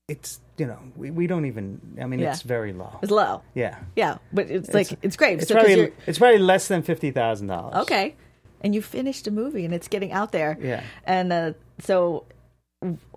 it's 0.09 0.41
you 0.57 0.67
know, 0.67 0.79
we, 0.97 1.11
we 1.11 1.27
don't 1.27 1.45
even. 1.47 1.81
I 2.01 2.07
mean, 2.07 2.21
Yeah. 2.21 2.31
it's 2.31 2.43
very 2.43 2.73
low. 2.73 2.99
it's 3.03 3.11
low. 3.11 3.43
Yeah, 3.55 3.77
Yeah, 3.95 4.19
but 4.33 4.51
it's 4.51 4.73
like 4.73 4.89
it's, 5.03 5.17
great. 5.17 5.39
It's 5.41 5.49
So 5.49 5.55
probably 5.55 5.93
it's 6.07 6.19
probably 6.19 6.39
less 6.39 6.69
than 6.69 6.83
fifty 6.83 7.11
thousand 7.11 7.49
dollars. 7.49 7.75
okay, 7.83 8.15
and 8.63 8.75
you 8.75 8.83
finished 8.83 9.27
a 9.27 9.31
movie 9.31 9.65
and 9.65 9.75
it's 9.75 9.89
getting 9.89 10.13
out 10.13 10.33
there. 10.33 10.57
Yeah. 10.61 10.83
and 11.05 11.33
uh, 11.33 11.53
so 11.81 12.25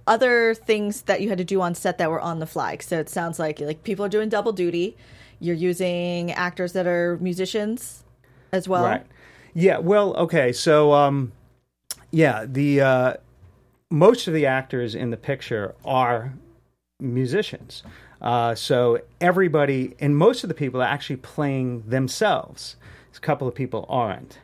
other 0.07 0.55
things 0.55 1.03
that 1.03 1.21
you 1.21 1.29
had 1.29 1.37
to 1.37 1.43
do 1.43 1.61
on 1.61 1.75
set 1.75 1.97
that 1.99 2.09
were 2.09 2.19
on 2.19 2.39
the 2.39 2.47
fly. 2.47 2.77
So 2.81 2.99
it 2.99 3.09
sounds 3.09 3.37
like 3.39 3.59
like 3.59 3.83
people 3.83 4.03
are 4.03 4.09
doing 4.09 4.29
double 4.29 4.51
duty. 4.51 4.97
You're 5.39 5.55
using 5.55 6.31
actors 6.31 6.73
that 6.73 6.87
are 6.87 7.17
musicians 7.21 8.03
as 8.51 8.67
well. 8.67 8.83
Right. 8.83 9.05
Yeah. 9.53 9.77
Well. 9.77 10.15
Okay. 10.15 10.51
So, 10.51 10.91
um, 10.93 11.31
yeah, 12.11 12.45
the 12.45 12.81
uh, 12.81 13.13
most 13.91 14.27
of 14.27 14.33
the 14.33 14.45
actors 14.47 14.95
in 14.95 15.11
the 15.11 15.17
picture 15.17 15.75
are 15.85 16.33
musicians. 16.99 17.83
Uh, 18.21 18.53
so 18.55 18.99
everybody 19.21 19.95
and 19.99 20.15
most 20.17 20.43
of 20.43 20.47
the 20.49 20.53
people 20.53 20.81
are 20.81 20.87
actually 20.87 21.17
playing 21.17 21.83
themselves. 21.87 22.75
A 23.15 23.19
couple 23.19 23.47
of 23.49 23.55
people 23.55 23.85
aren't. 23.89 24.39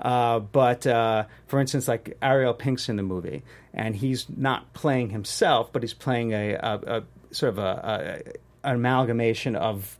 Uh, 0.00 0.40
but 0.40 0.84
uh, 0.86 1.26
for 1.46 1.60
instance, 1.60 1.86
like 1.86 2.16
Ariel 2.20 2.54
Pink's 2.54 2.88
in 2.88 2.96
the 2.96 3.02
movie, 3.04 3.44
and 3.72 3.94
he's 3.94 4.26
not 4.36 4.72
playing 4.72 5.10
himself, 5.10 5.72
but 5.72 5.82
he's 5.82 5.94
playing 5.94 6.32
a, 6.32 6.54
a, 6.54 6.80
a 6.86 7.02
sort 7.30 7.50
of 7.50 7.58
a, 7.58 8.22
an 8.64 8.76
amalgamation 8.76 9.54
of 9.54 9.98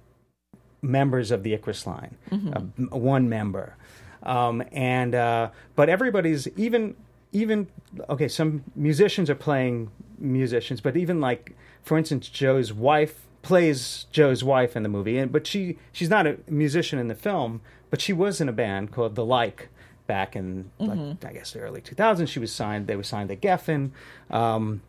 members 0.83 1.31
of 1.31 1.45
the 1.45 1.55
Icarus 1.55 1.87
line, 1.87 2.17
uh, 2.33 2.61
m- 2.79 2.89
one 2.91 3.29
member, 3.29 3.77
um, 4.25 4.63
and 4.73 5.15
uh, 5.15 5.51
but 5.77 5.89
everybody's 5.89 6.49
even 6.57 6.97
even 7.33 7.69
okay. 8.09 8.27
Some 8.29 8.65
musicians 8.75 9.31
are 9.31 9.37
playing 9.37 9.91
musicians, 10.19 10.81
but 10.81 10.97
even 10.97 11.21
like 11.21 11.55
for 11.87 11.97
instance, 11.97 12.29
Joe's 12.29 12.73
wife 12.73 13.27
plays 13.43 14.07
Joe's 14.11 14.43
wife 14.43 14.75
in 14.77 14.83
the 14.83 14.89
movie, 14.89 15.19
and 15.19 15.31
but 15.31 15.47
she 15.47 15.79
she's 15.93 16.11
not 16.11 16.27
a 16.27 16.37
musician 16.49 16.99
in 16.99 17.07
the 17.07 17.15
film, 17.15 17.61
but 17.91 18.01
she 18.01 18.13
was 18.13 18.41
in 18.41 18.49
a 18.49 18.53
band 18.53 18.91
called 18.91 19.15
The 19.15 19.25
Like 19.25 19.69
back 20.09 20.35
in 20.35 20.71
like, 20.79 21.25
I 21.25 21.33
guess 21.33 21.53
the 21.53 21.61
early 21.61 21.81
2000s. 21.81 22.29
She 22.29 22.41
was 22.41 22.53
signed. 22.53 22.89
They 22.89 22.97
were 22.97 23.05
signed 23.05 23.29
to 23.29 23.37
Geffen. 23.37 23.93
Um, 24.31 24.83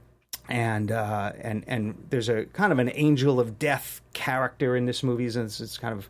and 0.50 0.92
uh, 0.92 1.34
and 1.40 1.64
and 1.68 2.08
there's 2.10 2.30
a 2.30 2.46
kind 2.46 2.72
of 2.72 2.80
an 2.80 2.90
angel 2.96 3.40
of 3.40 3.60
death 3.60 4.02
character 4.14 4.76
in 4.76 4.86
this 4.86 5.04
movie. 5.04 5.26
And 5.26 5.46
it's, 5.46 5.62
it's 5.62 5.78
kind 5.78 5.94
of 5.94 6.10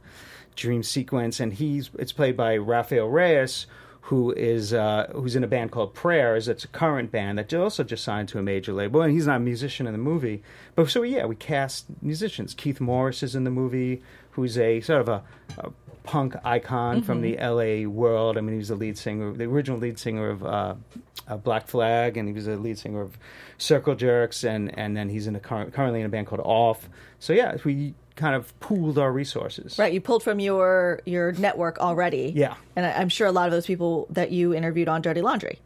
dream 0.56 0.84
sequence, 0.84 1.41
and 1.41 1.54
he's 1.54 1.89
it's 2.00 2.13
played 2.13 2.38
by 2.38 2.56
Rafael 2.56 3.10
Reyes, 3.10 3.67
who 4.08 4.32
is 4.32 4.74
uh, 4.74 5.12
who's 5.13 5.36
in 5.36 5.43
a 5.43 5.48
band 5.48 5.70
called 5.72 5.93
Prayers. 5.93 6.48
It's 6.48 6.63
a 6.63 6.70
current 6.70 7.12
band 7.12 7.38
that 7.38 7.54
also 7.54 7.84
just 7.84 8.06
signed 8.06 8.30
to 8.30 8.39
a 8.39 8.41
major 8.41 8.72
label, 8.72 9.02
and 9.02 9.12
he's 9.12 9.28
not 9.28 9.36
a 9.36 9.39
musician 9.41 9.86
in 9.86 9.91
the 9.91 10.00
movie. 10.00 10.41
But 10.76 10.89
so 10.89 11.04
yeah, 11.04 11.26
we 11.26 11.36
cast 11.36 11.88
musicians. 12.02 12.54
Keith 12.54 12.80
Morris 12.80 13.22
is 13.22 13.36
in 13.36 13.43
the 13.43 13.52
movie, 13.52 14.02
who's 14.32 14.58
a 14.58 14.80
sort 14.80 15.02
of 15.02 15.10
a, 15.10 15.24
a 15.58 15.72
punk 16.04 16.36
icon 16.46 17.02
from 17.04 17.20
the 17.20 17.38
L.A. 17.38 17.86
world. 17.86 18.38
I 18.38 18.41
mean, 18.41 18.54
he 18.54 18.60
was 18.60 18.70
the 18.70 18.76
lead 18.76 18.98
singer, 18.98 19.34
the 19.34 19.43
original 19.43 19.78
lead 19.78 20.00
singer 20.00 20.30
of 20.30 20.46
uh, 20.46 20.76
uh, 21.28 21.36
Black 21.36 21.67
Flag, 21.67 22.15
and 22.15 22.30
he 22.30 22.34
was 22.34 22.48
a 22.48 22.56
lead 22.56 22.80
singer 22.80 23.02
of 23.02 23.17
Circle 23.58 23.96
Jerks, 23.96 24.46
and 24.46 24.78
and 24.80 24.96
then 24.96 25.10
he's 25.10 25.28
in 25.28 25.36
a 25.36 25.41
current, 25.41 25.74
currently 25.74 26.00
in 26.00 26.06
a 26.06 26.10
band 26.10 26.28
called 26.28 26.41
Off. 26.46 26.88
So 27.20 27.34
yeah, 27.34 27.58
we 27.65 27.93
kind 28.17 28.36
of 28.36 28.58
pooled 28.60 28.97
our 28.97 29.12
resources. 29.12 29.80
Right, 29.80 29.93
you 29.93 30.01
pulled 30.01 30.23
from 30.23 30.39
your 30.39 31.01
your 31.06 31.32
network 31.34 31.80
already. 31.80 32.34
Yeah. 32.36 32.56
and 32.75 32.86
I, 32.86 32.91
I'm 32.93 33.10
sure 33.10 33.27
a 33.27 33.32
lot 33.32 33.45
of 33.47 33.51
those 33.53 33.65
people 33.65 34.08
that 34.10 34.32
you 34.32 34.53
interviewed 34.53 34.89
on 34.89 35.01
Dirty 35.01 35.21
Laundry. 35.21 35.60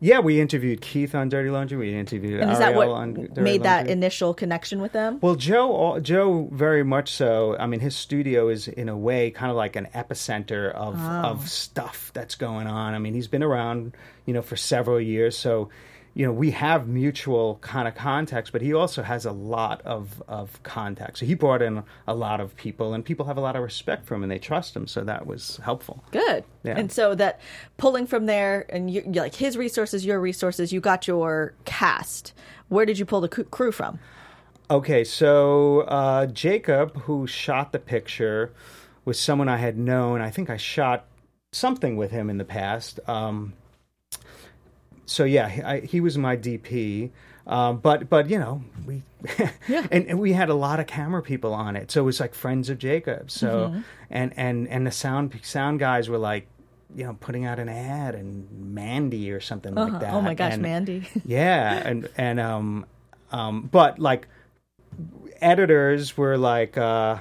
Yeah, 0.00 0.18
we 0.18 0.38
interviewed 0.38 0.82
Keith 0.82 1.14
on 1.14 1.30
Dirty 1.30 1.48
Laundry. 1.48 1.78
We 1.78 1.94
interviewed 1.94 2.40
And 2.40 2.50
is 2.50 2.58
Ariel 2.58 2.80
that 2.80 2.88
what 2.88 2.94
on 2.94 3.14
Dirty 3.14 3.40
made 3.40 3.62
that 3.62 3.86
initial 3.88 4.34
connection 4.34 4.82
with 4.82 4.92
them? 4.92 5.18
Well, 5.22 5.36
Joe, 5.36 5.98
Joe, 6.00 6.48
very 6.52 6.82
much 6.84 7.10
so. 7.12 7.56
I 7.58 7.66
mean, 7.66 7.80
his 7.80 7.96
studio 7.96 8.48
is 8.48 8.68
in 8.68 8.90
a 8.90 8.96
way 8.98 9.30
kind 9.30 9.50
of 9.50 9.56
like 9.56 9.76
an 9.76 9.88
epicenter 9.94 10.70
of 10.74 10.96
Oh. 10.98 11.30
of 11.30 11.48
stuff 11.48 12.10
that's 12.12 12.34
going 12.34 12.66
on. 12.66 12.92
I 12.92 12.98
mean, 12.98 13.14
he's 13.14 13.28
been 13.28 13.42
around, 13.42 13.96
you 14.26 14.34
know, 14.34 14.42
for 14.42 14.56
several 14.56 15.00
years, 15.00 15.38
so 15.38 15.70
you 16.14 16.24
know 16.24 16.32
we 16.32 16.52
have 16.52 16.88
mutual 16.88 17.58
kind 17.60 17.86
of 17.86 17.94
contacts. 17.94 18.50
But 18.50 18.62
he 18.62 18.72
also 18.72 19.02
has 19.02 19.26
a 19.26 19.32
lot 19.32 19.82
of 19.82 20.22
of 20.28 20.62
contacts. 20.62 21.20
So 21.20 21.26
he 21.26 21.34
brought 21.34 21.62
in 21.62 21.82
a 22.06 22.14
lot 22.14 22.40
of 22.40 22.56
people, 22.56 22.94
and 22.94 23.04
people 23.04 23.26
have 23.26 23.36
a 23.36 23.40
lot 23.40 23.56
of 23.56 23.62
respect 23.62 24.06
for 24.06 24.14
him 24.14 24.22
and 24.22 24.32
they 24.32 24.38
trust 24.38 24.74
him. 24.74 24.86
So 24.86 25.04
that 25.04 25.26
was 25.26 25.60
helpful. 25.62 26.04
Good. 26.10 26.44
Yeah. 26.62 26.78
And 26.78 26.90
so 26.90 27.14
that 27.16 27.40
pulling 27.76 28.06
from 28.06 28.26
there 28.26 28.66
and 28.68 28.90
you 28.90 29.02
like 29.02 29.34
his 29.34 29.56
resources, 29.56 30.04
your 30.06 30.20
resources, 30.20 30.72
you 30.72 30.80
got 30.80 31.06
your 31.06 31.54
cast. 31.64 32.32
Where 32.68 32.86
did 32.86 32.98
you 32.98 33.04
pull 33.04 33.20
the 33.20 33.28
crew 33.28 33.72
from? 33.72 33.98
Okay, 34.70 35.04
so 35.04 35.80
uh, 35.80 36.24
Jacob, 36.26 37.02
who 37.02 37.26
shot 37.26 37.72
the 37.72 37.78
picture, 37.78 38.50
was 39.04 39.20
someone 39.20 39.48
I 39.48 39.58
had 39.58 39.76
known. 39.76 40.22
I 40.22 40.30
think 40.30 40.48
I 40.48 40.56
shot 40.56 41.04
something 41.52 41.96
with 41.96 42.10
him 42.10 42.30
in 42.30 42.38
the 42.38 42.44
past. 42.44 42.98
Um, 43.06 43.52
so 45.06 45.24
yeah, 45.24 45.48
he- 45.48 45.62
I, 45.62 45.80
he 45.80 46.00
was 46.00 46.16
my 46.18 46.36
DP. 46.36 47.10
Um, 47.46 47.76
but 47.78 48.08
but 48.08 48.30
you 48.30 48.38
know 48.38 48.62
we 48.86 49.02
and, 49.68 50.06
and 50.06 50.18
we 50.18 50.32
had 50.32 50.48
a 50.48 50.54
lot 50.54 50.80
of 50.80 50.86
camera 50.86 51.22
people 51.22 51.52
on 51.52 51.76
it, 51.76 51.90
so 51.90 52.00
it 52.00 52.04
was 52.04 52.18
like 52.20 52.34
friends 52.34 52.70
of 52.70 52.78
Jacob. 52.78 53.30
So 53.30 53.68
Mm-hmm. 53.68 53.80
and 54.10 54.32
and 54.38 54.68
and 54.68 54.86
the 54.86 54.90
sound 54.90 55.38
sound 55.42 55.78
guys 55.78 56.08
were 56.08 56.16
like 56.16 56.46
you 56.96 57.04
know 57.04 57.18
putting 57.20 57.44
out 57.44 57.58
an 57.58 57.68
ad 57.68 58.14
and 58.14 58.48
Mandy 58.74 59.30
or 59.30 59.40
something 59.40 59.74
like 59.74 60.00
that. 60.00 60.14
Oh 60.14 60.22
my 60.22 60.32
gosh, 60.34 60.54
And- 60.54 60.62
Mandy. 60.62 61.06
yeah, 61.26 61.82
and 61.86 62.08
and 62.16 62.40
um, 62.40 62.86
um, 63.30 63.68
but 63.70 63.98
like 63.98 64.26
editors 65.40 66.16
were 66.16 66.36
like, 66.38 66.76
uh, 66.78 67.18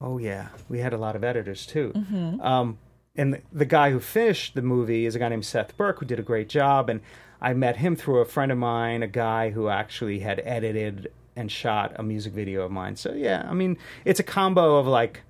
oh 0.00 0.18
yeah, 0.18 0.48
we 0.68 0.78
had 0.80 0.92
a 0.92 0.98
lot 0.98 1.16
of 1.16 1.24
editors 1.24 1.66
too. 1.66 1.92
Um, 2.40 2.78
and 3.16 3.34
the, 3.34 3.40
the 3.52 3.64
guy 3.64 3.90
who 3.90 4.00
finished 4.00 4.54
the 4.54 4.62
movie 4.62 5.06
is 5.06 5.14
a 5.14 5.18
guy 5.18 5.28
named 5.28 5.44
Seth 5.44 5.76
Burke 5.76 6.00
who 6.00 6.06
did 6.06 6.18
a 6.18 6.22
great 6.22 6.48
job, 6.48 6.88
and 6.90 7.00
I 7.40 7.52
met 7.54 7.76
him 7.76 7.94
through 7.96 8.18
a 8.20 8.24
friend 8.24 8.50
of 8.50 8.58
mine, 8.58 9.02
a 9.02 9.06
guy 9.08 9.50
who 9.50 9.68
actually 9.68 10.20
had 10.20 10.40
edited 10.44 11.12
and 11.36 11.50
shot 11.50 11.92
a 11.96 12.02
music 12.02 12.32
video 12.32 12.62
of 12.62 12.70
mine. 12.70 12.96
So 12.96 13.12
yeah, 13.12 13.46
I 13.48 13.54
mean, 13.54 13.76
it's 14.04 14.20
a 14.20 14.24
combo 14.24 14.76
of 14.76 14.86
like 14.86 15.20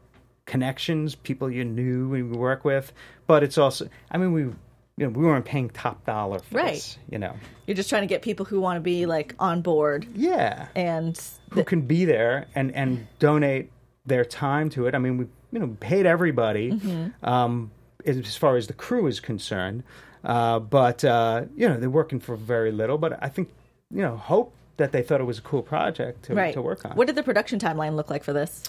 connections, 0.46 1.14
people 1.14 1.50
you 1.50 1.64
knew 1.64 2.12
and 2.14 2.30
we 2.30 2.38
work 2.38 2.64
with, 2.64 2.92
but 3.26 3.42
it's 3.42 3.58
also, 3.58 3.88
I 4.10 4.18
mean, 4.18 4.32
we. 4.32 4.50
You 4.96 5.06
know, 5.06 5.10
we 5.18 5.24
weren't 5.24 5.44
paying 5.44 5.70
top 5.70 6.04
dollar 6.06 6.38
for 6.38 6.58
Right. 6.58 6.74
this, 6.74 6.98
you 7.10 7.18
know. 7.18 7.34
You're 7.66 7.74
just 7.74 7.88
trying 7.88 8.02
to 8.02 8.06
get 8.06 8.22
people 8.22 8.46
who 8.46 8.60
want 8.60 8.76
to 8.76 8.80
be 8.80 9.06
like 9.06 9.34
on 9.40 9.60
board 9.60 10.06
Yeah, 10.14 10.68
and 10.76 11.20
who 11.50 11.64
can 11.64 11.80
be 11.80 12.04
there 12.04 12.46
and 12.54 12.72
and 12.76 13.08
donate 13.18 13.72
their 14.06 14.24
time 14.24 14.70
to 14.70 14.86
it. 14.86 14.94
I 14.94 14.98
mean, 14.98 15.18
we 15.18 15.26
you 15.54 15.60
know 15.60 15.76
paid 15.80 16.04
everybody 16.04 16.72
Mm-hmm. 16.72 17.24
um, 17.24 17.70
as 18.04 18.36
far 18.36 18.56
as 18.56 18.66
the 18.66 18.74
crew 18.74 19.06
is 19.06 19.18
concerned, 19.20 19.82
uh, 20.24 20.58
but 20.58 21.02
uh, 21.04 21.44
you 21.56 21.66
know 21.68 21.78
they're 21.78 21.88
working 21.88 22.20
for 22.20 22.36
very 22.36 22.70
little. 22.72 22.98
But 22.98 23.18
I 23.22 23.28
think 23.28 23.48
you 23.90 24.02
know 24.02 24.16
hope 24.16 24.52
that 24.76 24.92
they 24.92 25.02
thought 25.02 25.20
it 25.20 25.24
was 25.24 25.38
a 25.38 25.42
cool 25.42 25.62
project 25.62 26.24
to 26.24 26.34
right. 26.34 26.52
to 26.52 26.60
work 26.60 26.84
on. 26.84 26.92
What 26.96 27.06
did 27.06 27.16
the 27.16 27.22
production 27.22 27.58
timeline 27.58 27.94
look 27.94 28.10
like 28.10 28.24
for 28.24 28.32
this? 28.34 28.64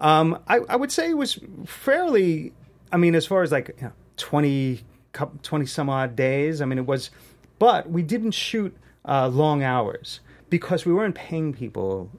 Um, 0.00 0.38
I, 0.46 0.60
I 0.68 0.76
would 0.76 0.92
say 0.92 1.10
it 1.10 1.16
was 1.16 1.38
fairly. 1.66 2.52
I 2.92 2.96
mean, 2.96 3.14
as 3.14 3.26
far 3.26 3.42
as 3.42 3.52
like 3.52 3.68
you 3.78 3.84
know, 3.86 3.92
20, 4.16 4.80
cou- 5.12 5.38
20 5.42 5.66
some 5.66 5.88
odd 5.88 6.16
days. 6.16 6.60
I 6.60 6.64
mean, 6.64 6.78
it 6.78 6.86
was, 6.86 7.10
but 7.58 7.88
we 7.90 8.02
didn't 8.02 8.32
shoot 8.32 8.76
uh, 9.04 9.28
long 9.28 9.62
hours 9.62 10.20
because 10.48 10.84
we 10.84 10.92
weren't 10.92 11.14
paying 11.14 11.52
people. 11.52 12.10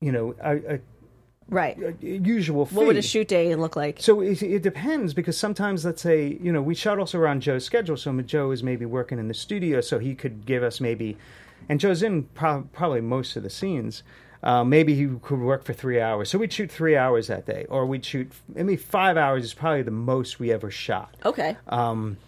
You 0.00 0.12
know, 0.12 0.34
a, 0.42 0.74
a, 0.74 0.78
Right. 1.48 1.78
usual 2.00 2.66
fee. 2.66 2.74
What 2.76 2.86
would 2.86 2.96
a 2.96 3.02
shoot 3.02 3.28
day 3.28 3.54
look 3.54 3.76
like? 3.76 3.98
So 4.00 4.20
it, 4.20 4.42
it 4.42 4.62
depends 4.62 5.14
because 5.14 5.36
sometimes, 5.36 5.84
let's 5.84 6.02
say, 6.02 6.38
you 6.40 6.50
know, 6.50 6.62
we 6.62 6.74
shot 6.74 6.98
also 6.98 7.18
around 7.18 7.42
Joe's 7.42 7.64
schedule. 7.64 7.96
So 7.96 8.18
Joe 8.22 8.50
is 8.50 8.62
maybe 8.62 8.86
working 8.86 9.18
in 9.18 9.28
the 9.28 9.34
studio, 9.34 9.80
so 9.80 9.98
he 9.98 10.14
could 10.14 10.46
give 10.46 10.62
us 10.62 10.80
maybe, 10.80 11.16
and 11.68 11.78
Joe's 11.78 12.02
in 12.02 12.24
prob- 12.24 12.72
probably 12.72 13.00
most 13.02 13.36
of 13.36 13.42
the 13.42 13.50
scenes. 13.50 14.02
Uh, 14.42 14.62
maybe 14.62 14.94
he 14.94 15.06
could 15.22 15.40
work 15.40 15.64
for 15.64 15.72
three 15.72 16.00
hours. 16.00 16.30
So 16.30 16.38
we'd 16.38 16.52
shoot 16.52 16.70
three 16.70 16.96
hours 16.96 17.28
that 17.28 17.46
day, 17.46 17.64
or 17.70 17.86
we'd 17.86 18.04
shoot. 18.04 18.30
I 18.58 18.62
mean, 18.62 18.76
five 18.76 19.16
hours 19.16 19.44
is 19.44 19.54
probably 19.54 19.82
the 19.82 19.90
most 19.90 20.38
we 20.38 20.52
ever 20.52 20.70
shot. 20.70 21.14
Okay. 21.24 21.56
Um, 21.68 22.18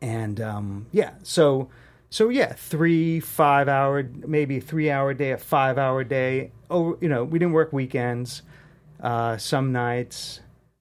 and 0.00 0.40
um, 0.40 0.86
yeah, 0.92 1.12
so 1.22 1.68
so 2.12 2.28
yeah, 2.28 2.52
three 2.52 3.20
five 3.20 3.68
hour, 3.68 4.06
maybe 4.26 4.60
three 4.60 4.90
hour 4.90 5.14
day, 5.14 5.30
a 5.32 5.38
five 5.38 5.78
hour 5.78 6.04
day. 6.04 6.52
Oh, 6.70 6.98
you 7.00 7.08
know, 7.08 7.24
we 7.24 7.38
didn't 7.38 7.54
work 7.54 7.72
weekends, 7.72 8.42
uh, 9.00 9.38
some 9.38 9.72
nights, 9.72 10.40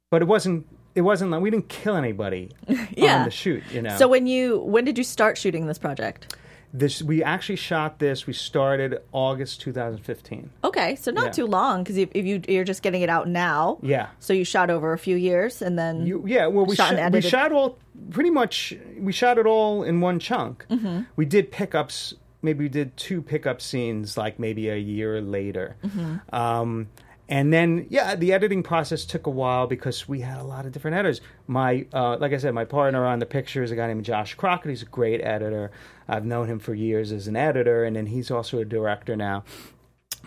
but 0.09 0.21
it 0.21 0.25
wasn't. 0.27 0.67
It 0.93 1.01
wasn't 1.01 1.31
like 1.31 1.41
we 1.41 1.49
didn't 1.49 1.69
kill 1.69 1.95
anybody 1.95 2.49
Yeah. 2.91 3.19
on 3.19 3.23
the 3.25 3.31
shoot. 3.31 3.63
You 3.71 3.81
know, 3.81 3.95
So 3.97 4.09
when 4.09 4.27
you 4.27 4.59
when 4.59 4.83
did 4.83 4.97
you 4.97 5.05
start 5.05 5.37
shooting 5.37 5.65
this 5.67 5.77
project? 5.79 6.35
This 6.73 7.01
we 7.01 7.23
actually 7.23 7.57
shot 7.57 7.99
this. 7.99 8.25
We 8.27 8.33
started 8.33 9.01
August 9.11 9.61
2015. 9.61 10.49
Okay, 10.63 10.95
so 10.95 11.11
not 11.11 11.25
Yeah. 11.25 11.31
too 11.31 11.45
long 11.47 11.83
because 11.83 11.97
if, 11.97 12.09
if 12.13 12.25
you 12.25 12.41
you're 12.47 12.63
just 12.63 12.81
getting 12.81 13.01
it 13.01 13.09
out 13.09 13.27
now. 13.27 13.77
Yeah. 13.81 14.07
So 14.19 14.33
you 14.33 14.45
shot 14.45 14.69
over 14.69 14.93
a 14.93 14.97
few 14.97 15.15
years 15.15 15.61
and 15.61 15.77
then 15.77 16.05
You, 16.05 16.23
yeah, 16.25 16.47
well, 16.47 16.65
we 16.65 16.75
Shot 16.75 16.95
and 16.95 17.13
we 17.13 17.21
shot 17.21 17.51
all 17.51 17.77
pretty 18.09 18.29
much. 18.29 18.73
We 18.97 19.11
shot 19.11 19.37
it 19.37 19.45
all 19.45 19.83
in 19.83 19.99
one 20.01 20.19
chunk. 20.19 20.65
Mm-hmm. 20.69 21.01
We 21.15 21.25
did 21.25 21.51
pickups. 21.51 22.13
Maybe 22.41 22.65
we 22.65 22.69
did 22.69 22.97
two 22.97 23.21
pickup 23.21 23.61
scenes, 23.61 24.17
like 24.17 24.39
maybe 24.39 24.69
a 24.69 24.77
year 24.77 25.21
later. 25.21 25.75
Mm-hmm. 25.83 26.35
Um, 26.35 26.87
and 27.31 27.51
then, 27.51 27.87
yeah, 27.89 28.15
the 28.15 28.33
editing 28.33 28.61
process 28.61 29.05
took 29.05 29.25
a 29.25 29.31
while 29.31 29.65
because 29.65 30.07
we 30.07 30.19
had 30.19 30.37
a 30.37 30.43
lot 30.43 30.67
of 30.67 30.71
different 30.71 30.97
editors. 30.97 31.21
My, 31.47 31.87
uh, 31.91 32.17
like 32.17 32.33
I 32.33 32.37
said, 32.37 32.53
my 32.53 32.65
partner 32.65 33.05
on 33.07 33.17
the 33.17 33.25
picture 33.25 33.63
is 33.63 33.71
a 33.71 33.75
guy 33.75 33.87
named 33.87 34.05
Josh 34.05 34.35
Crockett. 34.35 34.69
He's 34.69 34.83
a 34.83 34.85
great 34.85 35.21
editor. 35.21 35.71
I've 36.07 36.25
known 36.25 36.47
him 36.47 36.59
for 36.59 36.75
years 36.75 37.11
as 37.11 37.27
an 37.27 37.35
editor, 37.35 37.83
and 37.83 37.95
then 37.95 38.05
he's 38.05 38.29
also 38.29 38.59
a 38.59 38.65
director 38.65 39.15
now 39.15 39.43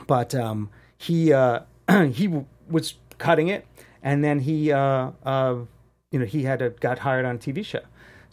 but 0.07 0.35
um, 0.35 0.71
he 0.97 1.33
uh, 1.33 1.61
he 2.13 2.27
w- 2.27 2.47
was 2.69 2.95
cutting 3.19 3.49
it, 3.49 3.67
and 4.03 4.25
then 4.25 4.41
he 4.41 4.73
uh, 4.73 5.11
uh, 5.25 5.57
you 6.11 6.19
know 6.19 6.25
he 6.25 6.45
had 6.45 6.63
a, 6.63 6.71
got 6.71 7.01
hired 7.01 7.25
on 7.25 7.37
a 7.37 7.39
TV 7.39 7.65
show. 7.65 7.81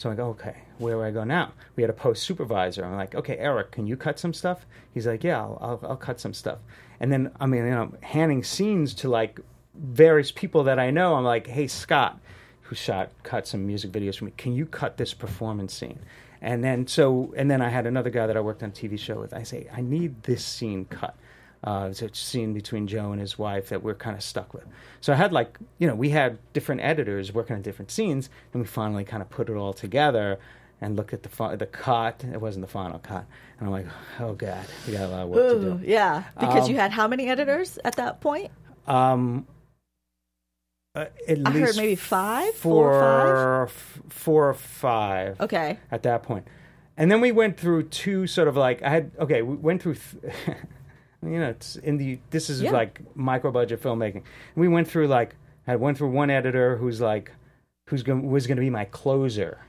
So 0.02 0.10
I 0.10 0.16
go, 0.16 0.30
okay, 0.30 0.56
where 0.80 0.96
do 0.96 1.04
I 1.04 1.12
go 1.12 1.24
now? 1.24 1.54
We 1.76 1.84
had 1.84 1.92
a 1.92 1.94
post 1.94 2.24
supervisor. 2.24 2.84
I'm 2.84 2.96
like, 2.96 3.14
okay, 3.14 3.38
Eric, 3.38 3.70
can 3.70 3.86
you 3.86 3.96
cut 3.96 4.18
some 4.18 4.34
stuff? 4.34 4.66
He's 4.92 5.06
like, 5.06 5.24
yeah, 5.24 5.38
I'll, 5.38 5.60
I'll, 5.62 5.92
I'll 5.92 5.96
cut 5.96 6.20
some 6.20 6.34
stuff. 6.34 6.58
And 7.00 7.12
then 7.12 7.30
I 7.40 7.46
mean, 7.46 7.66
you 7.66 7.70
know, 7.70 7.94
handing 8.02 8.44
scenes 8.44 8.96
to 8.96 9.10
like 9.10 9.40
various 9.76 10.32
people 10.32 10.64
that 10.64 10.80
I 10.80 10.90
know. 10.90 11.14
I'm 11.14 11.24
like, 11.24 11.46
hey, 11.46 11.68
Scott, 11.68 12.20
who 12.64 12.74
shot 12.74 13.12
cut 13.22 13.46
some 13.46 13.68
music 13.68 13.92
videos 13.92 14.18
for 14.18 14.26
me, 14.26 14.34
can 14.38 14.56
you 14.56 14.66
cut 14.66 14.98
this 14.98 15.14
performance 15.14 15.72
scene? 15.72 16.00
And 16.42 16.64
then 16.64 16.88
so 16.88 17.32
and 17.38 17.52
then 17.52 17.62
I 17.62 17.70
had 17.70 17.86
another 17.86 18.10
guy 18.10 18.26
that 18.26 18.36
I 18.36 18.40
worked 18.40 18.64
on 18.64 18.70
a 18.70 18.72
TV 18.72 18.98
show 18.98 19.20
with. 19.20 19.36
I 19.36 19.44
say, 19.44 19.68
I 19.72 19.82
need 19.82 20.24
this 20.24 20.44
scene 20.44 20.86
cut. 20.86 21.16
Uh, 21.64 21.88
it's 21.92 22.02
a 22.02 22.10
scene 22.14 22.54
between 22.54 22.88
Joe 22.88 23.12
and 23.12 23.22
his 23.22 23.38
wife 23.38 23.70
that 23.70 23.84
we're 23.84 23.94
kind 23.94 24.16
of 24.16 24.24
stuck 24.24 24.54
with. 24.54 24.66
So 25.00 25.14
I 25.14 25.16
had 25.16 25.32
like, 25.32 25.60
you 25.78 25.86
know, 25.88 25.94
we 25.94 26.10
had 26.10 26.40
different 26.54 26.82
editors 26.82 27.32
working 27.34 27.56
on 27.56 27.62
different 27.62 27.92
scenes, 27.92 28.30
and 28.54 28.62
we 28.62 28.68
finally 28.68 29.04
kind 29.04 29.22
of 29.22 29.30
put 29.30 29.48
it 29.50 29.54
all 29.56 29.74
together 29.74 30.40
and 30.82 30.96
looked 30.96 31.14
at 31.14 31.22
the 31.22 31.30
fi- 31.30 31.56
the 31.56 31.68
cut. 31.68 32.24
It 32.24 32.42
wasn't 32.42 32.66
the 32.66 32.72
final 32.72 32.98
cut, 33.00 33.26
and 33.60 33.68
I'm 33.68 33.72
like, 33.72 33.86
oh 34.20 34.34
god, 34.34 34.66
we 34.88 34.94
got 34.94 35.02
a 35.02 35.08
lot 35.10 35.22
of 35.24 35.30
work 35.30 35.40
Ooh, 35.54 35.78
to 35.80 35.88
yeah, 35.88 36.24
because 36.40 36.66
Um, 36.66 36.72
you 36.72 36.78
had 36.78 36.92
how 36.92 37.08
many 37.08 37.28
editors 37.28 37.78
at 37.86 37.96
that 37.98 38.22
point? 38.22 38.50
do. 38.88 38.92
Um, 38.92 39.46
uh, 40.96 41.06
at 41.28 41.38
I 41.46 41.52
heard 41.52 41.62
least 41.62 41.78
maybe 41.78 41.96
five, 41.96 42.54
four 42.56 42.92
four, 42.92 43.02
or 43.02 43.64
f- 43.68 44.02
four 44.10 44.50
or 44.50 44.54
five. 44.56 45.40
Okay. 45.40 45.78
at 45.92 46.02
that 46.04 46.24
point. 46.24 46.48
And 46.98 47.10
then 47.12 47.22
we 47.22 47.32
went 47.32 47.58
through 47.58 47.84
two 47.84 48.26
sort 48.28 48.48
of 48.48 48.58
like 48.58 48.82
I 48.82 48.90
had 48.90 49.12
okay, 49.20 49.42
we 49.44 49.56
went 49.56 49.82
through 49.84 49.96
th- 49.96 50.34
you 51.24 51.40
know, 51.40 51.50
it's 51.50 51.76
in 51.76 51.98
the 51.98 52.20
this 52.30 52.50
is 52.50 52.62
Yeah. 52.62 52.72
like 52.72 53.02
micro 53.16 53.52
budget 53.52 53.82
filmmaking. 53.82 54.24
We 54.56 54.68
went 54.68 54.88
through 54.88 55.08
like 55.08 55.36
I 55.68 55.76
went 55.76 55.98
through 55.98 56.10
one 56.10 56.30
editor 56.30 56.78
who's 56.78 57.02
like 57.02 57.32
who's 57.90 58.04
going 58.04 58.30
was 58.30 58.48
going 58.48 58.58
to 58.58 58.62
be 58.62 58.70
my 58.70 58.86
closer. 58.86 59.60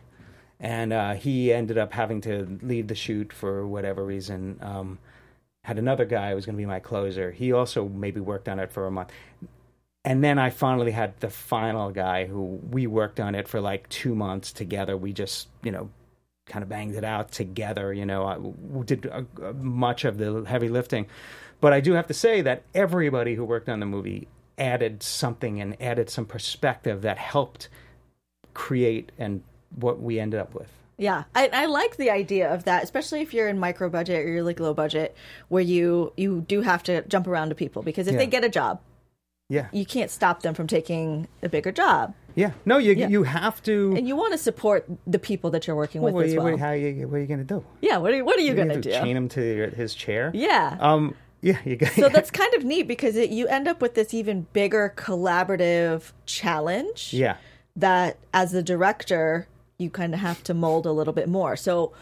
And 0.61 0.93
uh, 0.93 1.15
he 1.15 1.53
ended 1.53 1.77
up 1.77 1.93
having 1.93 2.21
to 2.23 2.59
leave 2.63 2.87
the 2.87 2.95
shoot 2.95 3.33
for 3.33 3.67
whatever 3.67 4.05
reason. 4.05 4.61
Um, 4.63 4.99
had 5.65 5.79
another 5.79 6.05
guy 6.05 6.31
who 6.31 6.37
was 6.37 6.47
going 6.47 6.55
to 6.57 6.61
be 6.61 6.67
my 6.67 6.79
closer. 6.81 7.33
He 7.33 7.53
also 7.53 7.89
maybe 7.89 8.21
worked 8.21 8.49
on 8.49 8.61
it 8.61 8.71
for 8.71 8.87
a 8.87 8.91
month. 8.91 9.11
And 10.05 10.23
then 10.23 10.39
I 10.39 10.51
finally 10.51 10.91
had 10.93 11.19
the 11.21 11.31
final 11.31 11.91
guy 11.91 12.27
who 12.27 12.61
we 12.71 12.87
worked 12.87 13.21
on 13.21 13.35
it 13.35 13.49
for 13.49 13.61
like 13.61 13.89
two 13.89 14.15
months 14.15 14.53
together. 14.53 14.97
We 14.97 15.13
just, 15.13 15.49
you 15.63 15.71
know, 15.71 15.91
kind 16.47 16.63
of 16.63 16.69
banged 16.69 16.97
it 16.97 17.05
out 17.05 17.31
together. 17.31 17.93
You 17.93 18.07
know, 18.07 18.25
I 18.27 18.83
did 18.85 19.07
uh, 19.07 19.23
uh, 19.41 19.53
much 19.53 20.05
of 20.05 20.19
the 20.19 20.43
heavy 20.47 20.69
lifting. 20.69 21.07
But 21.63 21.73
I 21.73 21.81
do 21.81 21.93
have 21.93 22.09
to 22.09 22.15
say 22.15 22.43
that 22.43 22.65
everybody 22.75 23.35
who 23.37 23.45
worked 23.45 23.69
on 23.71 23.79
the 23.81 23.87
movie 23.87 24.27
added 24.59 25.03
something 25.03 25.61
and 25.61 25.81
added 25.81 26.11
some 26.11 26.27
perspective 26.27 27.01
that 27.03 27.17
helped 27.17 27.69
create 28.53 29.13
and 29.17 29.43
what 29.77 30.01
we 30.03 30.19
ended 30.21 30.41
up 30.41 30.55
with. 30.55 30.69
Yeah, 30.99 31.25
I, 31.35 31.49
I 31.53 31.67
like 31.67 31.97
the 31.97 32.11
idea 32.11 32.53
of 32.53 32.65
that, 32.65 32.83
especially 32.83 33.23
if 33.23 33.33
you're 33.33 33.49
in 33.49 33.59
micro 33.59 33.89
budget 33.89 34.25
or 34.27 34.29
you're 34.29 34.43
like 34.43 34.61
low 34.61 34.75
budget, 34.75 35.17
where 35.49 35.63
you 35.63 36.13
you 36.17 36.43
do 36.43 36.61
have 36.61 36.83
to 36.85 37.03
jump 37.03 37.27
around 37.27 37.49
to 37.49 37.55
people 37.55 37.83
because 37.83 38.07
if 38.09 38.13
Yeah. 38.15 38.19
they 38.19 38.27
get 38.27 38.45
a 38.45 38.49
job, 38.49 38.81
Yeah. 39.49 39.69
you 39.73 39.87
can't 39.87 40.11
stop 40.11 40.43
them 40.43 40.55
from 40.55 40.67
taking 40.67 41.29
a 41.43 41.49
bigger 41.49 41.73
job, 41.73 42.15
Yeah. 42.35 42.53
No, 42.67 42.79
you 42.79 42.93
Yeah. 42.93 43.09
you 43.09 43.23
have 43.23 43.63
to. 43.65 43.95
and 43.97 44.07
you 44.09 44.17
want 44.17 44.33
to 44.33 44.39
support 44.39 44.85
the 45.07 45.19
people 45.19 45.51
that 45.51 45.67
you're 45.67 45.77
working 45.77 46.03
with 46.03 46.13
what, 46.15 46.23
are 46.23 46.25
as 46.27 46.33
you, 46.35 46.41
well. 46.43 46.51
what, 46.53 46.61
how 46.61 46.73
you, 46.73 47.09
what 47.09 47.17
are 47.17 47.21
you 47.21 47.27
going 47.27 47.47
to 47.47 47.55
do? 47.55 47.65
yeah, 47.81 47.99
what 47.99 48.13
are 48.13 48.25
what 48.25 48.37
are 48.37 48.43
you 48.43 48.49
You 48.51 48.55
gonna 48.57 48.81
do? 48.81 48.91
Chain 48.91 49.17
him 49.17 49.29
to 49.31 49.41
your, 49.43 49.69
his 49.69 49.95
chair. 49.95 50.31
Yeah. 50.35 50.77
Um. 50.81 51.15
Yeah. 51.43 51.59
You 51.65 51.77
got. 51.77 51.93
so 51.93 52.09
that's 52.09 52.31
kind 52.31 52.55
of 52.55 52.65
neat 52.65 52.85
because 52.89 53.17
it, 53.17 53.31
you 53.31 53.47
end 53.49 53.67
up 53.69 53.81
with 53.83 53.95
this 53.95 54.15
even 54.15 54.47
bigger 54.53 54.95
collaborative 54.97 56.13
challenge. 56.27 57.13
yeah. 57.13 57.37
that 57.77 58.17
as 58.33 58.55
a 58.55 58.63
director 58.63 59.47
you 59.79 59.91
kind 59.91 60.15
of 60.15 60.21
have 60.21 60.43
to 60.45 60.55
mold 60.55 60.87
a 60.87 60.93
little 60.93 61.13
bit 61.15 61.29
more 61.29 61.57
so 61.57 61.93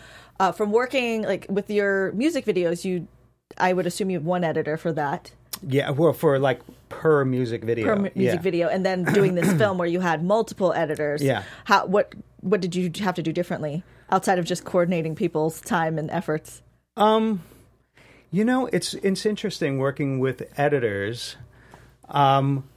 uh, 0.40 0.52
from 0.52 0.72
working 0.72 1.22
like 1.22 1.46
with 1.48 1.70
your 1.70 2.12
music 2.12 2.44
videos 2.44 2.84
you 2.84 3.06
i 3.58 3.72
would 3.72 3.86
assume 3.86 4.10
you 4.10 4.18
have 4.18 4.24
one 4.26 4.44
editor 4.44 4.76
for 4.76 4.92
that 4.92 5.32
Yeah. 5.62 5.90
Well, 5.90 6.12
for 6.12 6.38
like 6.38 6.60
per 6.88 7.24
music 7.24 7.62
video. 7.64 7.86
per 7.86 7.96
mu- 7.96 8.10
music 8.14 8.38
yeah. 8.40 8.48
video 8.50 8.68
and 8.68 8.84
then 8.84 9.04
doing 9.04 9.34
this 9.36 9.50
film 9.60 9.78
where 9.78 9.88
you 9.88 10.00
had 10.00 10.22
multiple 10.24 10.72
editors 10.74 11.22
Yeah. 11.22 11.42
how 11.64 11.86
what 11.86 12.14
what 12.40 12.60
did 12.60 12.74
you 12.74 12.90
have 13.00 13.14
to 13.14 13.22
do 13.22 13.32
differently 13.32 13.82
outside 14.10 14.38
of 14.38 14.44
just 14.44 14.64
coordinating 14.64 15.14
people's 15.14 15.60
time 15.60 15.98
and 15.98 16.10
efforts 16.10 16.62
Um, 16.96 17.42
you 18.30 18.44
know, 18.44 18.66
it's 18.66 18.94
it's 18.94 19.26
interesting 19.26 19.78
working 19.78 20.18
with 20.18 20.42
editors. 20.56 21.36
Um, 22.08 22.68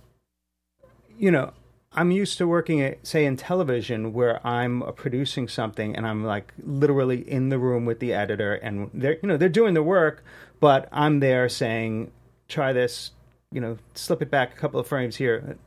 you 1.17 1.31
know, 1.31 1.53
I'm 1.91 2.11
used 2.11 2.37
to 2.39 2.47
working 2.47 2.81
at 2.81 3.05
say 3.05 3.25
in 3.25 3.37
television 3.37 4.13
where 4.13 4.45
I'm 4.45 4.81
producing 4.95 5.47
something 5.47 5.95
and 5.95 6.07
I'm 6.07 6.23
like 6.23 6.53
literally 6.63 7.29
in 7.29 7.49
the 7.49 7.59
room 7.59 7.85
with 7.85 7.99
the 7.99 8.13
editor 8.13 8.55
and 8.55 8.89
they're 8.93 9.17
you 9.21 9.29
know 9.29 9.37
they're 9.37 9.49
doing 9.49 9.75
the 9.75 9.83
work, 9.83 10.23
but 10.59 10.89
I'm 10.91 11.19
there 11.19 11.47
saying, 11.49 12.11
try 12.47 12.73
this, 12.73 13.11
you 13.51 13.61
know, 13.61 13.77
slip 13.93 14.21
it 14.21 14.31
back 14.31 14.53
a 14.53 14.57
couple 14.57 14.79
of 14.79 14.87
frames 14.87 15.17
here. 15.17 15.57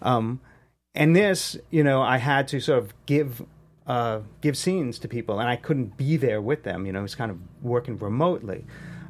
Um, 0.00 0.40
and 0.94 1.14
this, 1.14 1.56
you 1.70 1.84
know, 1.84 2.02
I 2.02 2.18
had 2.18 2.48
to 2.48 2.60
sort 2.60 2.78
of 2.78 2.94
give 3.06 3.44
uh, 3.86 4.20
give 4.40 4.56
scenes 4.56 4.98
to 5.00 5.08
people, 5.08 5.40
and 5.40 5.48
I 5.48 5.56
couldn't 5.56 5.96
be 5.96 6.16
there 6.16 6.40
with 6.40 6.62
them. 6.62 6.86
You 6.86 6.92
know, 6.92 7.00
it 7.00 7.02
was 7.02 7.14
kind 7.14 7.30
of 7.30 7.38
working 7.62 7.98
remotely, 7.98 8.64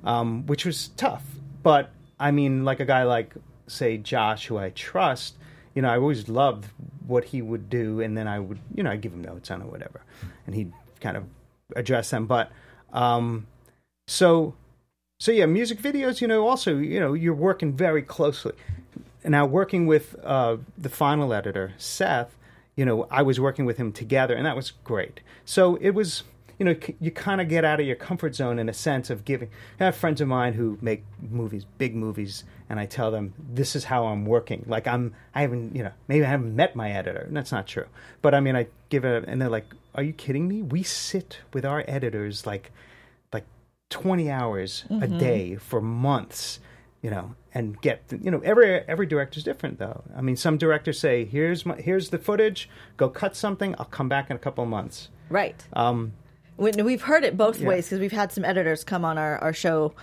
um, 0.05 0.47
which 0.47 0.65
was 0.65 0.89
tough. 0.97 1.25
But 1.63 1.91
I 2.19 2.31
mean, 2.31 2.65
like 2.65 2.81
a 2.81 2.85
guy 2.85 3.05
like 3.05 3.35
say 3.67 3.97
Josh, 3.99 4.47
who 4.47 4.59
I 4.59 4.71
trust, 4.71 5.37
you 5.75 5.83
know, 5.83 5.89
I 5.89 5.97
always 5.97 6.29
loved 6.29 6.67
what 7.07 7.25
he 7.25 7.43
would 7.43 7.71
do, 7.71 8.01
and 8.01 8.17
then 8.17 8.29
I 8.29 8.39
would, 8.39 8.59
you 8.75 8.83
know, 8.83 8.91
I'd 8.91 9.01
give 9.01 9.13
him 9.13 9.23
notes 9.23 9.51
on 9.51 9.63
it, 9.63 9.67
whatever, 9.67 10.03
and 10.47 10.55
he'd 10.55 10.73
kind 11.01 11.17
of 11.17 11.25
address 11.75 12.11
them. 12.11 12.27
But 12.27 12.51
um, 12.93 13.47
so 14.07 14.55
so 15.23 15.31
yeah, 15.31 15.47
music 15.47 15.81
videos, 15.81 16.21
you 16.21 16.27
know, 16.27 16.49
also, 16.49 16.79
you 16.79 16.99
know, 16.99 17.13
you're 17.13 17.33
working 17.33 17.73
very 17.73 18.03
closely. 18.03 18.55
Now 19.25 19.47
working 19.47 19.87
with 19.87 20.17
uh, 20.25 20.57
the 20.77 20.89
final 20.89 21.33
editor, 21.33 21.75
Seth, 21.79 22.37
you 22.75 22.85
know, 22.85 23.07
I 23.09 23.23
was 23.23 23.39
working 23.39 23.65
with 23.65 23.77
him 23.77 23.93
together, 23.93 24.35
and 24.35 24.45
that 24.47 24.57
was 24.57 24.73
great. 24.83 25.21
So 25.45 25.77
it 25.77 25.91
was, 25.91 26.25
you 26.63 26.67
know, 26.67 26.77
you 27.01 27.11
kind 27.11 27.41
of 27.41 27.49
get 27.49 27.65
out 27.65 27.81
of 27.81 27.87
your 27.87 27.97
comfort 27.97 28.37
zone 28.37 28.61
in 28.61 28.69
a 28.69 28.73
sense 28.73 29.11
of 29.11 29.25
giving. 29.25 29.49
I 29.81 29.87
have 29.87 29.97
friends 29.97 30.21
of 30.21 30.29
mine 30.29 30.53
who 30.53 30.79
make 30.81 31.05
movies, 31.21 31.67
big 31.77 31.97
movies, 31.97 32.45
and 32.71 32.79
I 32.79 32.87
tell 32.87 33.11
them 33.11 33.35
this 33.37 33.75
is 33.75 33.83
how 33.83 34.05
I'm 34.07 34.25
working. 34.25 34.65
Like 34.69 34.87
I'm, 34.87 35.13
I 35.35 35.41
haven't, 35.41 35.75
you 35.75 35.83
know, 35.83 35.91
maybe 36.07 36.25
I 36.25 36.29
haven't 36.29 36.55
met 36.55 36.77
my 36.77 36.93
editor. 36.93 37.23
And 37.23 37.37
that's 37.37 37.51
not 37.51 37.67
true, 37.67 37.87
but 38.21 38.33
I 38.33 38.39
mean, 38.39 38.55
I 38.55 38.69
give 38.91 39.05
it, 39.05 39.25
and 39.27 39.43
they're 39.43 39.49
like, 39.49 39.75
"Are 39.97 40.05
you 40.05 40.13
kidding 40.13 40.47
me? 40.47 40.63
We 40.63 40.85
sit 40.85 41.41
with 41.53 41.65
our 41.65 41.85
editors 41.89 42.47
like." 42.47 42.71
like 43.33 43.47
20 43.89 44.31
hours 44.31 44.85
a 44.91 45.09
day 45.09 45.57
for 45.57 45.81
months 45.81 46.61
you 47.03 47.11
know 47.11 47.35
and 47.53 47.81
get 47.83 48.03
you 48.23 48.31
know 48.31 48.41
every 48.45 48.81
every 48.89 49.07
director's 49.07 49.43
different 49.43 49.79
though 49.79 50.03
i 50.17 50.21
mean 50.21 50.37
some 50.37 50.57
directors 50.57 50.99
say 50.99 51.25
here's 51.25 51.67
my 51.67 51.75
here's 51.77 52.11
the 52.11 52.19
footage 52.19 52.71
go 52.97 53.09
cut 53.09 53.35
something 53.35 53.75
i'll 53.79 53.85
come 53.87 54.09
back 54.09 54.31
in 54.31 54.37
a 54.37 54.39
couple 54.39 54.63
of 54.63 54.71
months 54.71 55.09
right 55.29 55.67
um 55.73 56.13
We've 56.57 57.03
heard 57.03 57.25
it 57.25 57.37
both 57.37 57.61
Yeah. 57.61 57.69
ways 57.69 57.87
because 57.87 57.99
we've 58.01 58.13
had 58.13 58.31
some 58.33 58.45
editors 58.45 58.85
come 58.85 59.05
on 59.05 59.19
our, 59.19 59.39
our 59.39 59.53
show 59.53 59.95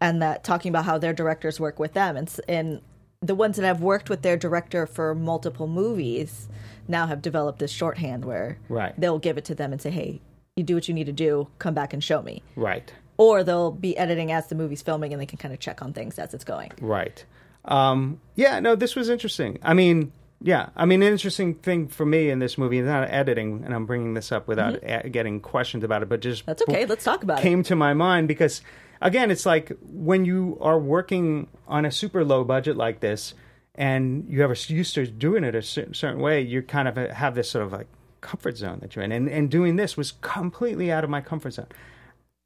and 0.00 0.20
that 0.22 0.44
talking 0.44 0.70
about 0.70 0.84
how 0.84 0.98
their 0.98 1.12
directors 1.12 1.58
work 1.60 1.78
with 1.78 1.92
them 1.92 2.16
and 2.16 2.34
and 2.48 2.80
the 3.20 3.34
ones 3.34 3.56
that 3.56 3.64
have 3.64 3.80
worked 3.82 4.08
with 4.08 4.22
their 4.22 4.36
director 4.36 4.86
for 4.86 5.12
multiple 5.14 5.66
movies 5.66 6.48
now 6.86 7.06
have 7.08 7.20
developed 7.20 7.58
this 7.58 7.70
shorthand 7.72 8.24
where 8.24 8.58
Right. 8.68 8.94
they'll 8.98 9.18
give 9.18 9.36
it 9.38 9.44
to 9.46 9.54
them 9.56 9.72
and 9.72 9.82
say, 9.82 9.90
"Hey, 9.90 10.20
you 10.56 10.62
do 10.62 10.74
what 10.76 10.86
you 10.88 10.94
need 10.94 11.06
to 11.06 11.12
do. 11.12 11.48
Come 11.58 11.74
back 11.74 11.92
and 11.92 12.02
show 12.02 12.22
me." 12.22 12.42
right 12.56 12.92
Or 13.16 13.42
they'll 13.42 13.72
be 13.72 13.96
editing 13.98 14.30
as 14.30 14.46
the 14.46 14.54
movie's 14.54 14.82
filming 14.82 15.12
and 15.12 15.20
they 15.20 15.26
can 15.26 15.38
kind 15.38 15.52
of 15.52 15.58
check 15.58 15.82
on 15.82 15.92
things 15.92 16.18
as 16.18 16.32
it's 16.34 16.44
going. 16.44 16.70
right 16.80 17.24
um 17.64 18.20
yeah 18.36 18.60
no 18.60 18.76
this 18.76 18.94
was 18.94 19.08
interesting 19.10 19.58
i 19.62 19.74
mean 19.74 20.12
yeah 20.40 20.68
i 20.76 20.84
mean 20.84 21.02
an 21.02 21.12
interesting 21.12 21.54
thing 21.54 21.88
for 21.88 22.06
me 22.06 22.30
in 22.30 22.38
this 22.38 22.56
movie 22.56 22.78
is 22.78 22.86
not 22.86 23.08
editing 23.10 23.62
and 23.64 23.74
i'm 23.74 23.86
bringing 23.86 24.14
this 24.14 24.30
up 24.30 24.46
without 24.46 24.74
mm-hmm. 24.74 25.06
a- 25.06 25.10
getting 25.10 25.40
questions 25.40 25.82
about 25.82 26.02
it 26.02 26.08
but 26.08 26.20
just 26.20 26.46
That's 26.46 26.62
okay. 26.62 26.86
Let's 26.86 27.04
talk 27.04 27.22
about 27.22 27.40
it. 27.40 27.42
came 27.42 27.62
to 27.64 27.76
my 27.76 27.94
mind 27.94 28.28
because 28.28 28.62
again 29.00 29.30
it's 29.30 29.46
like 29.46 29.72
when 29.82 30.24
you 30.24 30.56
are 30.60 30.78
working 30.78 31.48
on 31.66 31.84
a 31.84 31.90
super 31.90 32.24
low 32.24 32.44
budget 32.44 32.76
like 32.76 33.00
this 33.00 33.34
and 33.74 34.26
you 34.28 34.42
have 34.42 34.50
a 34.50 34.72
used 34.72 34.94
to 34.94 35.06
doing 35.06 35.44
it 35.44 35.54
a 35.54 35.62
certain 35.62 36.20
way 36.20 36.40
you 36.40 36.62
kind 36.62 36.88
of 36.88 36.96
have 36.96 37.34
this 37.34 37.50
sort 37.50 37.64
of 37.64 37.72
like 37.72 37.86
comfort 38.20 38.56
zone 38.56 38.78
that 38.80 38.96
you're 38.96 39.04
in 39.04 39.12
and, 39.12 39.28
and 39.28 39.50
doing 39.50 39.76
this 39.76 39.96
was 39.96 40.12
completely 40.20 40.90
out 40.90 41.04
of 41.04 41.10
my 41.10 41.20
comfort 41.20 41.52
zone 41.52 41.68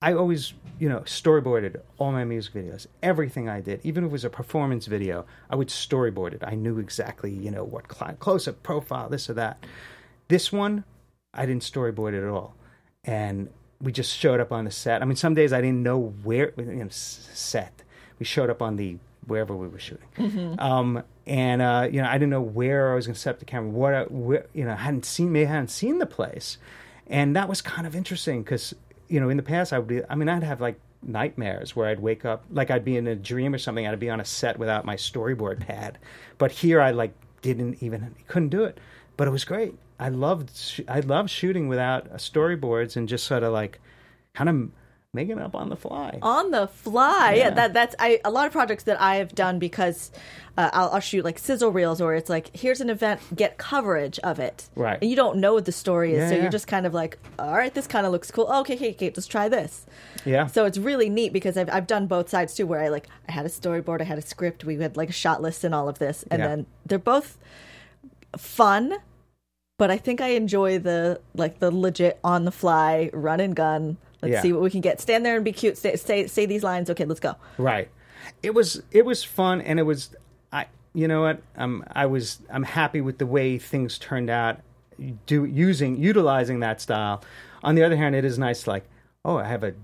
I 0.03 0.15
always, 0.15 0.53
you 0.81 0.89
know, 0.89 1.01
storyboarded 1.01 1.81
all 1.97 2.11
my 2.11 2.25
music 2.25 2.55
videos. 2.55 2.89
Everything 3.03 3.49
I 3.49 3.61
did, 3.61 3.81
even 3.85 4.03
if 4.03 4.09
it 4.09 4.13
was 4.13 4.25
a 4.25 4.31
performance 4.31 4.87
video, 4.87 5.25
I 5.49 5.55
would 5.55 5.69
storyboard 5.69 6.35
it. 6.35 6.43
I 6.45 6.57
knew 6.57 6.81
exactly, 6.81 7.31
you 7.31 7.53
know, 7.53 7.63
what 7.63 7.87
cli- 7.87 8.17
close 8.19 8.49
up 8.49 8.63
profile, 8.65 9.09
this 9.09 9.31
or 9.31 9.35
that. 9.35 9.65
This 10.27 10.51
one, 10.51 10.85
I 11.33 11.47
didn't 11.47 11.63
storyboard 11.63 12.15
it 12.15 12.25
at 12.25 12.29
all, 12.29 12.57
and 13.05 13.49
we 13.81 13.93
just 13.93 14.17
showed 14.17 14.41
up 14.41 14.51
on 14.51 14.65
the 14.65 14.73
set. 14.73 15.03
I 15.03 15.05
mean, 15.05 15.17
some 15.17 15.35
days 15.35 15.53
I 15.53 15.61
didn't 15.61 15.85
know 15.85 16.15
where 16.25 16.53
you 16.57 16.65
know, 16.65 16.89
set. 16.91 17.83
We 18.19 18.27
showed 18.27 18.51
up 18.51 18.61
on 18.61 18.77
the 18.77 18.99
wherever 19.27 19.55
we 19.55 19.69
were 19.69 19.79
shooting, 19.79 20.57
um, 20.59 21.05
and 21.29 21.63
uh, 21.63 21.89
you 21.91 22.03
know, 22.03 22.09
I 22.09 22.15
didn't 22.15 22.31
know 22.31 22.43
where 22.43 22.91
I 22.91 22.97
was 22.97 23.07
going 23.07 23.15
to 23.15 23.21
set 23.21 23.35
up 23.35 23.39
the 23.39 23.45
camera. 23.45 23.71
What, 23.71 23.95
I, 23.95 24.03
where, 24.05 24.47
you 24.53 24.65
know, 24.65 24.73
I 24.73 24.77
hadn't 24.77 25.05
seen, 25.05 25.31
maybe 25.31 25.47
I 25.47 25.51
hadn't 25.51 25.71
seen 25.71 25.99
the 25.99 26.07
place, 26.07 26.59
and 27.07 27.37
that 27.37 27.49
was 27.49 27.63
kind 27.63 27.87
of 27.87 27.95
interesting 27.95 28.43
because 28.43 28.75
you 29.13 29.21
know, 29.21 29.29
in 29.29 29.37
the 29.37 29.43
past, 29.43 29.75
I 29.75 29.79
would 29.79 29.89
be, 29.89 30.01
I 30.09 30.15
mean, 30.15 30.31
I'd 30.31 30.43
have 30.43 30.63
like 30.63 30.81
nightmares 31.03 31.77
where 31.77 31.87
I'd 31.87 32.01
wake 32.01 32.25
up, 32.25 32.47
like 32.51 32.71
I'd 32.71 32.83
be 32.85 32.97
in 32.97 33.07
a 33.07 33.15
dream 33.15 33.53
or 33.53 33.59
something. 33.59 33.87
I'd 33.87 34.01
be 34.01 34.09
on 34.09 34.21
a 34.21 34.25
set 34.25 34.59
without 34.59 34.87
my 34.87 34.97
storyboard 34.97 35.61
pad. 35.61 35.99
But 36.39 36.51
here 36.51 36.81
I 36.81 36.93
like 36.93 37.13
didn't 37.43 37.83
even, 37.83 38.15
couldn't 38.27 38.49
do 38.49 38.65
it. 38.65 38.81
But 39.19 39.29
it 39.29 39.31
was 39.31 39.45
great. 39.45 39.75
I 40.01 40.09
loved, 40.09 40.51
I 40.89 41.01
loved 41.01 41.29
shooting 41.29 41.69
without 41.69 42.11
uh, 42.11 42.15
storyboards 42.15 42.97
and 42.97 43.07
just 43.07 43.27
sort 43.27 43.43
of 43.43 43.53
like 43.53 43.81
kind 44.33 44.49
of 44.49 44.71
making 45.15 45.39
up 45.39 45.55
on 45.55 45.69
the 45.69 45.77
fly. 45.77 46.19
on 46.23 46.51
the 46.53 46.67
fly. 46.67 47.35
Yeah, 47.37 47.45
Yeah. 47.45 47.51
that 47.51 47.75
that's 47.75 47.95
I 47.99 48.21
a 48.25 48.31
lot 48.31 48.47
of 48.47 48.53
projects 48.53 48.85
that 48.85 48.99
I 49.01 49.17
have 49.17 49.35
done 49.35 49.59
because 49.59 50.11
uh, 50.57 50.71
I'll, 50.73 50.89
I'll 50.91 51.01
shoot 51.01 51.23
like 51.25 51.39
sizzle 51.39 51.71
reels 51.71 52.01
or 52.01 52.15
it's 52.15 52.31
like 52.31 52.55
here's 52.57 52.81
an 52.81 52.89
event, 52.89 53.21
get 53.35 53.59
coverage 53.59 54.19
of 54.21 54.39
it, 54.39 54.69
Right. 54.75 54.99
And 55.03 55.11
you 55.11 55.17
don't 55.17 55.37
know 55.39 55.53
what 55.55 55.67
the 55.67 55.73
story 55.73 56.13
is, 56.15 56.19
Yeah, 56.21 56.29
so 56.31 56.35
yeah. 56.37 56.43
you're 56.43 56.51
just 56.51 56.67
kind 56.67 56.87
of 56.87 56.95
like, 56.95 57.19
all 57.39 57.53
right, 57.53 57.73
this 57.75 57.87
kind 57.87 58.07
of 58.07 58.13
looks 58.13 58.31
cool. 58.31 58.47
Okay, 58.61 58.75
okay, 58.75 58.91
okay, 58.93 59.07
let's 59.15 59.27
try 59.27 59.49
this. 59.51 59.85
Yeah. 60.25 60.47
So 60.47 60.65
it's 60.65 60.79
really 60.79 61.11
neat 61.11 61.33
because 61.35 61.57
I've 61.59 61.69
I've 61.71 61.87
done 61.87 62.07
both 62.07 62.31
sides 62.31 62.55
too, 62.55 62.67
where 62.67 62.81
I 62.81 62.89
like 62.89 63.07
I 63.29 63.33
had 63.33 63.45
a 63.45 63.51
storyboard, 63.51 64.01
I 64.01 64.05
had 64.05 64.19
a 64.19 64.23
script, 64.23 64.65
we 64.65 64.77
had 64.77 64.97
like 64.97 65.11
a 65.11 65.13
shot 65.13 65.43
list 65.43 65.63
and 65.63 65.75
all 65.75 65.89
of 65.91 65.99
this, 65.99 66.25
and 66.31 66.43
then 66.43 66.67
they're 66.87 66.99
both 66.99 67.37
fun. 68.39 68.95
But 69.79 69.91
I 69.91 69.99
think 69.99 70.21
I 70.23 70.29
enjoy 70.29 70.79
the 70.79 71.21
like 71.35 71.59
the 71.59 71.71
legit 71.71 72.19
on 72.25 72.45
the 72.47 72.53
fly 72.53 73.11
run 73.13 73.41
and 73.41 73.55
gun. 73.55 73.99
Let's 74.23 74.33
Yeah. 74.33 74.43
see 74.43 74.53
what 74.53 74.63
we 74.63 74.71
can 74.71 74.81
get. 74.81 75.01
Stand 75.01 75.27
there 75.27 75.35
and 75.37 75.45
be 75.45 75.53
cute. 75.53 75.77
Say, 75.77 75.97
say 75.97 76.27
say 76.27 76.47
these 76.47 76.63
lines. 76.63 76.89
Okay, 76.91 77.05
let's 77.05 77.21
go. 77.21 77.35
Right. 77.59 77.89
It 78.43 78.55
was 78.55 78.83
it 78.93 79.05
was 79.05 79.25
fun 79.25 79.61
and 79.61 79.79
it 79.79 79.83
was 79.83 80.15
I 80.53 80.67
you 80.95 81.09
know 81.09 81.23
what? 81.23 81.43
I'm 81.57 81.85
I 81.93 82.07
was 82.07 82.39
I'm 82.51 82.63
happy 82.63 83.01
with 83.01 83.19
the 83.19 83.27
way 83.27 83.59
things 83.59 83.99
turned 83.99 84.31
out 84.31 84.61
do 85.27 85.45
using 85.45 85.97
utilizing 85.97 86.61
that 86.61 86.81
style. 86.81 87.23
On 87.65 87.75
the 87.75 87.83
other 87.83 87.97
hand, 87.97 88.15
it 88.15 88.25
is 88.25 88.39
nice 88.39 88.67
like, 88.67 88.85
oh, 89.25 89.39
I 89.39 89.45
have 89.45 89.65
a 89.65 89.75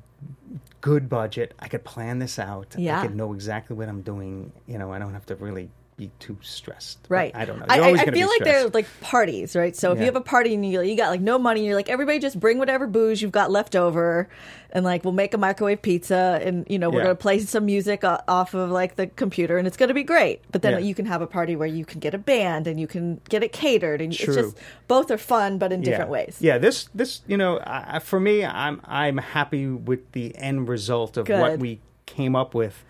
good 0.81 1.09
budget. 1.09 1.55
I 1.59 1.67
could 1.69 1.85
plan 1.85 2.19
this 2.21 2.39
out. 2.39 2.75
Yeah. 2.79 3.01
I 3.01 3.07
could 3.07 3.17
know 3.17 3.33
exactly 3.35 3.75
what 3.77 3.89
I'm 3.89 4.03
doing, 4.03 4.53
you 4.67 4.79
know, 4.79 4.93
I 4.93 4.99
don't 5.01 5.13
have 5.15 5.27
to 5.27 5.35
really 5.37 5.71
be 5.99 6.11
too 6.21 6.39
stressed. 6.43 6.99
Right. 7.09 7.35
I 7.35 7.45
don't 7.45 7.59
know. 7.59 7.67
I, 7.69 7.77
You're 7.77 7.85
I, 7.99 8.03
I 8.03 8.11
feel 8.11 8.29
like 8.29 8.45
they're 8.45 8.69
like 8.69 8.87
parties, 9.01 9.55
right? 9.57 9.75
So 9.77 9.91
if 9.93 9.97
Yeah. 9.99 10.03
you 10.03 10.07
have 10.07 10.17
a 10.17 10.21
party 10.21 10.55
and 10.55 10.65
you, 10.65 10.81
you 10.81 10.97
got 10.97 11.11
like 11.11 11.21
no 11.21 11.39
money, 11.39 11.67
you're 11.67 11.75
like, 11.75 11.89
everybody 11.91 12.21
just 12.21 12.39
bring 12.39 12.59
whatever 12.59 12.87
booze 12.87 13.21
you've 13.21 13.33
got 13.33 13.51
left 13.51 13.75
over 13.77 14.29
and 14.71 14.85
like 14.85 15.05
we'll 15.05 15.13
make 15.13 15.35
a 15.35 15.39
microwave 15.39 15.83
pizza 15.83 16.39
and, 16.43 16.65
you 16.71 16.79
know, 16.79 16.89
we're 16.89 16.99
Yeah. 17.01 17.05
going 17.07 17.17
to 17.17 17.21
play 17.21 17.41
some 17.41 17.67
music 17.67 18.05
off 18.05 18.55
of 18.55 18.71
like 18.71 18.95
the 18.97 19.09
computer 19.09 19.59
and 19.59 19.67
it's 19.67 19.77
going 19.77 19.89
to 19.89 19.95
be 19.95 20.05
great. 20.05 20.41
But 20.53 20.63
then 20.63 20.75
Yeah. 20.75 20.79
you 20.79 20.95
can 20.95 21.05
have 21.07 21.21
a 21.21 21.27
party 21.27 21.57
where 21.57 21.69
you 21.69 21.85
can 21.85 21.99
get 22.01 22.15
a 22.15 22.19
band 22.19 22.67
and 22.69 22.79
you 22.79 22.87
can 22.87 23.21
get 23.29 23.43
it 23.43 23.53
catered 23.53 24.01
and 24.01 24.13
True. 24.13 24.35
it's 24.35 24.43
just 24.43 24.57
both 24.87 25.11
are 25.11 25.19
fun, 25.19 25.59
but 25.59 25.73
in 25.73 25.81
different 25.83 26.11
ways. 26.11 26.37
Yeah, 26.41 26.59
this 26.59 26.89
this 26.95 27.23
you 27.27 27.37
know, 27.37 27.61
I, 27.67 27.99
for 27.99 28.21
me, 28.21 28.45
I'm 28.45 28.81
I'm 28.85 29.19
happy 29.19 29.67
with 29.67 30.13
the 30.13 30.35
end 30.37 30.69
result 30.69 31.17
of 31.17 31.29
what 31.29 31.59
we 31.59 31.81
came 32.07 32.37
up 32.37 32.55
with 32.55 32.85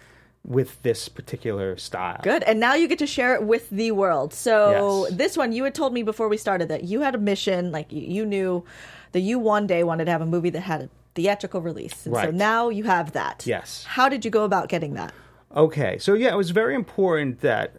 with 0.49 0.81
this 0.83 1.09
particular 1.09 1.77
style. 1.77 2.19
Good. 2.23 2.43
And 2.45 2.59
now 2.59 2.75
you 2.75 2.89
get 2.89 2.99
to 3.01 3.07
share 3.07 3.35
it 3.35 3.43
with 3.43 3.69
the 3.71 3.93
world. 3.93 4.33
So 4.33 5.07
Yes. 5.07 5.17
this 5.19 5.37
one, 5.37 5.53
you 5.53 5.63
had 5.65 5.75
told 5.75 5.93
me 5.93 6.03
before 6.03 6.29
we 6.29 6.39
started 6.39 6.69
that 6.69 6.85
you 6.85 7.03
had 7.03 7.15
a 7.15 7.19
mission, 7.19 7.71
like 7.71 7.93
you, 7.93 8.25
knew 8.25 8.65
that 9.13 9.21
you 9.21 9.39
one 9.39 9.67
day 9.67 9.85
wanted 9.85 10.07
to 10.07 10.11
have 10.11 10.23
a 10.23 10.27
movie 10.27 10.51
that 10.51 10.61
had 10.63 10.81
a 10.83 10.89
theatrical 11.15 11.61
release. 11.61 12.07
And 12.07 12.15
so 12.17 12.31
now 12.31 12.71
you 12.71 12.85
have 12.85 13.13
that. 13.13 13.45
Yes. 13.47 13.85
How 13.85 14.09
did 14.09 14.25
you 14.25 14.31
go 14.31 14.45
about 14.45 14.69
getting 14.71 14.95
that? 14.95 15.13
Okay, 15.55 15.99
so 15.99 16.15
yeah, 16.15 16.29
it 16.33 16.37
was 16.37 16.51
very 16.51 16.75
important 16.75 17.41
that 17.41 17.75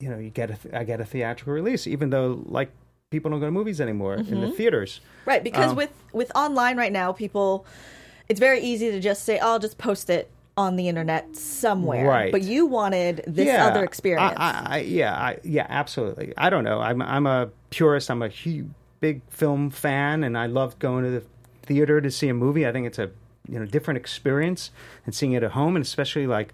you 0.00 0.08
know 0.10 0.18
you 0.18 0.28
get 0.30 0.50
a 0.50 0.54
th- 0.56 0.74
I 0.74 0.84
get 0.84 1.00
a 1.00 1.04
theatrical 1.06 1.54
release, 1.54 1.86
even 1.86 2.10
though 2.10 2.42
like 2.46 2.70
people 3.10 3.30
don't 3.30 3.40
go 3.40 3.46
to 3.46 3.50
movies 3.52 3.80
anymore 3.80 4.14
in 4.14 4.26
Mm-hmm. 4.26 4.40
the 4.42 4.50
theaters. 4.50 5.00
Right, 5.24 5.42
because 5.42 5.70
Um, 5.70 5.76
with 5.76 5.90
with 6.12 6.30
online 6.34 6.76
right 6.76 6.92
now, 6.92 7.12
people 7.12 7.64
it's 8.28 8.38
very 8.40 8.60
easy 8.60 8.90
to 8.90 9.00
just 9.00 9.24
say, 9.24 9.38
oh, 9.38 9.52
"I'll 9.52 9.58
just 9.58 9.78
post 9.78 10.10
it 10.10 10.30
on 10.56 10.76
the 10.76 10.88
internet 10.88 11.36
somewhere." 11.36 12.06
Right. 12.06 12.32
But 12.32 12.42
you 12.42 12.66
wanted 12.66 13.24
this 13.26 13.46
yeah, 13.46 13.66
other 13.66 13.84
experience. 13.84 14.34
I, 14.36 14.66
I, 14.66 14.78
yeah, 14.78 15.14
I, 15.14 15.38
yeah, 15.42 15.66
absolutely. 15.68 16.32
I 16.36 16.50
don't 16.50 16.64
know. 16.64 16.80
I'm 16.80 17.02
I'm 17.02 17.26
a 17.26 17.50
purist. 17.70 18.10
I'm 18.10 18.22
a 18.22 18.28
huge, 18.28 18.66
big 19.00 19.22
film 19.28 19.70
fan, 19.70 20.24
and 20.24 20.36
I 20.36 20.46
love 20.46 20.78
going 20.78 21.04
to 21.04 21.10
the 21.10 21.22
theater 21.62 22.00
to 22.00 22.10
see 22.10 22.28
a 22.28 22.34
movie. 22.34 22.66
I 22.66 22.72
think 22.72 22.86
it's 22.86 22.98
a 22.98 23.10
you 23.48 23.58
know 23.58 23.66
different 23.66 23.98
experience 23.98 24.70
than 25.04 25.12
seeing 25.12 25.32
it 25.32 25.42
at 25.42 25.52
home, 25.52 25.76
and 25.76 25.84
especially 25.84 26.26
like. 26.26 26.52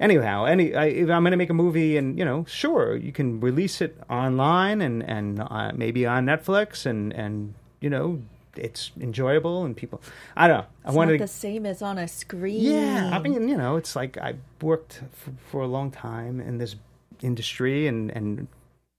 Anyhow, 0.00 0.44
any 0.44 0.74
I, 0.74 0.86
if 0.86 1.08
I'm 1.08 1.22
going 1.22 1.30
to 1.30 1.36
make 1.36 1.50
a 1.50 1.54
movie, 1.54 1.96
and 1.96 2.18
you 2.18 2.24
know, 2.24 2.44
sure, 2.48 2.96
you 2.96 3.12
can 3.12 3.38
release 3.38 3.80
it 3.80 3.96
online 4.10 4.82
and 4.82 5.04
and 5.04 5.40
uh, 5.40 5.70
maybe 5.72 6.04
on 6.04 6.26
Netflix, 6.26 6.84
and 6.84 7.12
and 7.12 7.54
you 7.80 7.88
know, 7.88 8.20
it's 8.56 8.90
enjoyable, 9.00 9.64
and 9.64 9.76
people. 9.76 10.00
I 10.36 10.48
don't 10.48 10.58
know. 10.58 10.66
I 10.84 10.88
it's 10.88 10.96
wanted 10.96 11.12
not 11.20 11.26
to 11.26 11.32
the 11.32 11.38
same 11.38 11.66
as 11.66 11.82
on 11.82 11.98
a 11.98 12.08
screen. 12.08 12.60
yeah, 12.60 13.10
I 13.12 13.18
mean, 13.18 13.48
you 13.48 13.56
know, 13.56 13.76
it's 13.76 13.94
like 13.96 14.18
I 14.18 14.34
worked 14.60 15.02
for, 15.12 15.32
for 15.50 15.62
a 15.62 15.66
long 15.66 15.90
time 15.90 16.40
in 16.40 16.58
this 16.58 16.76
industry, 17.22 17.86
and 17.86 18.10
and 18.10 18.48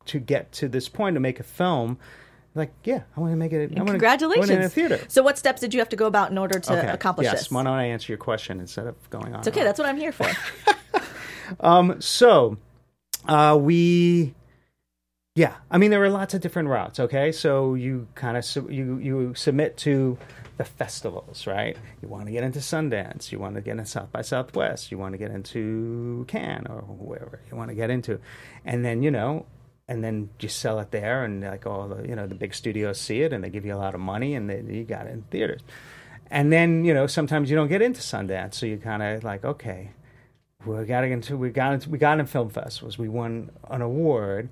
to 0.05 0.19
get 0.19 0.51
to 0.53 0.67
this 0.67 0.87
point 0.89 1.15
to 1.15 1.19
make 1.19 1.39
a 1.39 1.43
film, 1.43 1.97
like, 2.53 2.71
yeah, 2.83 3.01
I 3.17 3.19
want 3.19 3.33
to 3.33 3.37
make 3.37 3.51
it. 3.51 3.71
I 3.71 3.79
want 3.79 3.89
Congratulations. 3.89 4.47
To, 4.49 4.55
in 4.55 4.61
a 4.61 4.69
theater. 4.69 4.99
So 5.07 5.23
what 5.23 5.37
steps 5.37 5.61
did 5.61 5.73
you 5.73 5.79
have 5.79 5.89
to 5.89 5.95
go 5.95 6.05
about 6.05 6.31
in 6.31 6.37
order 6.37 6.59
to 6.59 6.77
Okay. 6.77 6.87
accomplish 6.87 7.25
yes. 7.25 7.39
this? 7.39 7.51
Why 7.51 7.63
don't 7.63 7.73
I 7.73 7.85
answer 7.85 8.11
your 8.11 8.17
question 8.17 8.59
instead 8.59 8.87
of 8.87 8.95
going 9.09 9.33
on? 9.33 9.39
It's 9.39 9.47
okay, 9.49 9.63
that's 9.63 9.79
what 9.79 9.87
I'm 9.87 9.97
here 9.97 10.11
for. 10.11 10.27
Um, 11.59 12.01
so, 12.01 12.57
uh, 13.27 13.55
we, 13.61 14.33
yeah, 15.35 15.55
I 15.69 15.77
mean, 15.77 15.91
there 15.91 16.01
are 16.01 16.09
lots 16.09 16.33
of 16.33 16.39
different 16.39 16.69
routes. 16.69 16.97
Okay, 16.97 17.33
so 17.33 17.73
you 17.75 18.07
kind 18.15 18.37
of 18.37 18.45
su- 18.45 18.69
you 18.71 18.97
you 18.99 19.33
submit 19.35 19.75
to 19.77 20.17
the 20.55 20.63
festivals, 20.63 21.45
right? 21.45 21.77
You 22.01 22.07
want 22.07 22.27
to 22.27 22.31
get 22.31 22.43
into 22.43 22.59
Sundance, 22.59 23.33
you 23.33 23.39
want 23.39 23.55
to 23.55 23.61
get 23.61 23.71
into 23.71 23.85
South 23.85 24.13
by 24.13 24.21
Southwest, 24.21 24.91
you 24.91 24.97
want 24.97 25.11
to 25.11 25.17
get 25.17 25.31
into 25.31 26.23
Cannes 26.29 26.67
or 26.69 26.83
wherever 26.83 27.41
you 27.51 27.57
want 27.57 27.69
to 27.69 27.75
get 27.75 27.89
into, 27.89 28.19
and 28.63 28.85
then 28.85 29.03
you 29.03 29.11
know. 29.11 29.45
And 29.87 30.03
then 30.03 30.31
you 30.39 30.49
sell 30.49 30.79
it 30.79 30.89
there, 30.89 31.23
and 31.23 31.43
like 31.43 31.67
all 31.67 31.87
the 31.89 32.07
you 32.07 32.15
know 32.15 32.25
the 32.25 32.33
big 32.33 32.55
studios 32.55 32.99
see 32.99 33.21
it, 33.21 33.33
and 33.33 33.43
they 33.43 33.51
give 33.51 33.65
you 33.65 33.75
a 33.75 33.77
lot 33.77 33.93
of 33.93 34.01
money, 34.01 34.33
and 34.33 34.49
they, 34.49 34.63
you 34.67 34.83
got 34.83 35.05
it 35.05 35.11
in 35.11 35.21
theaters. 35.23 35.61
And 36.31 36.51
then 36.51 36.85
you 36.85 36.93
know 36.93 37.05
sometimes 37.05 37.51
you 37.51 37.55
don't 37.55 37.67
get 37.67 37.83
into 37.83 38.01
Sundance, 38.01 38.55
so 38.55 38.65
you 38.65 38.77
kind 38.77 39.03
of 39.03 39.23
like 39.23 39.45
okay, 39.45 39.91
we 40.65 40.83
got 40.85 41.03
into 41.03 41.37
we 41.37 41.49
got 41.49 41.73
into 41.73 41.89
we 41.89 41.97
got 41.97 42.19
in 42.19 42.25
film 42.25 42.49
festivals. 42.49 42.97
We 42.97 43.09
won 43.09 43.51
an 43.69 43.81
award, 43.81 44.49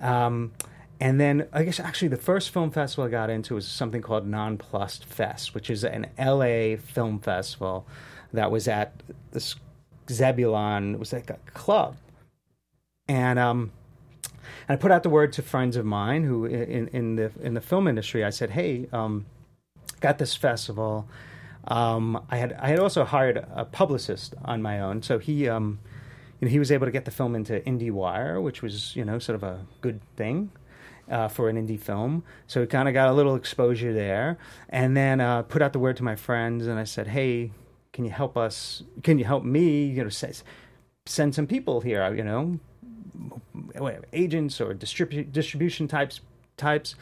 um, 0.00 0.52
and 1.00 1.20
then 1.20 1.46
I 1.52 1.64
guess 1.64 1.80
actually 1.80 2.08
the 2.08 2.16
first 2.16 2.50
film 2.50 2.70
festival 2.70 3.04
I 3.04 3.08
got 3.08 3.30
into 3.30 3.54
was 3.54 3.66
something 3.66 4.02
called 4.02 4.26
Nonplussed 4.26 5.04
Fest, 5.04 5.54
which 5.54 5.70
is 5.70 5.84
an 5.84 6.06
LA 6.18 6.76
film 6.76 7.20
festival 7.20 7.86
that 8.32 8.50
was 8.50 8.68
at 8.68 9.02
this 9.32 9.56
Zebulon. 10.10 10.94
It 10.94 10.98
was 10.98 11.12
like 11.12 11.30
a 11.30 11.38
club, 11.54 11.96
and 13.08 13.38
um, 13.38 13.72
and 14.68 14.76
I 14.78 14.80
put 14.80 14.90
out 14.90 15.02
the 15.02 15.10
word 15.10 15.32
to 15.34 15.42
friends 15.42 15.76
of 15.76 15.84
mine 15.84 16.24
who 16.24 16.44
in 16.44 16.88
in 16.88 17.16
the 17.16 17.30
in 17.40 17.54
the 17.54 17.60
film 17.60 17.88
industry. 17.88 18.24
I 18.24 18.30
said, 18.30 18.50
hey. 18.50 18.88
Um, 18.92 19.26
got 20.00 20.18
this 20.18 20.34
festival. 20.34 21.08
Um, 21.68 22.24
I 22.30 22.38
had 22.38 22.54
I 22.54 22.68
had 22.68 22.78
also 22.78 23.04
hired 23.04 23.44
a 23.54 23.64
publicist 23.64 24.34
on 24.44 24.62
my 24.62 24.80
own, 24.80 25.02
so 25.02 25.18
he 25.18 25.48
um, 25.48 25.78
you 26.40 26.46
know 26.46 26.50
he 26.50 26.58
was 26.58 26.72
able 26.72 26.86
to 26.86 26.90
get 26.90 27.04
the 27.04 27.10
film 27.10 27.34
into 27.34 27.60
IndieWire, 27.60 28.42
which 28.42 28.62
was 28.62 28.94
you 28.96 29.04
know 29.04 29.18
sort 29.18 29.36
of 29.36 29.42
a 29.42 29.66
good 29.80 30.00
thing. 30.16 30.50
Uh, 31.08 31.26
for 31.26 31.48
an 31.48 31.56
indie 31.56 31.80
film, 31.80 32.22
so 32.46 32.60
we 32.60 32.68
kind 32.68 32.86
of 32.86 32.94
got 32.94 33.08
a 33.08 33.12
little 33.12 33.34
exposure 33.34 33.92
there, 33.92 34.38
and 34.68 34.96
then 34.96 35.20
uh, 35.20 35.42
put 35.42 35.60
out 35.60 35.72
the 35.72 35.78
word 35.80 35.96
to 35.96 36.04
my 36.04 36.14
friends, 36.14 36.68
and 36.68 36.78
I 36.78 36.84
said, 36.84 37.08
"Hey, 37.08 37.50
can 37.92 38.04
you 38.04 38.12
help 38.12 38.36
us? 38.36 38.84
Can 39.02 39.18
you 39.18 39.24
help 39.24 39.42
me? 39.42 39.86
You 39.86 40.04
know, 40.04 40.10
send 41.06 41.34
some 41.34 41.48
people 41.48 41.80
here. 41.80 42.14
You 42.14 42.22
know, 42.22 42.60
agents 44.12 44.60
or 44.60 44.74
distribu- 44.74 45.32
distribution 45.32 45.88
types 45.88 46.20
types. 46.56 46.94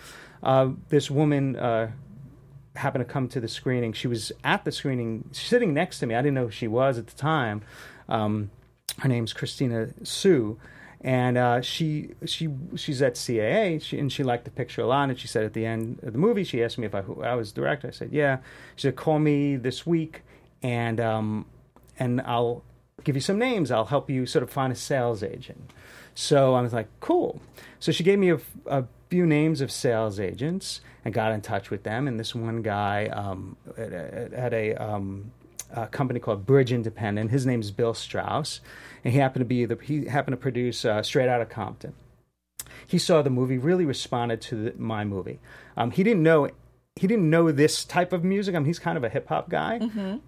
Uh, 0.43 0.71
this 0.89 1.11
woman 1.11 1.57
uh, 1.57 1.91
happened 2.77 3.07
to 3.07 3.13
come 3.13 3.29
to 3.29 3.41
the 3.41 3.49
screening. 3.49 3.93
She 3.93 4.07
was 4.07 4.33
at 4.45 4.65
the 4.65 4.73
screening, 4.73 5.29
sitting 5.33 5.75
next 5.75 5.99
to 5.99 6.07
me. 6.07 6.15
I 6.15 6.23
didn't 6.23 6.35
know 6.35 6.47
who 6.47 6.51
she 6.51 6.69
was 6.69 6.97
at 6.97 7.09
the 7.09 7.17
time. 7.17 7.63
Um, 8.09 8.51
her 9.01 9.09
name's 9.09 9.33
Christina 9.33 9.89
Sue, 10.03 10.59
and 11.01 11.39
uh, 11.39 11.61
she 11.61 12.11
she 12.25 12.49
she's 12.77 13.01
at 13.03 13.15
CAA, 13.15 13.81
she, 13.83 13.99
and 13.99 14.13
she 14.13 14.23
liked 14.23 14.45
the 14.45 14.51
picture 14.51 14.83
a 14.83 14.87
lot. 14.87 15.09
And 15.09 15.19
she 15.19 15.29
said 15.29 15.45
at 15.45 15.53
the 15.53 15.65
end 15.65 16.01
of 16.03 16.13
the 16.13 16.19
movie, 16.19 16.45
she 16.45 16.63
asked 16.63 16.79
me 16.79 16.87
if 16.87 16.95
I, 16.95 17.03
who 17.03 17.23
I 17.23 17.35
was 17.35 17.53
director. 17.53 17.89
I 17.89 17.93
said, 17.93 18.11
yeah. 18.13 18.39
She 18.77 18.83
said, 18.83 18.97
call 18.97 19.19
me 19.19 19.57
this 19.57 19.87
week, 19.87 20.23
and 20.63 21.01
um, 21.01 21.47
and 21.99 22.21
I'll 22.23 22.65
give 23.05 23.15
you 23.15 23.21
some 23.21 23.39
names. 23.39 23.71
I'll 23.71 23.87
help 23.87 24.11
you 24.11 24.27
sort 24.27 24.43
of 24.43 24.51
find 24.51 24.73
a 24.73 24.77
sales 24.77 25.23
agent. 25.23 25.73
So 26.15 26.55
I 26.55 26.63
was 26.63 26.73
like, 26.73 26.89
cool. 27.01 27.41
So 27.79 27.93
she 27.93 28.03
gave 28.03 28.19
me 28.19 28.31
a, 28.31 28.41
a 28.67 28.85
few 29.09 29.25
names 29.25 29.61
of 29.61 29.71
sales 29.71 30.19
agents 30.19 30.81
and 31.05 31.15
got 31.15 31.33
in 31.33 31.41
touch 31.41 31.71
with 31.71 31.85
them. 31.85 32.09
And 32.09 32.19
this 32.19 32.35
one 32.35 32.61
guy 32.61 33.07
um, 33.07 33.57
at, 33.77 34.53
a, 34.53 34.75
um, 34.75 35.31
a 35.73 35.87
company 35.87 36.19
called 36.19 36.45
Bridge 36.45 36.73
Independent. 36.73 37.31
His 37.31 37.47
name's 37.47 37.71
Bill 37.71 37.95
Strauss, 37.95 38.61
and 39.05 39.13
he 39.13 39.19
happened 39.19 39.41
to 39.41 39.47
be 39.47 39.65
the 39.65 39.79
he 39.83 40.07
happened 40.07 40.33
to 40.33 40.39
produce 40.39 40.85
uh, 40.85 41.03
Straight 41.03 41.29
Outta 41.29 41.47
Compton. 41.47 41.95
He 42.87 42.99
saw 42.99 43.23
the 43.23 43.31
movie, 43.31 43.59
really 43.59 43.85
responded 43.85 44.41
to 44.43 44.57
the, 44.57 44.75
my 44.79 45.05
movie. 45.05 45.41
Um, 45.77 45.91
he 45.91 46.03
didn't 46.03 46.23
know 46.23 46.51
he 46.97 47.07
didn't 47.07 47.31
know 47.31 47.53
this 47.53 47.85
type 47.85 48.13
of 48.13 48.25
music. 48.25 48.55
I 48.55 48.59
mean, 48.59 48.67
he's 48.67 48.79
kind 48.79 48.97
of 48.97 49.05
a 49.05 49.09
hip 49.09 49.29
hop 49.29 49.49
guy, 49.49 49.79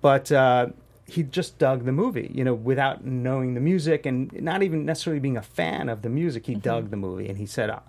but 0.01 0.31
uh, 0.31 0.69
he 1.07 1.23
just 1.25 1.59
dug 1.59 1.85
the 1.85 1.93
movie, 1.93 2.31
you 2.33 2.45
know, 2.45 2.55
without 2.55 3.05
knowing 3.05 3.55
the 3.55 3.61
music 3.61 4.07
and 4.07 4.33
not 4.41 4.63
even 4.63 4.85
necessarily 4.85 5.21
being 5.21 5.37
a 5.37 5.43
fan 5.43 5.89
of 5.89 6.03
the 6.03 6.09
music. 6.09 6.47
He 6.47 6.55
dug 6.55 6.91
the 6.91 6.97
movie, 6.97 7.29
and 7.29 7.39
he 7.39 7.47
said, 7.47 7.71
uh, 7.71 7.81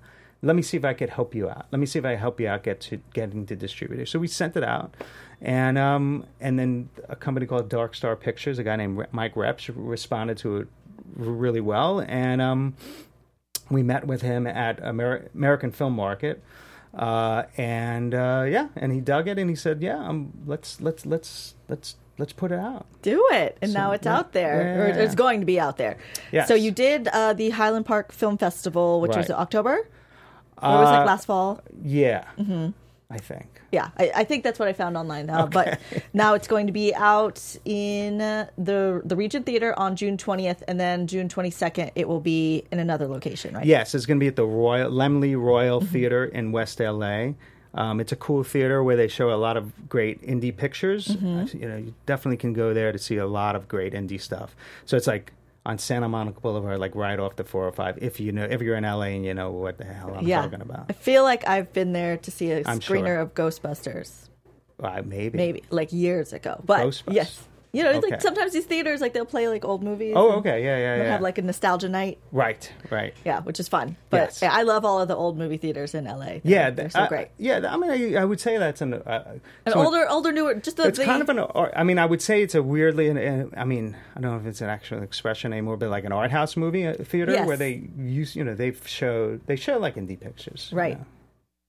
"Let 0.42 0.56
me 0.56 0.64
see 0.64 0.78
if 0.78 0.86
I 0.86 0.94
could 0.94 1.12
help 1.12 1.36
you 1.36 1.50
out. 1.50 1.68
Let 1.72 1.80
me 1.80 1.86
see 1.86 2.00
if 2.00 2.06
I 2.06 2.16
help 2.16 2.40
you 2.40 2.48
out 2.48 2.64
get 2.64 2.82
to 2.82 3.00
getting 3.14 3.46
to 3.48 3.56
distributors." 3.56 4.10
So 4.10 4.18
we 4.20 4.28
sent 4.28 4.56
it 4.58 4.64
out, 4.64 4.96
and 5.42 5.78
um, 5.78 6.26
and 6.40 6.58
then 6.60 6.90
a 7.10 7.16
company 7.16 7.46
called 7.46 7.70
Dark 7.70 7.96
Star 7.96 8.16
Pictures, 8.16 8.60
a 8.60 8.64
guy 8.64 8.76
named 8.76 9.06
Mike 9.12 9.36
Repsch, 9.36 9.72
responded 9.76 10.38
to 10.40 10.58
it 10.58 10.68
really 11.16 11.62
well, 11.62 12.00
and 12.08 12.42
um, 12.42 12.76
we 13.70 13.84
met 13.84 14.06
with 14.08 14.22
him 14.22 14.46
at 14.48 14.80
Amer- 14.84 15.30
American 15.36 15.72
Film 15.72 15.94
Market. 15.94 16.44
Uh, 16.94 17.44
and 17.58 18.14
uh, 18.14 18.46
yeah, 18.48 18.68
and 18.76 18.92
he 18.92 19.00
dug 19.00 19.28
it, 19.28 19.40
and 19.40 19.50
he 19.50 19.56
said, 19.56 19.82
"Yeah, 19.82 19.98
um, 19.98 20.34
let's 20.46 20.82
let's 20.82 21.06
let's 21.06 21.56
let's 21.70 21.96
let's 22.18 22.34
put 22.34 22.52
it 22.52 22.60
out." 22.60 22.86
Do 23.02 23.26
it, 23.32 23.58
and 23.62 23.72
So, 23.72 23.80
now 23.80 23.92
it's 23.94 24.06
yeah. 24.06 24.18
out 24.18 24.34
there, 24.34 24.84
or 24.84 24.88
Yeah. 24.90 24.96
it's 24.96 25.16
going 25.16 25.40
to 25.40 25.46
be 25.46 25.58
out 25.58 25.78
there. 25.78 25.96
Yes. 26.34 26.50
So 26.50 26.54
you 26.54 26.70
did 26.72 27.08
uh, 27.08 27.32
the 27.32 27.52
Highland 27.52 27.86
Park 27.86 28.12
Film 28.12 28.38
Festival, 28.38 29.00
which 29.00 29.16
was 29.16 29.30
Right. 29.30 29.40
October, 29.40 29.72
or 29.72 29.78
it 29.78 30.78
was 30.80 30.90
like 30.92 31.02
Uh, 31.04 31.06
last 31.06 31.26
fall. 31.28 31.62
Yeah, 31.82 32.26
I 33.12 33.18
think. 33.18 33.62
Yeah, 33.72 33.90
I, 33.98 34.12
I 34.16 34.24
think 34.24 34.44
that's 34.44 34.58
what 34.60 34.68
I 34.68 34.74
found 34.74 34.98
online 34.98 35.26
now. 35.26 35.46
But 35.48 35.80
now 36.14 36.34
it's 36.34 36.48
going 36.48 36.68
to 36.68 36.74
be 36.74 36.94
out 36.96 37.58
in 37.66 38.18
the 38.18 39.02
the 39.06 39.16
Regent 39.16 39.46
Theater 39.46 39.78
on 39.78 39.96
June 39.96 40.18
twentieth, 40.18 40.64
and 40.68 40.80
then 40.80 41.08
June 41.08 41.28
twenty 41.30 41.52
second, 41.52 41.92
it 41.96 42.08
will 42.08 42.20
be 42.22 42.64
in 42.72 42.80
another 42.80 43.08
location, 43.08 43.56
right? 43.56 43.66
Yes, 43.66 43.94
it's 43.94 44.06
going 44.06 44.18
to 44.18 44.24
be 44.24 44.28
at 44.28 44.36
the 44.36 44.46
Royal 44.46 44.90
Laemmle 44.92 45.40
Royal 45.42 45.82
Mm-hmm. 45.82 45.92
Theater 45.92 46.26
in 46.26 46.52
West 46.52 46.80
LA. 46.80 47.32
Um, 47.74 48.00
it's 48.02 48.12
a 48.12 48.16
cool 48.18 48.44
theater 48.44 48.84
where 48.84 48.98
they 48.98 49.08
show 49.08 49.32
a 49.32 49.36
lot 49.40 49.56
of 49.58 49.88
great 49.88 50.22
indie 50.22 50.56
pictures. 50.56 51.08
Mm-hmm. 51.08 51.58
You 51.58 51.68
know, 51.70 51.78
you 51.78 51.94
definitely 52.06 52.38
can 52.38 52.54
go 52.54 52.74
there 52.74 52.92
to 52.92 52.98
see 52.98 53.18
a 53.18 53.26
lot 53.26 53.56
of 53.56 53.68
great 53.68 53.94
indie 53.94 54.20
stuff. 54.20 54.56
So 54.86 54.98
it's 54.98 55.08
like 55.08 55.32
on 55.66 55.78
Santa 55.78 56.10
Monica 56.10 56.40
Boulevard, 56.40 56.80
like 56.80 56.96
right 56.96 57.20
off 57.20 57.36
the 57.36 57.44
405. 57.44 58.00
If 58.02 58.20
you 58.20 58.32
know, 58.32 58.44
if 58.44 58.62
you're 58.62 58.76
in 58.76 58.84
LA 58.84 59.02
and 59.02 59.26
you 59.26 59.34
know 59.34 59.52
what 59.52 59.78
the 59.78 59.86
hell 59.86 60.16
I'm 60.16 60.28
yeah. 60.28 60.42
talking 60.42 60.62
about, 60.62 60.86
I 60.90 60.94
feel 60.94 61.24
like 61.24 61.48
I've 61.48 61.72
been 61.74 61.94
there 61.94 62.18
to 62.18 62.32
see 62.32 62.52
a 62.52 62.64
I'm 62.66 62.80
screener 62.80 63.08
sure. 63.08 63.20
of 63.20 63.34
Ghostbusters, 63.34 64.30
uh, 64.82 65.02
maybe. 65.06 65.38
maybe 65.38 65.64
like 65.70 65.94
years 65.94 66.34
ago. 66.34 66.62
But 66.66 66.88
Ghostbusters. 66.88 67.14
yes, 67.14 67.48
you 67.74 67.84
know, 67.84 67.92
Okay. 67.92 68.10
like 68.12 68.22
sometimes 68.22 68.54
these 68.54 68.66
theaters 68.66 69.00
like 69.02 69.14
they'll 69.14 69.26
play 69.26 69.48
like 69.48 69.64
old 69.64 69.82
movies. 69.84 70.14
Oh, 70.16 70.34
okay, 70.40 70.64
yeah, 70.64 70.78
yeah, 70.78 70.96
They'll 70.98 71.06
yeah. 71.06 71.12
have 71.12 71.22
like 71.22 71.38
a 71.38 71.42
nostalgia 71.42 71.88
night. 71.90 72.18
right, 72.32 72.72
right. 72.90 73.14
Yeah, 73.24 73.40
which 73.42 73.60
is 73.60 73.68
fun. 73.68 73.96
But 74.10 74.18
Yes. 74.18 74.42
yeah, 74.42 74.52
I 74.54 74.64
love 74.64 74.84
all 74.86 75.00
of 75.00 75.08
the 75.08 75.16
old 75.16 75.38
movie 75.38 75.58
theaters 75.58 75.94
in 75.96 76.06
LA. 76.06 76.26
They're, 76.26 76.42
Yeah, 76.44 76.70
they're 76.70 76.90
so 76.90 77.02
I- 77.02 77.08
great. 77.08 77.28
Yeah, 77.38 77.62
I 77.70 77.78
mean, 77.78 77.90
I, 78.16 78.22
I 78.22 78.26
would 78.26 78.40
say 78.42 78.58
that's 78.58 78.82
an 78.82 78.96
uh, 78.96 79.24
An 79.66 79.74
so 79.74 79.80
older, 79.84 80.06
older, 80.10 80.32
newer. 80.32 80.56
Just 80.56 80.78
the, 80.78 80.88
It's 80.88 80.98
the 81.00 81.06
kind 81.06 81.22
of 81.22 81.30
an. 81.30 81.40
art- 81.40 81.74
I 81.76 81.84
mean, 81.84 81.98
I 82.00 82.06
would 82.06 82.22
say 82.22 82.42
it's 82.44 82.56
a 82.56 82.62
weirdly. 82.64 83.08
an- 83.10 83.54
I 83.56 83.64
mean, 83.66 83.96
I 84.16 84.20
don't 84.20 84.32
know 84.32 84.38
if 84.38 84.46
it's 84.46 84.62
an 84.62 84.70
actual 84.70 85.02
expression 85.04 85.54
anymore, 85.54 85.78
but 85.78 85.90
like 85.90 86.04
an 86.04 86.12
art 86.12 86.32
house 86.32 86.58
movie 86.58 86.86
uh, 86.86 86.94
theater 86.96 87.32
Yes. 87.34 87.48
where 87.48 87.58
they 87.58 87.90
use, 87.98 88.36
you 88.36 88.44
know, 88.44 88.54
they 88.56 88.74
show 88.86 89.40
they 89.46 89.56
show 89.56 89.78
like 89.78 89.96
indie 89.96 90.20
pictures, 90.20 90.70
you 90.72 90.78
Right. 90.78 90.98
know. 91.00 91.06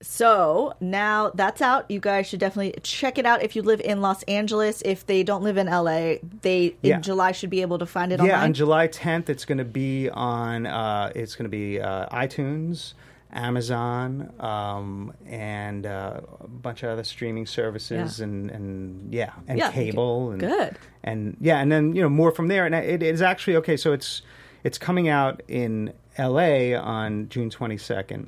So 0.02 0.74
now 0.80 1.30
that's 1.34 1.62
out. 1.62 1.90
You 1.90 2.00
guys 2.00 2.26
should 2.26 2.40
definitely 2.40 2.74
check 2.82 3.18
it 3.18 3.24
out 3.26 3.42
if 3.42 3.54
you 3.56 3.62
live 3.62 3.80
in 3.80 4.00
Los 4.00 4.22
Angeles. 4.24 4.82
If 4.84 5.06
they 5.06 5.22
don't 5.22 5.42
live 5.42 5.56
in 5.56 5.68
LA, 5.68 6.16
they 6.42 6.74
Yeah. 6.82 6.96
in 6.96 7.02
July 7.02 7.32
should 7.32 7.50
be 7.50 7.62
able 7.62 7.78
to 7.78 7.86
find 7.86 8.12
it 8.12 8.18
Yeah, 8.18 8.24
online. 8.34 8.42
on 8.44 8.52
July 8.54 8.88
10th, 8.88 9.30
it's 9.30 9.44
going 9.44 9.58
to 9.58 9.64
be 9.64 10.10
on. 10.10 10.66
Uh, 10.66 11.12
it's 11.14 11.34
going 11.36 11.44
to 11.44 11.48
be 11.50 11.80
uh, 11.80 12.06
iTunes, 12.08 12.94
Amazon, 13.32 14.32
um, 14.40 15.14
and 15.26 15.86
uh, 15.86 16.20
a 16.40 16.48
bunch 16.48 16.82
of 16.82 16.90
other 16.90 17.04
streaming 17.04 17.46
services, 17.46 18.18
Yeah. 18.18 18.24
and 18.24 18.50
and 18.50 19.14
yeah, 19.14 19.30
and 19.48 19.58
Yeah, 19.58 19.70
cable, 19.70 20.32
and 20.32 20.40
good. 20.40 20.76
and 21.04 21.36
yeah, 21.40 21.58
and 21.60 21.70
then 21.70 21.94
you 21.94 22.02
know 22.02 22.08
more 22.10 22.30
from 22.30 22.48
there. 22.48 22.66
And 22.66 22.74
it 22.74 23.02
is 23.02 23.22
actually 23.22 23.56
okay. 23.56 23.76
So 23.76 23.92
it's 23.92 24.22
it's 24.64 24.78
coming 24.78 25.08
out 25.08 25.42
in 25.48 25.92
L.A. 26.18 26.74
on 26.74 27.28
June 27.30 27.48
22nd, 27.50 28.26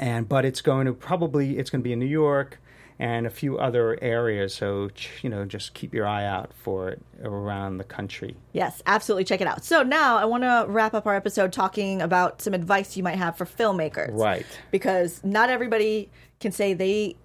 and 0.00 0.28
but 0.28 0.44
it's 0.44 0.60
going 0.62 0.86
to 0.86 0.92
probably 0.92 1.58
it's 1.58 1.70
going 1.70 1.80
to 1.82 1.84
be 1.84 1.92
in 1.92 2.00
New 2.00 2.06
York 2.06 2.58
and 2.98 3.26
a 3.26 3.30
few 3.30 3.56
other 3.58 3.96
areas. 4.02 4.54
So 4.54 4.90
you 5.22 5.30
know, 5.30 5.44
just 5.44 5.74
keep 5.74 5.94
your 5.94 6.06
eye 6.06 6.24
out 6.24 6.50
for 6.54 6.88
it 6.88 7.00
around 7.22 7.76
the 7.76 7.84
country. 7.84 8.36
Yes, 8.52 8.82
absolutely 8.86 9.24
check 9.24 9.40
it 9.40 9.46
out. 9.46 9.64
So 9.64 9.82
now 9.82 10.16
I 10.16 10.24
want 10.24 10.42
to 10.42 10.64
wrap 10.68 10.94
up 10.94 11.06
our 11.06 11.14
episode 11.14 11.52
talking 11.52 12.02
about 12.02 12.42
some 12.42 12.54
advice 12.54 12.96
you 12.96 13.02
might 13.02 13.16
have 13.16 13.36
for 13.36 13.44
filmmakers. 13.44 14.10
Right. 14.12 14.46
Because 14.70 15.22
not 15.22 15.50
everybody 15.50 16.10
can 16.40 16.50
say 16.50 16.74
they 16.74 17.16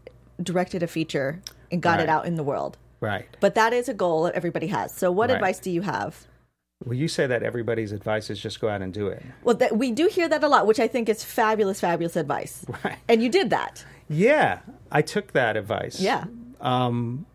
directed 0.43 0.83
a 0.83 0.87
feature 0.87 1.41
and 1.71 1.81
got 1.81 1.99
it 1.99 2.09
out 2.09 2.25
in 2.25 2.35
the 2.35 2.43
world. 2.43 2.77
Right. 2.99 3.25
But 3.39 3.55
that 3.55 3.71
is 3.73 3.87
a 3.89 3.93
goal 3.93 4.23
that 4.23 4.33
everybody 4.35 4.67
has. 4.67 4.93
So 4.93 5.11
what 5.11 5.29
Right. 5.29 5.35
advice 5.35 5.59
do 5.59 5.71
you 5.71 5.81
have? 5.81 6.25
Well, 6.83 6.93
you 6.93 7.07
say 7.07 7.25
that 7.25 7.41
everybody's 7.41 7.91
advice 7.91 8.29
is 8.29 8.39
just 8.39 8.59
go 8.59 8.67
out 8.67 8.81
and 8.81 8.93
do 8.93 9.07
it. 9.07 9.23
Well, 9.43 9.55
that, 9.55 9.77
we 9.77 9.91
do 9.91 10.07
hear 10.07 10.27
that 10.27 10.43
a 10.43 10.47
lot, 10.47 10.67
which 10.67 10.79
I 10.79 10.87
think 10.87 11.07
is 11.07 11.23
fabulous, 11.23 11.79
fabulous 11.79 12.15
advice. 12.15 12.65
Right. 12.83 12.97
And 13.07 13.23
you 13.23 13.29
did 13.29 13.49
that. 13.51 13.85
Yeah, 14.09 14.59
I 14.91 15.01
took 15.01 15.31
that 15.31 15.55
advice. 15.55 15.99
Yeah. 15.99 16.25
Um, 16.59 17.25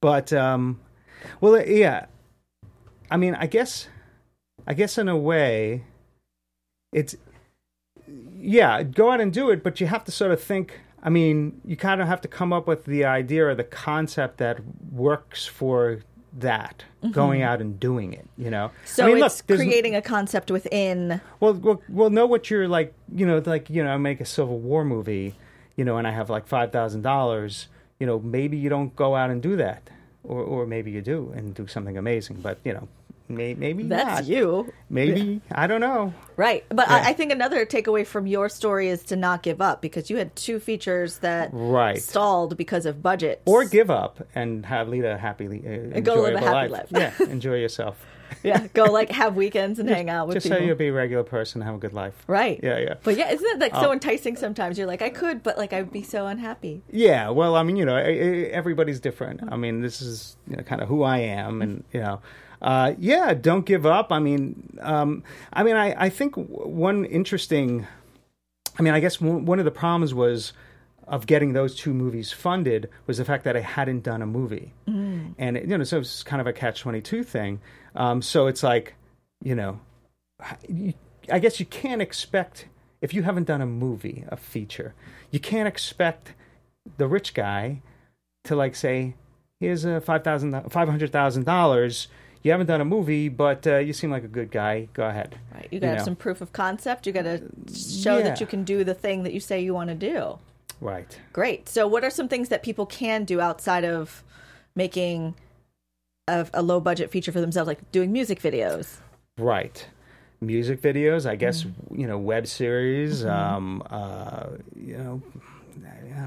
but 0.00 0.32
um, 0.32 0.80
well, 1.40 1.66
yeah. 1.66 2.06
I 3.10 3.16
mean, 3.16 3.34
I 3.34 3.46
guess, 3.46 3.88
I 4.66 4.74
guess 4.74 4.98
in 4.98 5.08
a 5.08 5.16
way, 5.16 5.84
it's 6.92 7.16
yeah, 8.36 8.82
go 8.82 9.10
out 9.10 9.20
and 9.20 9.32
do 9.32 9.50
it, 9.50 9.64
but 9.64 9.80
you 9.80 9.86
have 9.86 10.04
to 10.04 10.12
sort 10.12 10.30
of 10.30 10.40
think. 10.40 10.80
I 11.02 11.08
mean, 11.08 11.60
you 11.64 11.76
kind 11.76 12.00
of 12.00 12.08
have 12.08 12.20
to 12.22 12.28
come 12.28 12.52
up 12.52 12.66
with 12.66 12.84
the 12.84 13.04
idea 13.04 13.46
or 13.46 13.54
the 13.54 13.64
concept 13.64 14.38
that 14.38 14.58
works 14.90 15.46
for 15.46 16.00
that 16.40 16.84
going 17.12 17.42
out 17.42 17.60
and 17.60 17.78
doing 17.80 18.12
it. 18.12 18.26
You 18.36 18.50
know, 18.50 18.66
Mm-hmm. 18.68 18.86
So 18.86 19.04
I 19.04 19.14
mean, 19.14 19.24
it's 19.24 19.42
look, 19.48 19.58
creating 19.58 19.94
a 19.94 20.02
concept 20.02 20.50
within. 20.50 21.20
well, 21.40 21.54
well, 21.54 21.82
well, 21.88 22.10
know 22.10 22.26
what 22.26 22.50
you're 22.50 22.68
like. 22.68 22.94
You 23.14 23.26
know, 23.26 23.42
like 23.44 23.70
you 23.70 23.82
know, 23.82 23.90
I 23.90 23.96
make 23.96 24.20
a 24.20 24.24
Civil 24.24 24.58
War 24.58 24.84
movie, 24.84 25.34
you 25.76 25.84
know, 25.84 25.96
and 25.98 26.06
I 26.06 26.10
have 26.12 26.30
like 26.30 26.46
five 26.46 26.72
thousand 26.72 27.02
dollars. 27.02 27.68
You 27.98 28.06
know, 28.06 28.18
maybe 28.18 28.56
you 28.56 28.68
don't 28.68 28.94
go 28.96 29.16
out 29.16 29.30
and 29.30 29.42
do 29.42 29.56
that, 29.56 29.88
or 30.24 30.40
or 30.42 30.66
maybe 30.66 30.90
you 30.90 31.00
do 31.02 31.32
and 31.34 31.54
do 31.54 31.66
something 31.66 31.96
amazing. 31.96 32.40
But 32.42 32.58
you 32.64 32.72
know, 32.72 32.88
may, 33.28 33.54
maybe 33.54 33.82
That's 33.84 34.20
not. 34.20 34.24
you. 34.26 34.72
Maybe 34.90 35.40
I 35.50 35.66
don't 35.66 35.80
know. 35.80 36.14
Right. 36.36 36.64
But 36.68 36.88
Yeah. 36.88 36.96
I, 36.96 37.08
I 37.08 37.12
think 37.12 37.32
another 37.32 37.64
takeaway 37.66 38.06
from 38.06 38.26
your 38.26 38.48
story 38.48 38.88
is 38.88 39.02
to 39.04 39.16
not 39.16 39.42
give 39.42 39.60
up 39.60 39.80
because 39.82 40.10
you 40.10 40.16
had 40.16 40.34
two 40.36 40.58
features 40.60 41.18
that 41.18 41.50
Right. 41.52 42.00
stalled 42.00 42.56
because 42.56 42.86
of 42.86 43.02
budget. 43.02 43.42
Or 43.46 43.64
give 43.64 43.90
up 43.90 44.26
and 44.34 44.64
have 44.66 44.88
lead 44.88 45.04
a 45.04 45.16
happy, 45.18 45.46
uh, 45.94 46.00
go 46.00 46.22
live 46.22 46.34
a 46.34 46.40
happy 46.40 46.68
life. 46.70 46.90
life. 46.92 47.16
yeah, 47.20 47.26
enjoy 47.28 47.56
yourself. 47.56 48.04
yeah, 48.42 48.66
go 48.74 48.84
like 48.86 49.10
have 49.12 49.36
weekends 49.36 49.78
and 49.78 49.88
hang 49.88 50.10
out 50.10 50.26
with 50.26 50.34
Just 50.34 50.46
people. 50.46 50.58
so 50.58 50.64
you'll 50.64 50.74
be 50.74 50.88
a 50.88 50.92
regular 50.92 51.22
person, 51.22 51.60
and 51.62 51.66
have 51.68 51.76
a 51.76 51.78
good 51.78 51.92
life. 51.92 52.24
Right. 52.26 52.58
Yeah, 52.60 52.78
yeah. 52.78 52.94
But 53.04 53.16
yeah, 53.16 53.30
isn't 53.30 53.46
it 53.46 53.60
like 53.60 53.72
so 53.72 53.90
Oh. 53.90 53.92
enticing 53.92 54.34
sometimes? 54.34 54.76
You're 54.76 54.88
like, 54.88 55.00
I 55.00 55.10
could, 55.10 55.44
but 55.44 55.56
like 55.56 55.72
I'd 55.72 55.92
be 55.92 56.02
so 56.02 56.26
unhappy. 56.26 56.82
Yeah, 56.90 57.30
well, 57.30 57.54
I 57.54 57.62
mean, 57.62 57.76
you 57.76 57.84
know, 57.84 57.94
everybody's 57.96 58.98
different. 58.98 59.42
I 59.48 59.56
mean, 59.56 59.80
this 59.80 60.02
is 60.02 60.36
you 60.50 60.56
know, 60.56 60.64
kind 60.64 60.82
of 60.82 60.88
who 60.88 61.04
I 61.04 61.18
am, 61.18 61.62
and 61.62 61.84
you 61.92 62.00
know, 62.00 62.20
uh, 62.62 62.94
yeah, 62.98 63.34
don't 63.34 63.66
give 63.66 63.86
up. 63.86 64.12
I 64.12 64.18
mean, 64.18 64.78
um, 64.80 65.22
I 65.52 65.62
mean, 65.62 65.76
I, 65.76 66.04
I 66.06 66.08
think 66.08 66.34
one 66.36 67.04
interesting, 67.04 67.86
I 68.78 68.82
mean, 68.82 68.94
I 68.94 69.00
guess 69.00 69.20
one 69.20 69.58
of 69.58 69.64
the 69.64 69.70
problems 69.70 70.14
was 70.14 70.52
of 71.06 71.26
getting 71.26 71.52
those 71.52 71.76
two 71.76 71.94
movies 71.94 72.32
funded 72.32 72.88
was 73.06 73.18
the 73.18 73.24
fact 73.24 73.44
that 73.44 73.56
I 73.56 73.60
hadn't 73.60 74.02
done 74.02 74.22
a 74.22 74.26
movie, 74.26 74.72
and 75.38 75.56
you 75.56 75.78
know, 75.78 75.84
so 75.84 75.98
it's 75.98 76.22
kind 76.22 76.40
of 76.40 76.46
a 76.46 76.52
catch 76.52 76.80
twenty 76.80 77.00
two 77.00 77.22
thing. 77.22 77.60
Um, 77.94 78.20
so 78.22 78.46
it's 78.48 78.62
like, 78.62 78.94
you 79.42 79.54
know, 79.54 79.80
I 81.30 81.38
guess 81.38 81.60
you 81.60 81.66
can't 81.66 82.02
expect 82.02 82.66
if 83.00 83.14
you 83.14 83.22
haven't 83.22 83.44
done 83.44 83.60
a 83.60 83.66
movie, 83.66 84.24
a 84.28 84.36
feature, 84.36 84.94
you 85.30 85.38
can't 85.38 85.68
expect 85.68 86.34
the 86.96 87.06
rich 87.06 87.34
guy 87.34 87.82
to 88.44 88.56
like 88.56 88.74
say, 88.74 89.14
"Here's 89.60 89.84
a 89.84 90.00
five 90.00 90.24
thousand, 90.24 90.70
five 90.70 90.88
hundred 90.88 91.12
thousand 91.12 91.44
dollars. 91.44 92.08
You 92.46 92.52
haven't 92.52 92.68
done 92.68 92.80
a 92.80 92.84
movie, 92.84 93.28
but 93.28 93.66
uh, 93.66 93.78
you 93.78 93.92
seem 93.92 94.10
like 94.12 94.22
a 94.22 94.28
good 94.28 94.52
guy. 94.52 94.86
Go 94.94 95.04
ahead." 95.06 95.36
Right. 95.52 95.66
You 95.72 95.80
gotta 95.80 95.90
have 95.90 95.98
know. 95.98 96.04
some 96.04 96.16
proof 96.16 96.40
of 96.40 96.52
concept. 96.52 97.04
You 97.06 97.12
gotta 97.12 97.42
show 97.74 98.18
Yeah. 98.18 98.22
that 98.24 98.40
you 98.40 98.46
can 98.46 98.62
do 98.62 98.84
the 98.84 98.94
thing 98.94 99.24
that 99.24 99.32
you 99.32 99.40
say 99.40 99.60
you 99.60 99.74
want 99.74 99.88
to 99.90 99.96
do. 99.96 100.38
Right. 100.80 101.18
Great. 101.32 101.68
So, 101.68 101.88
what 101.88 102.04
are 102.04 102.10
some 102.10 102.28
things 102.28 102.48
that 102.50 102.62
people 102.62 102.86
can 102.86 103.24
do 103.24 103.40
outside 103.40 103.84
of 103.84 104.22
making 104.76 105.34
a, 106.28 106.46
a 106.54 106.62
low 106.62 106.78
budget 106.78 107.10
feature 107.10 107.32
for 107.32 107.40
themselves, 107.40 107.66
like 107.66 107.90
doing 107.90 108.12
music 108.12 108.40
videos? 108.40 108.98
Right. 109.38 109.84
Music 110.40 110.80
videos, 110.80 111.26
I 111.28 111.34
guess, 111.34 111.64
Mm. 111.64 111.72
you 111.98 112.06
know, 112.06 112.18
web 112.18 112.46
series, 112.46 113.24
Mm-hmm. 113.24 113.30
um, 113.30 113.82
uh, 113.90 114.46
you 114.76 114.98
know, 114.98 115.22
yeah. 116.06 116.26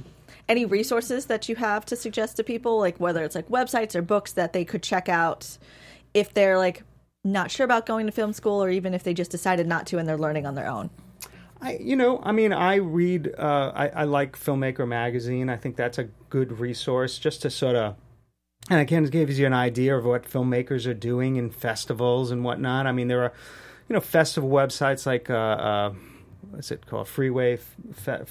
Any 0.49 0.65
resources 0.65 1.28
that 1.28 1.47
you 1.47 1.55
have 1.55 1.86
to 1.86 1.95
suggest 1.95 2.36
to 2.38 2.43
people, 2.43 2.80
like 2.80 2.97
whether 2.99 3.24
it's 3.24 3.36
like 3.36 3.47
websites 3.49 3.93
or 3.95 4.01
books 4.01 4.34
that 4.34 4.51
they 4.51 4.65
could 4.65 4.82
check 4.84 5.07
out 5.07 5.57
if 6.20 6.34
they're 6.34 6.57
like 6.57 6.84
not 7.24 7.51
sure 7.51 7.65
about 7.65 7.86
going 7.86 8.05
to 8.05 8.11
film 8.11 8.34
school, 8.34 8.63
or 8.63 8.70
even 8.70 8.93
if 8.93 9.03
they 9.03 9.13
just 9.13 9.32
decided 9.32 9.67
not 9.67 9.86
to 9.88 9.97
and 9.97 10.07
they're 10.07 10.17
learning 10.17 10.45
on 10.45 10.55
their 10.55 10.67
own? 10.67 10.89
I, 11.61 11.78
you 11.78 11.97
know, 11.97 12.22
I 12.24 12.32
mean, 12.32 12.53
I 12.53 12.76
read, 12.76 13.34
uh, 13.38 13.72
I, 13.76 13.88
I 13.89 14.03
like 14.05 14.38
Filmmaker 14.38 14.88
Magazine. 14.88 15.49
I 15.49 15.57
think 15.57 15.76
that's 15.76 15.97
a 15.97 16.05
good 16.30 16.59
resource 16.59 17.20
just 17.20 17.41
to 17.41 17.49
sort 17.49 17.76
of, 17.76 17.95
and 18.70 18.80
again, 18.80 19.03
it 19.03 19.11
gives 19.11 19.38
you 19.38 19.45
an 19.45 19.53
idea 19.53 19.97
of 19.97 20.05
what 20.05 20.24
filmmakers 20.24 20.88
are 20.88 20.93
doing 20.93 21.36
in 21.36 21.49
festivals 21.49 22.32
and 22.32 22.45
whatnot. 22.45 22.88
I 22.88 22.93
mean, 22.93 23.09
there 23.09 23.24
are, 23.24 23.34
you 23.89 23.93
know, 23.93 23.99
festival 23.99 24.49
websites 24.49 25.05
like, 25.05 25.30
uh, 25.30 25.34
uh, 25.34 25.93
what's 26.51 26.72
it 26.72 26.86
called? 26.86 27.09
Freeway, 27.09 27.57
Fe- 27.93 28.24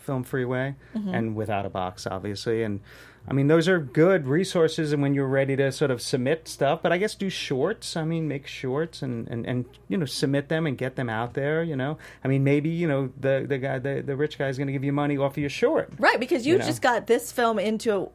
Film 0.00 0.24
Freeway, 0.24 0.74
and 0.94 1.36
Without 1.36 1.64
a 1.64 1.70
Box, 1.70 2.06
obviously. 2.06 2.64
And 2.64 2.80
I 3.28 3.32
mean, 3.34 3.46
those 3.46 3.68
are 3.68 3.78
good 3.78 4.26
resources 4.26 4.92
and 4.92 5.00
when 5.00 5.14
you're 5.14 5.28
ready 5.28 5.54
to 5.56 5.70
sort 5.70 5.90
of 5.92 6.02
submit 6.02 6.48
stuff. 6.48 6.82
But 6.82 6.92
I 6.92 6.98
guess 6.98 7.14
do 7.14 7.30
shorts. 7.30 7.96
I 7.96 8.04
mean, 8.04 8.26
make 8.26 8.46
shorts 8.48 9.00
and, 9.00 9.28
and, 9.28 9.46
and 9.46 9.64
you 9.88 9.96
know, 9.96 10.06
submit 10.06 10.48
them 10.48 10.66
and 10.66 10.76
get 10.76 10.96
them 10.96 11.08
out 11.08 11.34
there, 11.34 11.62
you 11.62 11.76
know. 11.76 11.98
I 12.24 12.28
mean, 12.28 12.42
maybe, 12.42 12.68
you 12.68 12.88
know, 12.88 13.12
the, 13.20 13.44
the 13.48 13.58
guy, 13.58 13.78
the, 13.78 14.02
the 14.04 14.16
rich 14.16 14.38
guy 14.38 14.48
is 14.48 14.58
going 14.58 14.66
to 14.66 14.72
give 14.72 14.82
you 14.84 14.92
money 14.92 15.16
off 15.16 15.32
of 15.32 15.38
your 15.38 15.50
short. 15.50 15.92
Right, 15.98 16.18
because 16.18 16.44
you, 16.46 16.54
You 16.54 16.58
know. 16.58 16.66
just 16.66 16.82
got 16.82 17.06
this 17.06 17.30
film 17.30 17.58
into 17.60 18.10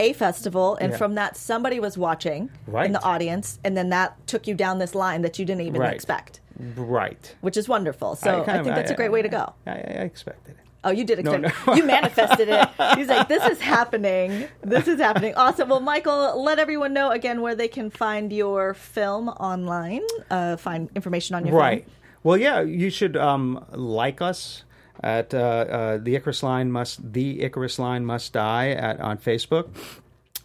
a 0.00 0.12
festival, 0.12 0.76
and 0.80 0.90
Yeah. 0.92 0.98
from 0.98 1.14
that, 1.14 1.36
somebody 1.36 1.78
was 1.78 1.96
watching 1.96 2.50
Right. 2.66 2.86
in 2.86 2.92
the 2.92 3.02
audience, 3.02 3.58
and 3.64 3.76
then 3.76 3.90
that 3.90 4.26
took 4.26 4.46
you 4.48 4.54
down 4.54 4.78
this 4.78 4.94
line 4.94 5.22
that 5.22 5.38
you 5.38 5.44
didn't 5.44 5.62
even 5.62 5.80
Right. 5.80 5.94
expect, 5.94 6.40
Right. 6.76 7.34
which 7.42 7.56
is 7.56 7.68
wonderful. 7.68 8.16
So 8.16 8.30
I, 8.30 8.34
of- 8.56 8.64
think 8.64 8.74
that's 8.76 8.90
a 8.90 8.94
great 8.96 9.12
way 9.12 9.22
to 9.22 9.28
go. 9.28 9.54
I, 9.66 9.70
I 9.70 9.74
expected 10.02 10.56
it. 10.58 10.63
Oh, 10.84 10.90
you 10.90 11.04
did 11.04 11.24
No, 11.24 11.32
expect. 11.32 11.66
no. 11.66 11.74
you 11.74 11.84
manifested 11.84 12.48
it. 12.48 12.68
He's 12.96 13.08
like, 13.08 13.28
"This 13.28 13.44
is 13.46 13.60
happening. 13.60 14.46
This 14.62 14.86
is 14.86 15.00
happening." 15.00 15.34
Awesome. 15.34 15.68
Well, 15.68 15.80
Michael, 15.80 16.42
let 16.42 16.58
everyone 16.58 16.92
know 16.92 17.10
again 17.10 17.40
where 17.40 17.54
they 17.54 17.68
can 17.68 17.90
find 17.90 18.32
your 18.32 18.74
film 18.74 19.28
online. 19.28 20.02
Uh, 20.30 20.56
find 20.56 20.90
information 20.94 21.34
on 21.36 21.44
your 21.46 21.52
film. 21.52 21.60
Right. 21.62 21.84
film. 21.84 21.96
Well, 22.22 22.36
yeah, 22.38 22.60
you 22.60 22.90
should 22.90 23.16
um, 23.16 23.64
like 23.72 24.20
us 24.22 24.64
at 25.02 25.34
uh, 25.34 25.38
uh, 25.38 25.98
the 25.98 26.14
Icarus 26.16 26.42
line 26.42 26.70
must 26.70 27.12
the 27.12 27.42
Icarus 27.42 27.78
line 27.78 28.04
must 28.06 28.32
die 28.32 28.70
at 28.70 29.00
on 29.00 29.18
Facebook, 29.18 29.68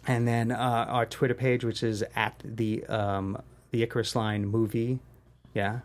and 0.06 0.26
then 0.28 0.50
uh, 0.52 0.86
our 0.88 1.06
Twitter 1.06 1.34
page, 1.34 1.64
which 1.64 1.82
is 1.82 2.02
at 2.16 2.34
the 2.44 2.84
um, 2.86 3.40
the 3.70 3.82
Icarus 3.82 4.16
Line 4.16 4.46
movie. 4.46 4.98
Yeah. 5.54 5.80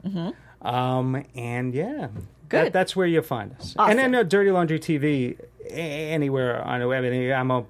Um, 0.61 1.23
and 1.35 1.73
yeah, 1.73 2.07
Mm-hmm. 2.07 2.19
Good. 2.49 2.65
That, 2.65 2.73
that's 2.73 2.95
where 2.95 3.07
you'll 3.07 3.23
find 3.23 3.53
us. 3.53 3.75
Awesome. 3.77 3.91
And 3.91 3.99
then 3.99 4.15
uh, 4.15 4.23
Dirty 4.23 4.51
Laundry 4.51 4.79
TV 4.79 5.39
anywhere 5.69 6.61
on 6.61 6.79
the 6.79 6.87
web. 6.87 7.03
And 7.03 7.33
I'm 7.33 7.51
a, 7.51 7.65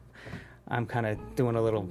I'm 0.67 0.85
kind 0.85 1.05
of 1.05 1.35
doing 1.35 1.55
a 1.55 1.61
little 1.61 1.89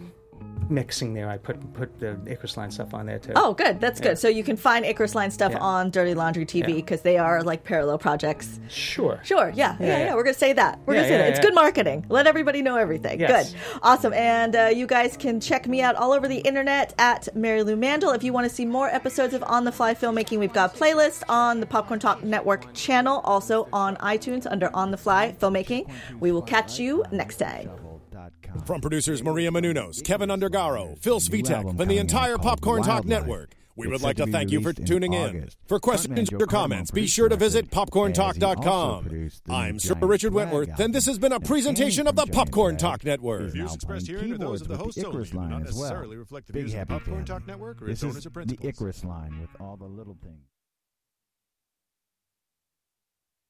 mixing 0.71 1.13
there. 1.13 1.29
I 1.29 1.37
put 1.37 1.75
put 1.75 2.01
the 2.01 2.19
Icarus 2.27 2.57
Line 2.57 2.71
stuff 2.71 2.95
on 2.95 3.05
there 3.05 3.19
too. 3.19 3.33
Oh, 3.37 3.53
good. 3.53 3.81
That's 3.81 4.01
good. 4.01 4.19
So 4.19 4.29
you 4.29 4.43
can 4.43 4.57
find 4.57 4.85
Icarus 4.87 5.15
Line 5.15 5.31
stuff 5.31 5.53
Yeah. 5.53 5.59
on 5.59 5.91
Dirty 5.91 6.15
Laundry 6.15 6.47
TV 6.47 6.69
Yeah. 6.69 6.75
because 6.77 7.03
they 7.03 7.19
are 7.19 7.43
like 7.43 7.65
parallel 7.65 7.99
projects. 7.99 8.59
sure. 8.69 9.21
Sure. 9.25 9.53
Yeah. 9.55 9.77
Yeah. 9.79 9.87
Yeah. 9.87 9.99
yeah. 10.07 10.15
We're 10.15 10.23
gonna 10.25 10.33
say 10.35 10.55
that. 10.55 10.79
We're 10.87 10.95
Yeah, 10.95 11.01
gonna 11.01 11.09
say 11.09 11.13
yeah, 11.13 11.19
that. 11.19 11.29
It's 11.31 11.39
yeah. 11.39 11.43
good 11.43 11.55
marketing. 11.55 12.07
Let 12.09 12.27
everybody 12.27 12.63
know 12.63 12.77
everything. 12.77 13.21
Yes. 13.21 13.53
Good. 13.53 13.61
Awesome. 13.83 14.15
And 14.15 14.57
uh, 14.57 14.71
you 14.75 14.87
guys 14.87 15.19
can 15.19 15.39
check 15.39 15.69
me 15.69 15.83
out 15.83 15.97
all 15.97 16.13
over 16.13 16.27
the 16.29 16.39
internet 16.39 16.95
at 16.99 17.29
Marielou 17.37 17.77
Mandl. 17.79 18.15
If 18.15 18.25
you 18.25 18.33
want 18.33 18.49
to 18.49 18.55
see 18.55 18.65
more 18.65 18.89
episodes 18.89 19.35
of 19.35 19.43
On 19.45 19.65
the 19.65 19.73
Fly 19.73 19.95
Filmmaking, 19.95 20.39
we've 20.39 20.53
got 20.53 20.75
playlists 20.75 21.23
on 21.29 21.61
the 21.61 21.67
Popcorn 21.67 22.01
Talk 22.01 22.25
Network 22.25 22.73
channel, 22.73 23.21
also 23.25 23.69
on 23.71 23.97
iTunes 23.97 24.51
under 24.51 24.71
On 24.75 24.91
the 24.91 24.97
Fly 24.97 25.37
Filmmaking. 25.39 25.91
We 26.21 26.33
will 26.33 26.43
catch 26.43 26.79
you 26.79 27.05
next 27.13 27.37
time. 27.37 27.71
From 28.67 28.81
producers 28.81 29.23
Maria 29.23 29.51
Menounos, 29.51 30.03
Kevin 30.03 30.29
Undergaro, 30.29 30.99
Phil 30.99 31.21
Svitek, 31.21 31.79
and 31.81 31.91
the 31.91 31.99
entire 31.99 32.39
Popcorn 32.39 32.83
Talk 32.83 33.05
Wildlife. 33.05 33.07
Network, 33.07 33.55
we 33.77 33.89
would 33.89 34.03
like 34.03 34.17
to 34.17 34.27
to 34.27 34.33
thank 34.33 34.51
you 34.51 34.61
for 34.61 34.69
released 34.69 34.81
in 34.81 34.87
tuning 34.87 35.13
in. 35.13 35.49
For 35.67 35.81
questions 35.81 36.33
or 36.33 36.47
comments, 36.47 36.91
be 36.91 37.07
sure 37.07 37.29
to 37.29 37.37
visit 37.37 37.67
record, 37.67 37.77
as 37.77 38.37
he 38.37 38.41
popcorntalk.com. 38.41 39.31
I'm 39.51 39.79
Sir 39.79 39.95
Richard 40.01 40.33
Wentworth, 40.33 40.79
and 40.79 40.95
this 40.95 41.07
has 41.07 41.19
been 41.19 41.33
a 41.33 41.41
presentation 41.41 42.07
of 42.07 42.17
the 42.17 42.27
Popcorn 42.27 42.77
Talk 42.77 43.05
Network. 43.05 43.51
Views 43.51 43.75
expressed 43.75 44.07
playing 44.07 44.19
herein 44.21 44.33
are 44.35 44.39
those 44.39 44.63
of 44.63 44.69
the 44.69 44.75
keyboards 44.77 44.97
host 44.97 45.07
only 45.07 45.11
Icarus 45.11 45.31
do 45.31 45.37
line 45.39 45.51
not 45.51 45.63
necessarily 45.65 46.17
reflect 46.17 46.47
the 46.47 46.53
views 46.53 46.75
of 46.75 46.81
the 46.81 46.87
Popcorn 46.87 47.25
Talk 47.25 47.47
Network 47.47 47.83
or 47.83 47.91
its 47.91 48.03
owners 48.05 48.19
is 48.19 48.27
or 48.27 48.31
the 48.31 48.31
principals. 48.31 48.69
Icarus 48.69 49.05
line 49.05 49.41
with 49.41 49.51
all 49.61 49.77
the 49.77 49.85
little 49.85 50.17
things. 50.23 50.54